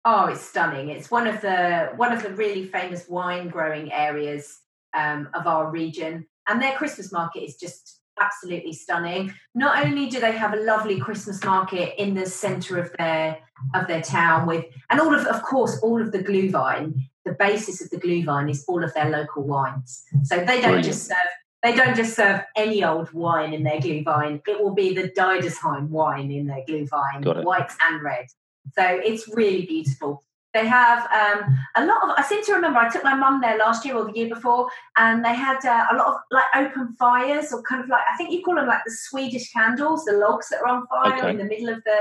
Oh, 0.05 0.27
it's 0.27 0.41
stunning. 0.41 0.89
It's 0.91 1.11
one 1.11 1.27
of 1.27 1.41
the 1.41 1.91
one 1.97 2.13
of 2.13 2.23
the 2.23 2.31
really 2.31 2.67
famous 2.67 3.09
wine 3.09 3.49
growing 3.49 3.93
areas 3.93 4.61
um, 4.95 5.29
of 5.35 5.47
our 5.47 5.71
region, 5.71 6.27
and 6.49 6.61
their 6.61 6.73
Christmas 6.77 7.13
market 7.13 7.41
is 7.41 7.57
just 7.57 7.98
absolutely 8.21 8.73
stunning. 8.73 9.35
Not 9.55 9.85
only 9.85 10.09
do 10.09 10.21
they 10.21 10.33
have 10.33 10.53
a 10.53 10.61
lovely 10.61 10.99
Christmas 10.99 11.43
market 11.45 12.01
in 12.01 12.15
the 12.15 12.27
centre 12.27 12.79
of 12.79 12.93
their 12.99 13.39
of 13.75 13.89
their 13.89 14.03
town 14.03 14.47
with, 14.47 14.65
and 14.91 15.01
all 15.01 15.15
of 15.15 15.27
of 15.27 15.43
course 15.43 15.79
all 15.83 16.01
of 16.01 16.13
the 16.13 16.21
Glühwein. 16.21 16.95
The 17.25 17.35
basis 17.35 17.83
of 17.83 17.91
the 17.91 17.99
Glühwein 17.99 18.51
is 18.51 18.65
all 18.69 18.83
of 18.83 18.95
their 18.95 19.11
local 19.11 19.43
wines. 19.43 20.03
So 20.23 20.37
they 20.39 20.63
don't 20.63 20.63
Brilliant. 20.63 20.85
just 20.85 21.07
serve 21.07 21.29
they 21.63 21.75
don't 21.75 21.97
just 21.97 22.15
serve 22.15 22.43
any 22.57 22.85
old 22.85 23.13
wine 23.13 23.53
in 23.53 23.65
their 23.65 23.81
Glühwein. 23.81 24.41
It 24.47 24.63
will 24.63 24.75
be 24.75 24.95
the 24.95 25.09
Deidesheim 25.09 25.89
wine 25.89 26.31
in 26.31 26.47
their 26.47 26.65
Glühwein, 26.69 27.45
white 27.45 27.71
and 27.83 28.03
red. 28.03 28.27
So 28.75 28.85
it's 28.85 29.29
really 29.35 29.67
beautiful. 29.67 30.23
They 30.59 30.67
have 30.67 31.09
um, 31.13 31.57
a 31.77 31.87
lot 31.87 32.03
of. 32.03 32.11
I 32.17 32.23
seem 32.23 32.45
to 32.45 32.53
remember 32.55 32.81
I 32.81 32.89
took 32.89 33.05
my 33.05 33.15
mum 33.15 33.41
there 33.41 33.57
last 33.59 33.85
year 33.85 33.95
or 33.95 34.05
the 34.05 34.19
year 34.19 34.29
before, 34.29 34.69
and 34.97 35.25
they 35.25 35.35
had 35.35 35.65
uh, 35.65 35.87
a 35.93 35.97
lot 35.97 36.07
of 36.09 36.15
like 36.33 36.47
open 36.57 36.93
fires 36.95 37.53
or 37.53 37.63
kind 37.63 37.83
of 37.83 37.89
like 37.89 38.03
I 38.13 38.17
think 38.17 38.33
you 38.33 38.43
call 38.43 38.57
them 38.57 38.67
like 38.67 38.83
the 38.85 38.91
Swedish 38.91 39.53
candles, 39.53 40.05
the 40.05 40.15
logs 40.15 40.49
that 40.49 40.61
are 40.61 40.67
on 40.67 40.87
fire 40.89 41.19
okay. 41.19 41.31
in 41.31 41.39
the 41.39 41.45
middle 41.45 41.69
of 41.69 41.85
the 41.85 41.99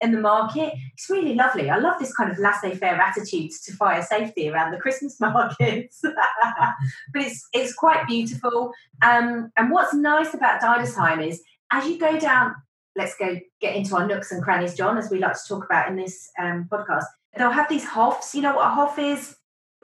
in 0.00 0.12
the 0.12 0.20
market. 0.20 0.72
It's 0.94 1.10
really 1.10 1.34
lovely. 1.34 1.68
I 1.68 1.76
love 1.76 1.98
this 1.98 2.14
kind 2.14 2.30
of 2.30 2.38
laissez-faire 2.38 2.98
attitude 2.98 3.50
to 3.64 3.72
fire 3.74 4.02
safety 4.02 4.48
around 4.48 4.70
the 4.70 4.78
Christmas 4.78 5.20
markets. 5.20 6.00
but 7.12 7.22
it's 7.22 7.46
it's 7.52 7.74
quite 7.74 8.06
beautiful. 8.06 8.72
Um, 9.02 9.52
and 9.58 9.70
what's 9.70 9.92
nice 9.92 10.32
about 10.32 10.62
Deidesheim 10.62 11.28
is 11.28 11.42
as 11.70 11.86
you 11.86 11.98
go 11.98 12.18
down 12.18 12.54
let's 12.96 13.16
go 13.16 13.38
get 13.60 13.76
into 13.76 13.96
our 13.96 14.06
nooks 14.06 14.32
and 14.32 14.42
crannies, 14.42 14.74
John, 14.74 14.98
as 14.98 15.08
we 15.10 15.20
like 15.20 15.34
to 15.34 15.48
talk 15.48 15.64
about 15.64 15.88
in 15.88 15.96
this 15.96 16.30
um, 16.38 16.68
podcast. 16.70 17.04
They'll 17.38 17.50
have 17.50 17.68
these 17.68 17.84
hofs. 17.84 18.34
You 18.34 18.42
know 18.42 18.56
what 18.56 18.66
a 18.66 18.70
hof 18.70 18.98
is? 18.98 19.36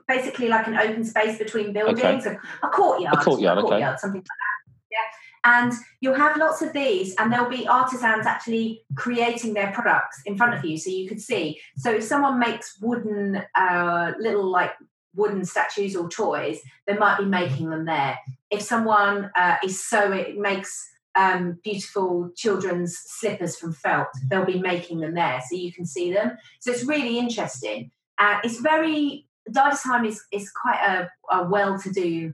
Basically, 0.06 0.48
like 0.48 0.66
an 0.66 0.76
open 0.76 1.04
space 1.04 1.38
between 1.38 1.72
buildings, 1.72 2.26
okay. 2.26 2.36
a, 2.62 2.68
courtyard, 2.68 3.14
a 3.14 3.16
courtyard, 3.16 3.58
a 3.58 3.60
courtyard 3.62 3.82
okay. 3.82 3.98
something 3.98 4.20
like 4.20 4.26
that. 4.26 4.72
Yeah. 4.90 4.98
And 5.46 5.72
you'll 6.00 6.14
have 6.14 6.36
lots 6.36 6.60
of 6.60 6.74
these, 6.74 7.14
and 7.16 7.32
there'll 7.32 7.48
be 7.48 7.66
artisans 7.66 8.26
actually 8.26 8.82
creating 8.96 9.54
their 9.54 9.72
products 9.72 10.20
in 10.26 10.36
front 10.36 10.54
of 10.54 10.64
you, 10.64 10.76
so 10.76 10.90
you 10.90 11.08
could 11.08 11.22
see. 11.22 11.58
So 11.78 11.90
if 11.90 12.04
someone 12.04 12.38
makes 12.38 12.78
wooden, 12.82 13.42
uh, 13.54 14.12
little 14.18 14.50
like 14.50 14.72
wooden 15.14 15.44
statues 15.44 15.96
or 15.96 16.08
toys, 16.08 16.60
they 16.86 16.96
might 16.96 17.18
be 17.18 17.24
making 17.24 17.70
them 17.70 17.86
there. 17.86 18.18
If 18.50 18.62
someone 18.62 19.30
uh, 19.34 19.56
is 19.64 19.82
so 19.82 20.12
it 20.12 20.36
makes 20.36 20.86
um, 21.16 21.58
beautiful 21.62 22.30
children's 22.36 22.98
slippers 22.98 23.56
from 23.56 23.72
felt. 23.72 24.08
They'll 24.28 24.44
be 24.44 24.60
making 24.60 25.00
them 25.00 25.14
there, 25.14 25.40
so 25.48 25.56
you 25.56 25.72
can 25.72 25.86
see 25.86 26.12
them. 26.12 26.36
So 26.60 26.72
it's 26.72 26.84
really 26.84 27.18
interesting. 27.18 27.90
Uh, 28.18 28.38
it's 28.44 28.60
very 28.60 29.26
Deidesheim 29.50 30.06
is 30.06 30.22
is 30.32 30.50
quite 30.50 30.80
a, 30.80 31.10
a 31.34 31.48
well-to-do 31.48 32.32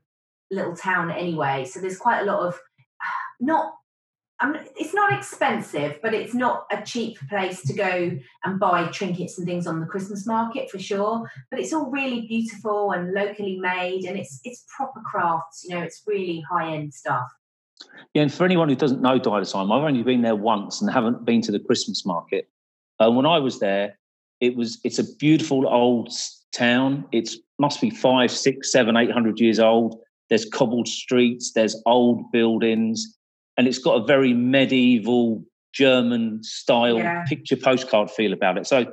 little 0.50 0.76
town 0.76 1.10
anyway. 1.10 1.64
So 1.64 1.80
there's 1.80 1.98
quite 1.98 2.20
a 2.20 2.24
lot 2.24 2.40
of 2.40 2.58
not 3.40 3.74
I'm, 4.42 4.56
it's 4.76 4.94
not 4.94 5.12
expensive, 5.12 5.98
but 6.02 6.14
it's 6.14 6.32
not 6.32 6.64
a 6.72 6.82
cheap 6.82 7.18
place 7.28 7.62
to 7.64 7.74
go 7.74 8.18
and 8.44 8.58
buy 8.58 8.86
trinkets 8.86 9.36
and 9.36 9.46
things 9.46 9.66
on 9.66 9.80
the 9.80 9.86
Christmas 9.86 10.26
market 10.26 10.70
for 10.70 10.78
sure. 10.78 11.30
But 11.50 11.60
it's 11.60 11.74
all 11.74 11.90
really 11.90 12.22
beautiful 12.22 12.92
and 12.92 13.12
locally 13.12 13.58
made, 13.60 14.04
and 14.04 14.18
it's 14.18 14.40
it's 14.44 14.64
proper 14.74 15.00
crafts. 15.04 15.64
You 15.64 15.74
know, 15.74 15.82
it's 15.82 16.02
really 16.06 16.42
high 16.50 16.72
end 16.74 16.94
stuff. 16.94 17.28
Yeah, 18.14 18.22
and 18.22 18.32
for 18.32 18.44
anyone 18.44 18.68
who 18.68 18.74
doesn't 18.74 19.00
know 19.00 19.20
Deidesheim, 19.20 19.76
I've 19.76 19.84
only 19.84 20.02
been 20.02 20.22
there 20.22 20.36
once 20.36 20.80
and 20.80 20.90
haven't 20.90 21.24
been 21.24 21.42
to 21.42 21.52
the 21.52 21.60
Christmas 21.60 22.04
market. 22.04 22.48
Uh, 22.98 23.10
when 23.10 23.26
I 23.26 23.38
was 23.38 23.60
there, 23.60 23.98
it 24.40 24.56
was 24.56 24.80
it's 24.84 24.98
a 24.98 25.04
beautiful 25.16 25.68
old 25.68 26.12
town. 26.52 27.04
It 27.12 27.30
must 27.58 27.80
be 27.80 27.90
five, 27.90 28.30
six, 28.30 28.72
seven, 28.72 28.96
eight 28.96 29.10
hundred 29.10 29.38
years 29.38 29.60
old. 29.60 30.00
There's 30.28 30.44
cobbled 30.44 30.88
streets. 30.88 31.52
There's 31.52 31.80
old 31.86 32.30
buildings 32.32 33.16
and 33.60 33.68
it's 33.68 33.78
got 33.78 34.02
a 34.02 34.04
very 34.06 34.32
medieval 34.32 35.44
German 35.74 36.42
style 36.42 36.96
yeah. 36.96 37.24
picture 37.28 37.56
postcard 37.56 38.10
feel 38.10 38.32
about 38.32 38.56
it. 38.56 38.66
So 38.66 38.90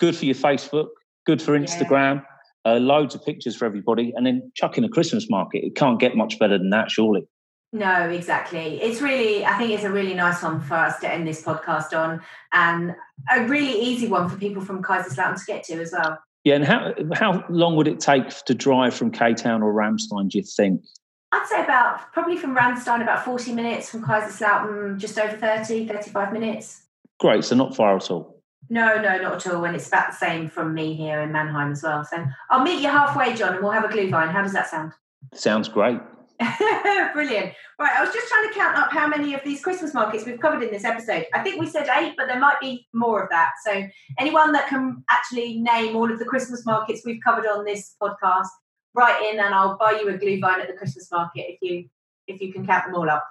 good 0.00 0.16
for 0.16 0.24
your 0.24 0.34
Facebook, 0.34 0.88
good 1.24 1.40
for 1.40 1.56
Instagram, 1.56 2.24
yeah. 2.66 2.72
uh, 2.72 2.78
loads 2.80 3.14
of 3.14 3.24
pictures 3.24 3.54
for 3.54 3.64
everybody, 3.64 4.12
and 4.16 4.26
then 4.26 4.50
chuck 4.56 4.76
in 4.76 4.82
a 4.82 4.88
Christmas 4.88 5.30
market. 5.30 5.64
It 5.64 5.76
can't 5.76 6.00
get 6.00 6.16
much 6.16 6.36
better 6.40 6.58
than 6.58 6.70
that, 6.70 6.90
surely. 6.90 7.28
No, 7.72 8.08
exactly. 8.08 8.80
It's 8.80 9.02
really, 9.02 9.44
I 9.44 9.58
think 9.58 9.72
it's 9.72 9.84
a 9.84 9.92
really 9.92 10.14
nice 10.14 10.42
one 10.42 10.60
for 10.60 10.74
us 10.74 10.98
to 11.00 11.12
end 11.12 11.26
this 11.26 11.42
podcast 11.42 11.96
on, 11.96 12.22
and 12.52 12.94
a 13.30 13.46
really 13.46 13.78
easy 13.78 14.08
one 14.08 14.28
for 14.28 14.36
people 14.36 14.62
from 14.62 14.82
Kaiserslautern 14.82 15.38
to 15.38 15.44
get 15.46 15.64
to 15.64 15.74
as 15.74 15.92
well. 15.92 16.18
Yeah, 16.44 16.54
and 16.54 16.64
how 16.64 16.94
how 17.12 17.44
long 17.50 17.76
would 17.76 17.88
it 17.88 18.00
take 18.00 18.30
to 18.46 18.54
drive 18.54 18.94
from 18.94 19.10
K 19.10 19.34
Town 19.34 19.62
or 19.62 19.74
Ramstein? 19.74 20.30
Do 20.30 20.38
you 20.38 20.44
think? 20.44 20.82
I'd 21.30 21.46
say 21.46 21.62
about 21.62 22.10
probably 22.12 22.38
from 22.38 22.56
Ramstein 22.56 23.02
about 23.02 23.22
40 23.22 23.52
minutes, 23.52 23.90
from 23.90 24.02
Kaiserslautern 24.02 24.96
just 24.96 25.18
over 25.18 25.36
30, 25.36 25.86
35 25.86 26.32
minutes. 26.32 26.84
Great, 27.20 27.44
so 27.44 27.54
not 27.54 27.76
far 27.76 27.96
at 27.96 28.10
all. 28.10 28.42
No, 28.70 28.96
no, 28.96 29.18
not 29.18 29.46
at 29.46 29.52
all. 29.52 29.64
And 29.64 29.76
it's 29.76 29.88
about 29.88 30.12
the 30.12 30.16
same 30.16 30.48
from 30.48 30.72
me 30.72 30.94
here 30.94 31.20
in 31.20 31.32
Mannheim 31.32 31.72
as 31.72 31.82
well. 31.82 32.02
So 32.04 32.24
I'll 32.50 32.62
meet 32.62 32.80
you 32.80 32.88
halfway, 32.88 33.34
John, 33.34 33.54
and 33.54 33.62
we'll 33.62 33.72
have 33.72 33.84
a 33.84 33.88
Glühwein. 33.88 34.30
How 34.30 34.42
does 34.42 34.52
that 34.52 34.68
sound? 34.70 34.92
Sounds 35.34 35.68
great. 35.68 36.00
Brilliant. 37.12 37.52
Right, 37.78 37.92
I 37.96 38.04
was 38.04 38.12
just 38.12 38.28
trying 38.28 38.48
to 38.48 38.54
count 38.54 38.76
up 38.76 38.92
how 38.92 39.06
many 39.08 39.34
of 39.34 39.40
these 39.44 39.62
Christmas 39.62 39.92
markets 39.92 40.24
we've 40.24 40.40
covered 40.40 40.62
in 40.62 40.70
this 40.70 40.84
episode. 40.84 41.26
I 41.34 41.42
think 41.42 41.60
we 41.60 41.66
said 41.68 41.88
eight, 41.96 42.14
but 42.16 42.28
there 42.28 42.38
might 42.38 42.60
be 42.60 42.86
more 42.92 43.22
of 43.22 43.30
that. 43.30 43.52
So 43.64 43.84
anyone 44.18 44.52
that 44.52 44.68
can 44.68 45.04
actually 45.10 45.60
name 45.60 45.96
all 45.96 46.10
of 46.10 46.18
the 46.18 46.24
Christmas 46.24 46.64
markets 46.64 47.02
we've 47.04 47.20
covered 47.22 47.46
on 47.46 47.64
this 47.64 47.96
podcast, 48.00 48.48
write 48.94 49.20
in 49.32 49.40
and 49.40 49.54
I'll 49.54 49.76
buy 49.76 49.98
you 50.00 50.08
a 50.08 50.14
Glühwein 50.14 50.60
at 50.60 50.68
the 50.68 50.76
Christmas 50.76 51.10
market 51.10 51.46
if 51.48 51.58
you 51.62 51.88
if 52.26 52.40
you 52.40 52.52
can 52.52 52.66
count 52.66 52.84
them 52.86 52.94
all 52.94 53.08
up. 53.08 53.24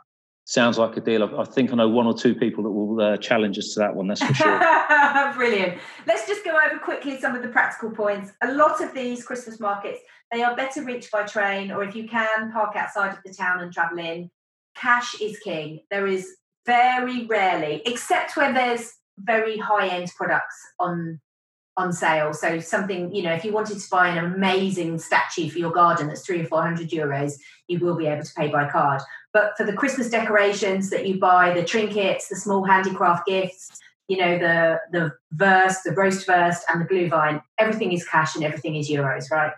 Sounds 0.45 0.77
like 0.77 0.95
a 0.95 1.01
deal. 1.01 1.23
I 1.37 1.43
think 1.43 1.73
I 1.73 1.75
know 1.75 1.89
one 1.89 2.07
or 2.07 2.17
two 2.17 2.33
people 2.33 2.63
that 2.63 2.71
will 2.71 3.01
uh, 3.01 3.17
challenge 3.17 3.57
us 3.57 3.73
to 3.73 3.79
that 3.81 3.93
one. 3.93 4.07
That's 4.07 4.23
for 4.23 4.33
sure. 4.33 4.59
Brilliant. 5.33 5.77
Let's 6.05 6.25
just 6.25 6.45
go 6.45 6.51
over 6.51 6.79
quickly 6.79 7.19
some 7.19 7.35
of 7.35 7.41
the 7.41 7.49
practical 7.49 7.91
points. 7.91 8.31
A 8.41 8.53
lot 8.53 8.81
of 8.81 8.93
these 8.93 9.25
Christmas 9.25 9.59
markets 9.59 9.99
they 10.31 10.43
are 10.43 10.55
better 10.55 10.83
reached 10.83 11.11
by 11.11 11.23
train, 11.23 11.71
or 11.71 11.83
if 11.83 11.95
you 11.95 12.07
can, 12.07 12.51
park 12.51 12.75
outside 12.75 13.13
of 13.13 13.19
the 13.25 13.33
town 13.33 13.61
and 13.61 13.71
travel 13.71 13.99
in. 13.99 14.29
Cash 14.75 15.21
is 15.21 15.39
king. 15.39 15.81
There 15.89 16.07
is 16.07 16.35
very 16.65 17.25
rarely, 17.25 17.81
except 17.85 18.35
where 18.37 18.53
there's 18.53 18.93
very 19.17 19.57
high 19.57 19.87
end 19.87 20.11
products 20.15 20.55
on 20.79 21.19
on 21.77 21.93
sale. 21.93 22.33
So 22.33 22.59
something, 22.59 23.13
you 23.13 23.21
know, 23.21 23.33
if 23.33 23.45
you 23.45 23.53
wanted 23.53 23.77
to 23.79 23.89
buy 23.89 24.07
an 24.09 24.17
amazing 24.17 24.97
statue 24.97 25.47
for 25.49 25.59
your 25.59 25.71
garden 25.71 26.07
that's 26.07 26.25
three 26.25 26.41
or 26.41 26.45
four 26.45 26.61
hundred 26.61 26.89
euros, 26.89 27.33
you 27.67 27.79
will 27.79 27.95
be 27.95 28.07
able 28.07 28.23
to 28.23 28.33
pay 28.35 28.47
by 28.49 28.69
card. 28.69 29.01
But 29.31 29.55
for 29.57 29.63
the 29.63 29.73
Christmas 29.73 30.09
decorations 30.09 30.89
that 30.89 31.07
you 31.07 31.19
buy, 31.19 31.53
the 31.53 31.63
trinkets, 31.63 32.29
the 32.29 32.35
small 32.35 32.63
handicraft 32.63 33.27
gifts, 33.27 33.69
you 34.07 34.17
know, 34.17 34.37
the 34.39 34.79
the 34.91 35.11
Wurst, 35.39 35.83
the 35.85 35.91
roast 35.91 36.27
Wurst, 36.27 36.63
and 36.67 36.81
the 36.81 36.85
Glühwein, 36.85 37.41
everything 37.57 37.91
is 37.91 38.07
cash 38.07 38.35
and 38.35 38.43
everything 38.43 38.75
is 38.75 38.89
euros, 38.89 39.29
right? 39.31 39.53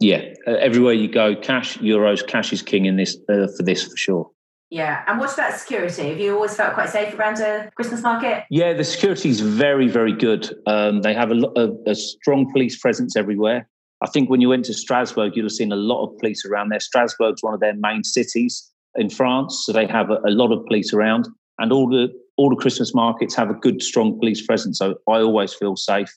Yeah, 0.00 0.24
uh, 0.46 0.52
everywhere 0.52 0.94
you 0.94 1.08
go, 1.08 1.36
cash, 1.36 1.76
euros, 1.78 2.26
cash 2.26 2.52
is 2.52 2.62
king 2.62 2.86
in 2.86 2.96
this 2.96 3.16
uh, 3.28 3.48
for 3.56 3.62
this 3.62 3.84
for 3.84 3.96
sure. 3.96 4.30
Yeah, 4.70 5.02
and 5.08 5.18
what 5.18 5.34
about 5.34 5.52
security? 5.58 6.10
Have 6.10 6.20
you 6.20 6.34
always 6.34 6.54
felt 6.54 6.74
quite 6.74 6.88
safe 6.88 7.12
around 7.18 7.40
a 7.40 7.70
Christmas 7.74 8.02
market? 8.02 8.44
Yeah, 8.50 8.72
the 8.72 8.84
security 8.84 9.28
is 9.28 9.40
very, 9.40 9.88
very 9.88 10.12
good. 10.12 10.54
Um, 10.66 11.02
they 11.02 11.12
have 11.12 11.32
a, 11.32 11.40
a, 11.56 11.90
a, 11.90 11.94
strong 11.96 12.50
police 12.52 12.78
presence 12.78 13.16
everywhere. 13.16 13.68
I 14.00 14.08
think 14.08 14.30
when 14.30 14.40
you 14.40 14.48
went 14.48 14.64
to 14.66 14.74
Strasbourg, 14.74 15.34
you'd 15.34 15.42
have 15.42 15.52
seen 15.52 15.72
a 15.72 15.76
lot 15.76 16.04
of 16.04 16.16
police 16.18 16.46
around 16.46 16.68
there. 16.68 16.78
Strasbourg's 16.78 17.42
one 17.42 17.52
of 17.52 17.58
their 17.58 17.74
main 17.74 18.04
cities 18.04 18.70
in 18.94 19.10
France, 19.10 19.64
so 19.66 19.72
they 19.72 19.86
have 19.86 20.08
a, 20.10 20.18
a 20.24 20.30
lot 20.30 20.52
of 20.52 20.64
police 20.66 20.94
around, 20.94 21.28
and 21.58 21.72
all 21.72 21.88
the 21.88 22.08
all 22.36 22.48
the 22.48 22.56
Christmas 22.56 22.94
markets 22.94 23.34
have 23.34 23.50
a 23.50 23.54
good, 23.54 23.82
strong 23.82 24.18
police 24.18 24.40
presence. 24.46 24.78
So 24.78 24.94
I 25.08 25.18
always 25.20 25.52
feel 25.52 25.76
safe. 25.76 26.10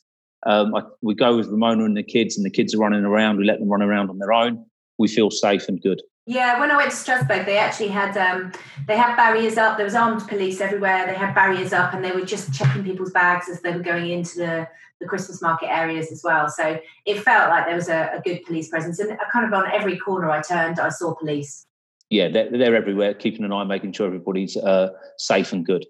Um, 0.45 0.75
I, 0.75 0.81
we 1.01 1.15
go 1.15 1.37
with 1.37 1.47
Ramona 1.47 1.85
and 1.85 1.95
the 1.95 2.03
kids, 2.03 2.37
and 2.37 2.45
the 2.45 2.49
kids 2.49 2.73
are 2.73 2.79
running 2.79 3.05
around. 3.05 3.37
We 3.37 3.45
let 3.45 3.59
them 3.59 3.69
run 3.69 3.81
around 3.81 4.09
on 4.09 4.19
their 4.19 4.33
own. 4.33 4.65
We 4.97 5.07
feel 5.07 5.31
safe 5.31 5.67
and 5.67 5.81
good. 5.81 6.01
Yeah, 6.25 6.57
when 6.59 6.71
I 6.71 6.77
went 6.77 6.91
to 6.91 6.95
Strasbourg, 6.95 7.45
they 7.45 7.57
actually 7.57 7.89
had 7.89 8.15
um, 8.15 8.53
they 8.87 8.95
had 8.95 9.15
barriers 9.17 9.57
up. 9.57 9.75
There 9.75 9.85
was 9.85 9.95
armed 9.95 10.25
police 10.27 10.61
everywhere. 10.61 11.05
They 11.05 11.15
had 11.15 11.33
barriers 11.35 11.73
up, 11.73 11.93
and 11.93 12.03
they 12.03 12.11
were 12.11 12.25
just 12.25 12.53
checking 12.53 12.83
people's 12.83 13.11
bags 13.11 13.49
as 13.49 13.61
they 13.61 13.73
were 13.73 13.83
going 13.83 14.09
into 14.09 14.37
the, 14.37 14.67
the 15.01 15.07
Christmas 15.07 15.41
market 15.41 15.69
areas 15.69 16.11
as 16.13 16.21
well. 16.23 16.47
So 16.47 16.79
it 17.05 17.19
felt 17.19 17.49
like 17.49 17.65
there 17.65 17.75
was 17.75 17.89
a, 17.89 18.11
a 18.13 18.21
good 18.21 18.43
police 18.45 18.69
presence, 18.69 18.99
and 18.99 19.17
kind 19.33 19.45
of 19.45 19.53
on 19.53 19.69
every 19.73 19.97
corner 19.97 20.29
I 20.29 20.41
turned, 20.41 20.79
I 20.79 20.89
saw 20.89 21.13
police. 21.13 21.65
Yeah, 22.09 22.29
they're, 22.29 22.49
they're 22.49 22.75
everywhere, 22.75 23.13
keeping 23.15 23.43
an 23.43 23.51
eye, 23.51 23.63
making 23.65 23.91
sure 23.91 24.07
everybody's 24.07 24.55
uh, 24.55 24.91
safe 25.17 25.51
and 25.51 25.65
good. 25.65 25.85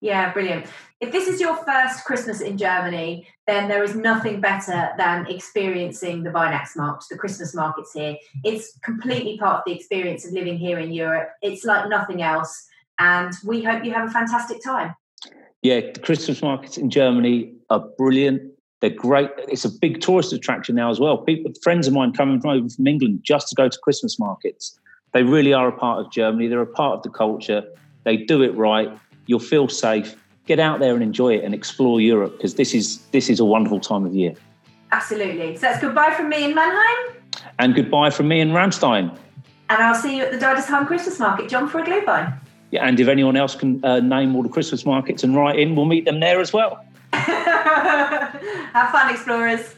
Yeah, 0.00 0.32
brilliant. 0.32 0.66
If 1.00 1.12
this 1.12 1.28
is 1.28 1.40
your 1.40 1.56
first 1.64 2.04
Christmas 2.04 2.40
in 2.40 2.56
Germany, 2.56 3.26
then 3.46 3.68
there 3.68 3.82
is 3.82 3.94
nothing 3.94 4.40
better 4.40 4.90
than 4.96 5.26
experiencing 5.26 6.22
the 6.22 6.30
Weihnachtsmarkt, 6.30 7.08
the 7.08 7.18
Christmas 7.18 7.54
markets 7.54 7.92
here. 7.92 8.16
It's 8.44 8.78
completely 8.78 9.38
part 9.38 9.58
of 9.58 9.62
the 9.66 9.72
experience 9.72 10.24
of 10.26 10.32
living 10.32 10.56
here 10.56 10.78
in 10.78 10.92
Europe. 10.92 11.30
It's 11.42 11.64
like 11.64 11.88
nothing 11.88 12.22
else. 12.22 12.66
And 12.98 13.32
we 13.44 13.62
hope 13.62 13.84
you 13.84 13.92
have 13.92 14.08
a 14.08 14.12
fantastic 14.12 14.62
time. 14.62 14.94
Yeah, 15.62 15.80
the 15.80 16.00
Christmas 16.00 16.42
markets 16.42 16.78
in 16.78 16.90
Germany 16.90 17.52
are 17.70 17.84
brilliant. 17.96 18.42
They're 18.80 18.90
great. 18.90 19.30
It's 19.48 19.64
a 19.64 19.70
big 19.70 20.00
tourist 20.00 20.32
attraction 20.32 20.76
now 20.76 20.90
as 20.90 21.00
well. 21.00 21.18
People, 21.18 21.52
friends 21.62 21.88
of 21.88 21.94
mine 21.94 22.12
coming 22.12 22.40
from 22.40 22.50
over 22.50 22.68
from 22.68 22.86
England 22.86 23.20
just 23.24 23.48
to 23.48 23.56
go 23.56 23.68
to 23.68 23.78
Christmas 23.82 24.18
markets. 24.18 24.78
They 25.12 25.24
really 25.24 25.52
are 25.52 25.68
a 25.68 25.76
part 25.76 26.04
of 26.04 26.12
Germany. 26.12 26.46
They're 26.46 26.60
a 26.60 26.66
part 26.66 26.96
of 26.96 27.02
the 27.02 27.10
culture. 27.10 27.64
They 28.04 28.18
do 28.18 28.42
it 28.42 28.54
right 28.54 28.96
You'll 29.28 29.38
feel 29.40 29.68
safe. 29.68 30.16
Get 30.46 30.58
out 30.58 30.80
there 30.80 30.94
and 30.94 31.02
enjoy 31.02 31.36
it 31.36 31.44
and 31.44 31.54
explore 31.54 32.00
Europe 32.00 32.32
because 32.38 32.54
this 32.54 32.74
is 32.74 32.98
this 33.12 33.28
is 33.28 33.38
a 33.38 33.44
wonderful 33.44 33.78
time 33.78 34.06
of 34.06 34.14
year. 34.14 34.34
Absolutely. 34.90 35.54
So 35.54 35.60
that's 35.60 35.80
goodbye 35.80 36.14
from 36.14 36.30
me 36.30 36.44
in 36.46 36.54
Mannheim. 36.54 37.14
And 37.58 37.74
goodbye 37.74 38.08
from 38.08 38.26
me 38.28 38.40
in 38.40 38.50
Ramstein. 38.52 39.14
And 39.68 39.82
I'll 39.82 39.94
see 39.94 40.16
you 40.16 40.22
at 40.24 40.32
the 40.32 40.38
Deidesheim 40.38 40.86
Christmas 40.86 41.18
Market, 41.18 41.50
John, 41.50 41.68
for 41.68 41.78
a 41.78 41.84
Glühwein. 41.84 42.38
Yeah, 42.70 42.88
and 42.88 42.98
if 42.98 43.06
anyone 43.06 43.36
else 43.36 43.54
can 43.54 43.84
uh, 43.84 44.00
name 44.00 44.34
all 44.34 44.42
the 44.42 44.48
Christmas 44.48 44.86
markets 44.86 45.22
and 45.22 45.36
write 45.36 45.58
in, 45.58 45.76
we'll 45.76 45.84
meet 45.84 46.06
them 46.06 46.20
there 46.20 46.40
as 46.40 46.54
well. 46.54 46.82
Have 47.12 48.90
fun, 48.90 49.10
explorers. 49.10 49.74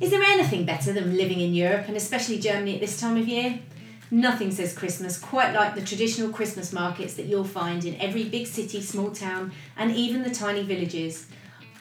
Is 0.00 0.10
there 0.10 0.22
anything 0.22 0.64
better 0.64 0.92
than 0.92 1.16
living 1.16 1.40
in 1.40 1.54
Europe 1.54 1.84
and 1.86 1.96
especially 1.96 2.40
Germany 2.40 2.74
at 2.74 2.80
this 2.80 2.98
time 3.00 3.16
of 3.16 3.28
year? 3.28 3.60
Nothing 4.12 4.50
says 4.50 4.76
Christmas 4.76 5.18
quite 5.18 5.54
like 5.54 5.76
the 5.76 5.82
traditional 5.82 6.30
Christmas 6.30 6.72
markets 6.72 7.14
that 7.14 7.26
you'll 7.26 7.44
find 7.44 7.84
in 7.84 8.00
every 8.00 8.24
big 8.24 8.48
city, 8.48 8.82
small 8.82 9.12
town, 9.12 9.52
and 9.76 9.94
even 9.94 10.24
the 10.24 10.34
tiny 10.34 10.64
villages. 10.64 11.28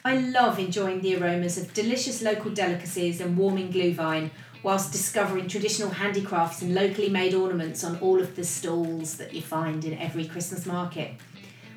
I 0.06 0.18
love 0.18 0.60
enjoying 0.60 1.02
the 1.02 1.16
aromas 1.16 1.58
of 1.58 1.74
delicious 1.74 2.22
local 2.22 2.52
delicacies 2.52 3.20
and 3.20 3.36
warming 3.36 3.74
Glühwein 3.74 4.30
whilst 4.62 4.92
discovering 4.92 5.48
traditional 5.48 5.90
handicrafts 5.90 6.62
and 6.62 6.76
locally 6.76 7.10
made 7.10 7.34
ornaments 7.34 7.84
on 7.84 7.98
all 8.00 8.22
of 8.22 8.36
the 8.36 8.44
stalls 8.44 9.18
that 9.18 9.34
you 9.34 9.42
find 9.42 9.84
in 9.84 9.98
every 9.98 10.26
Christmas 10.26 10.68
market. 10.68 11.14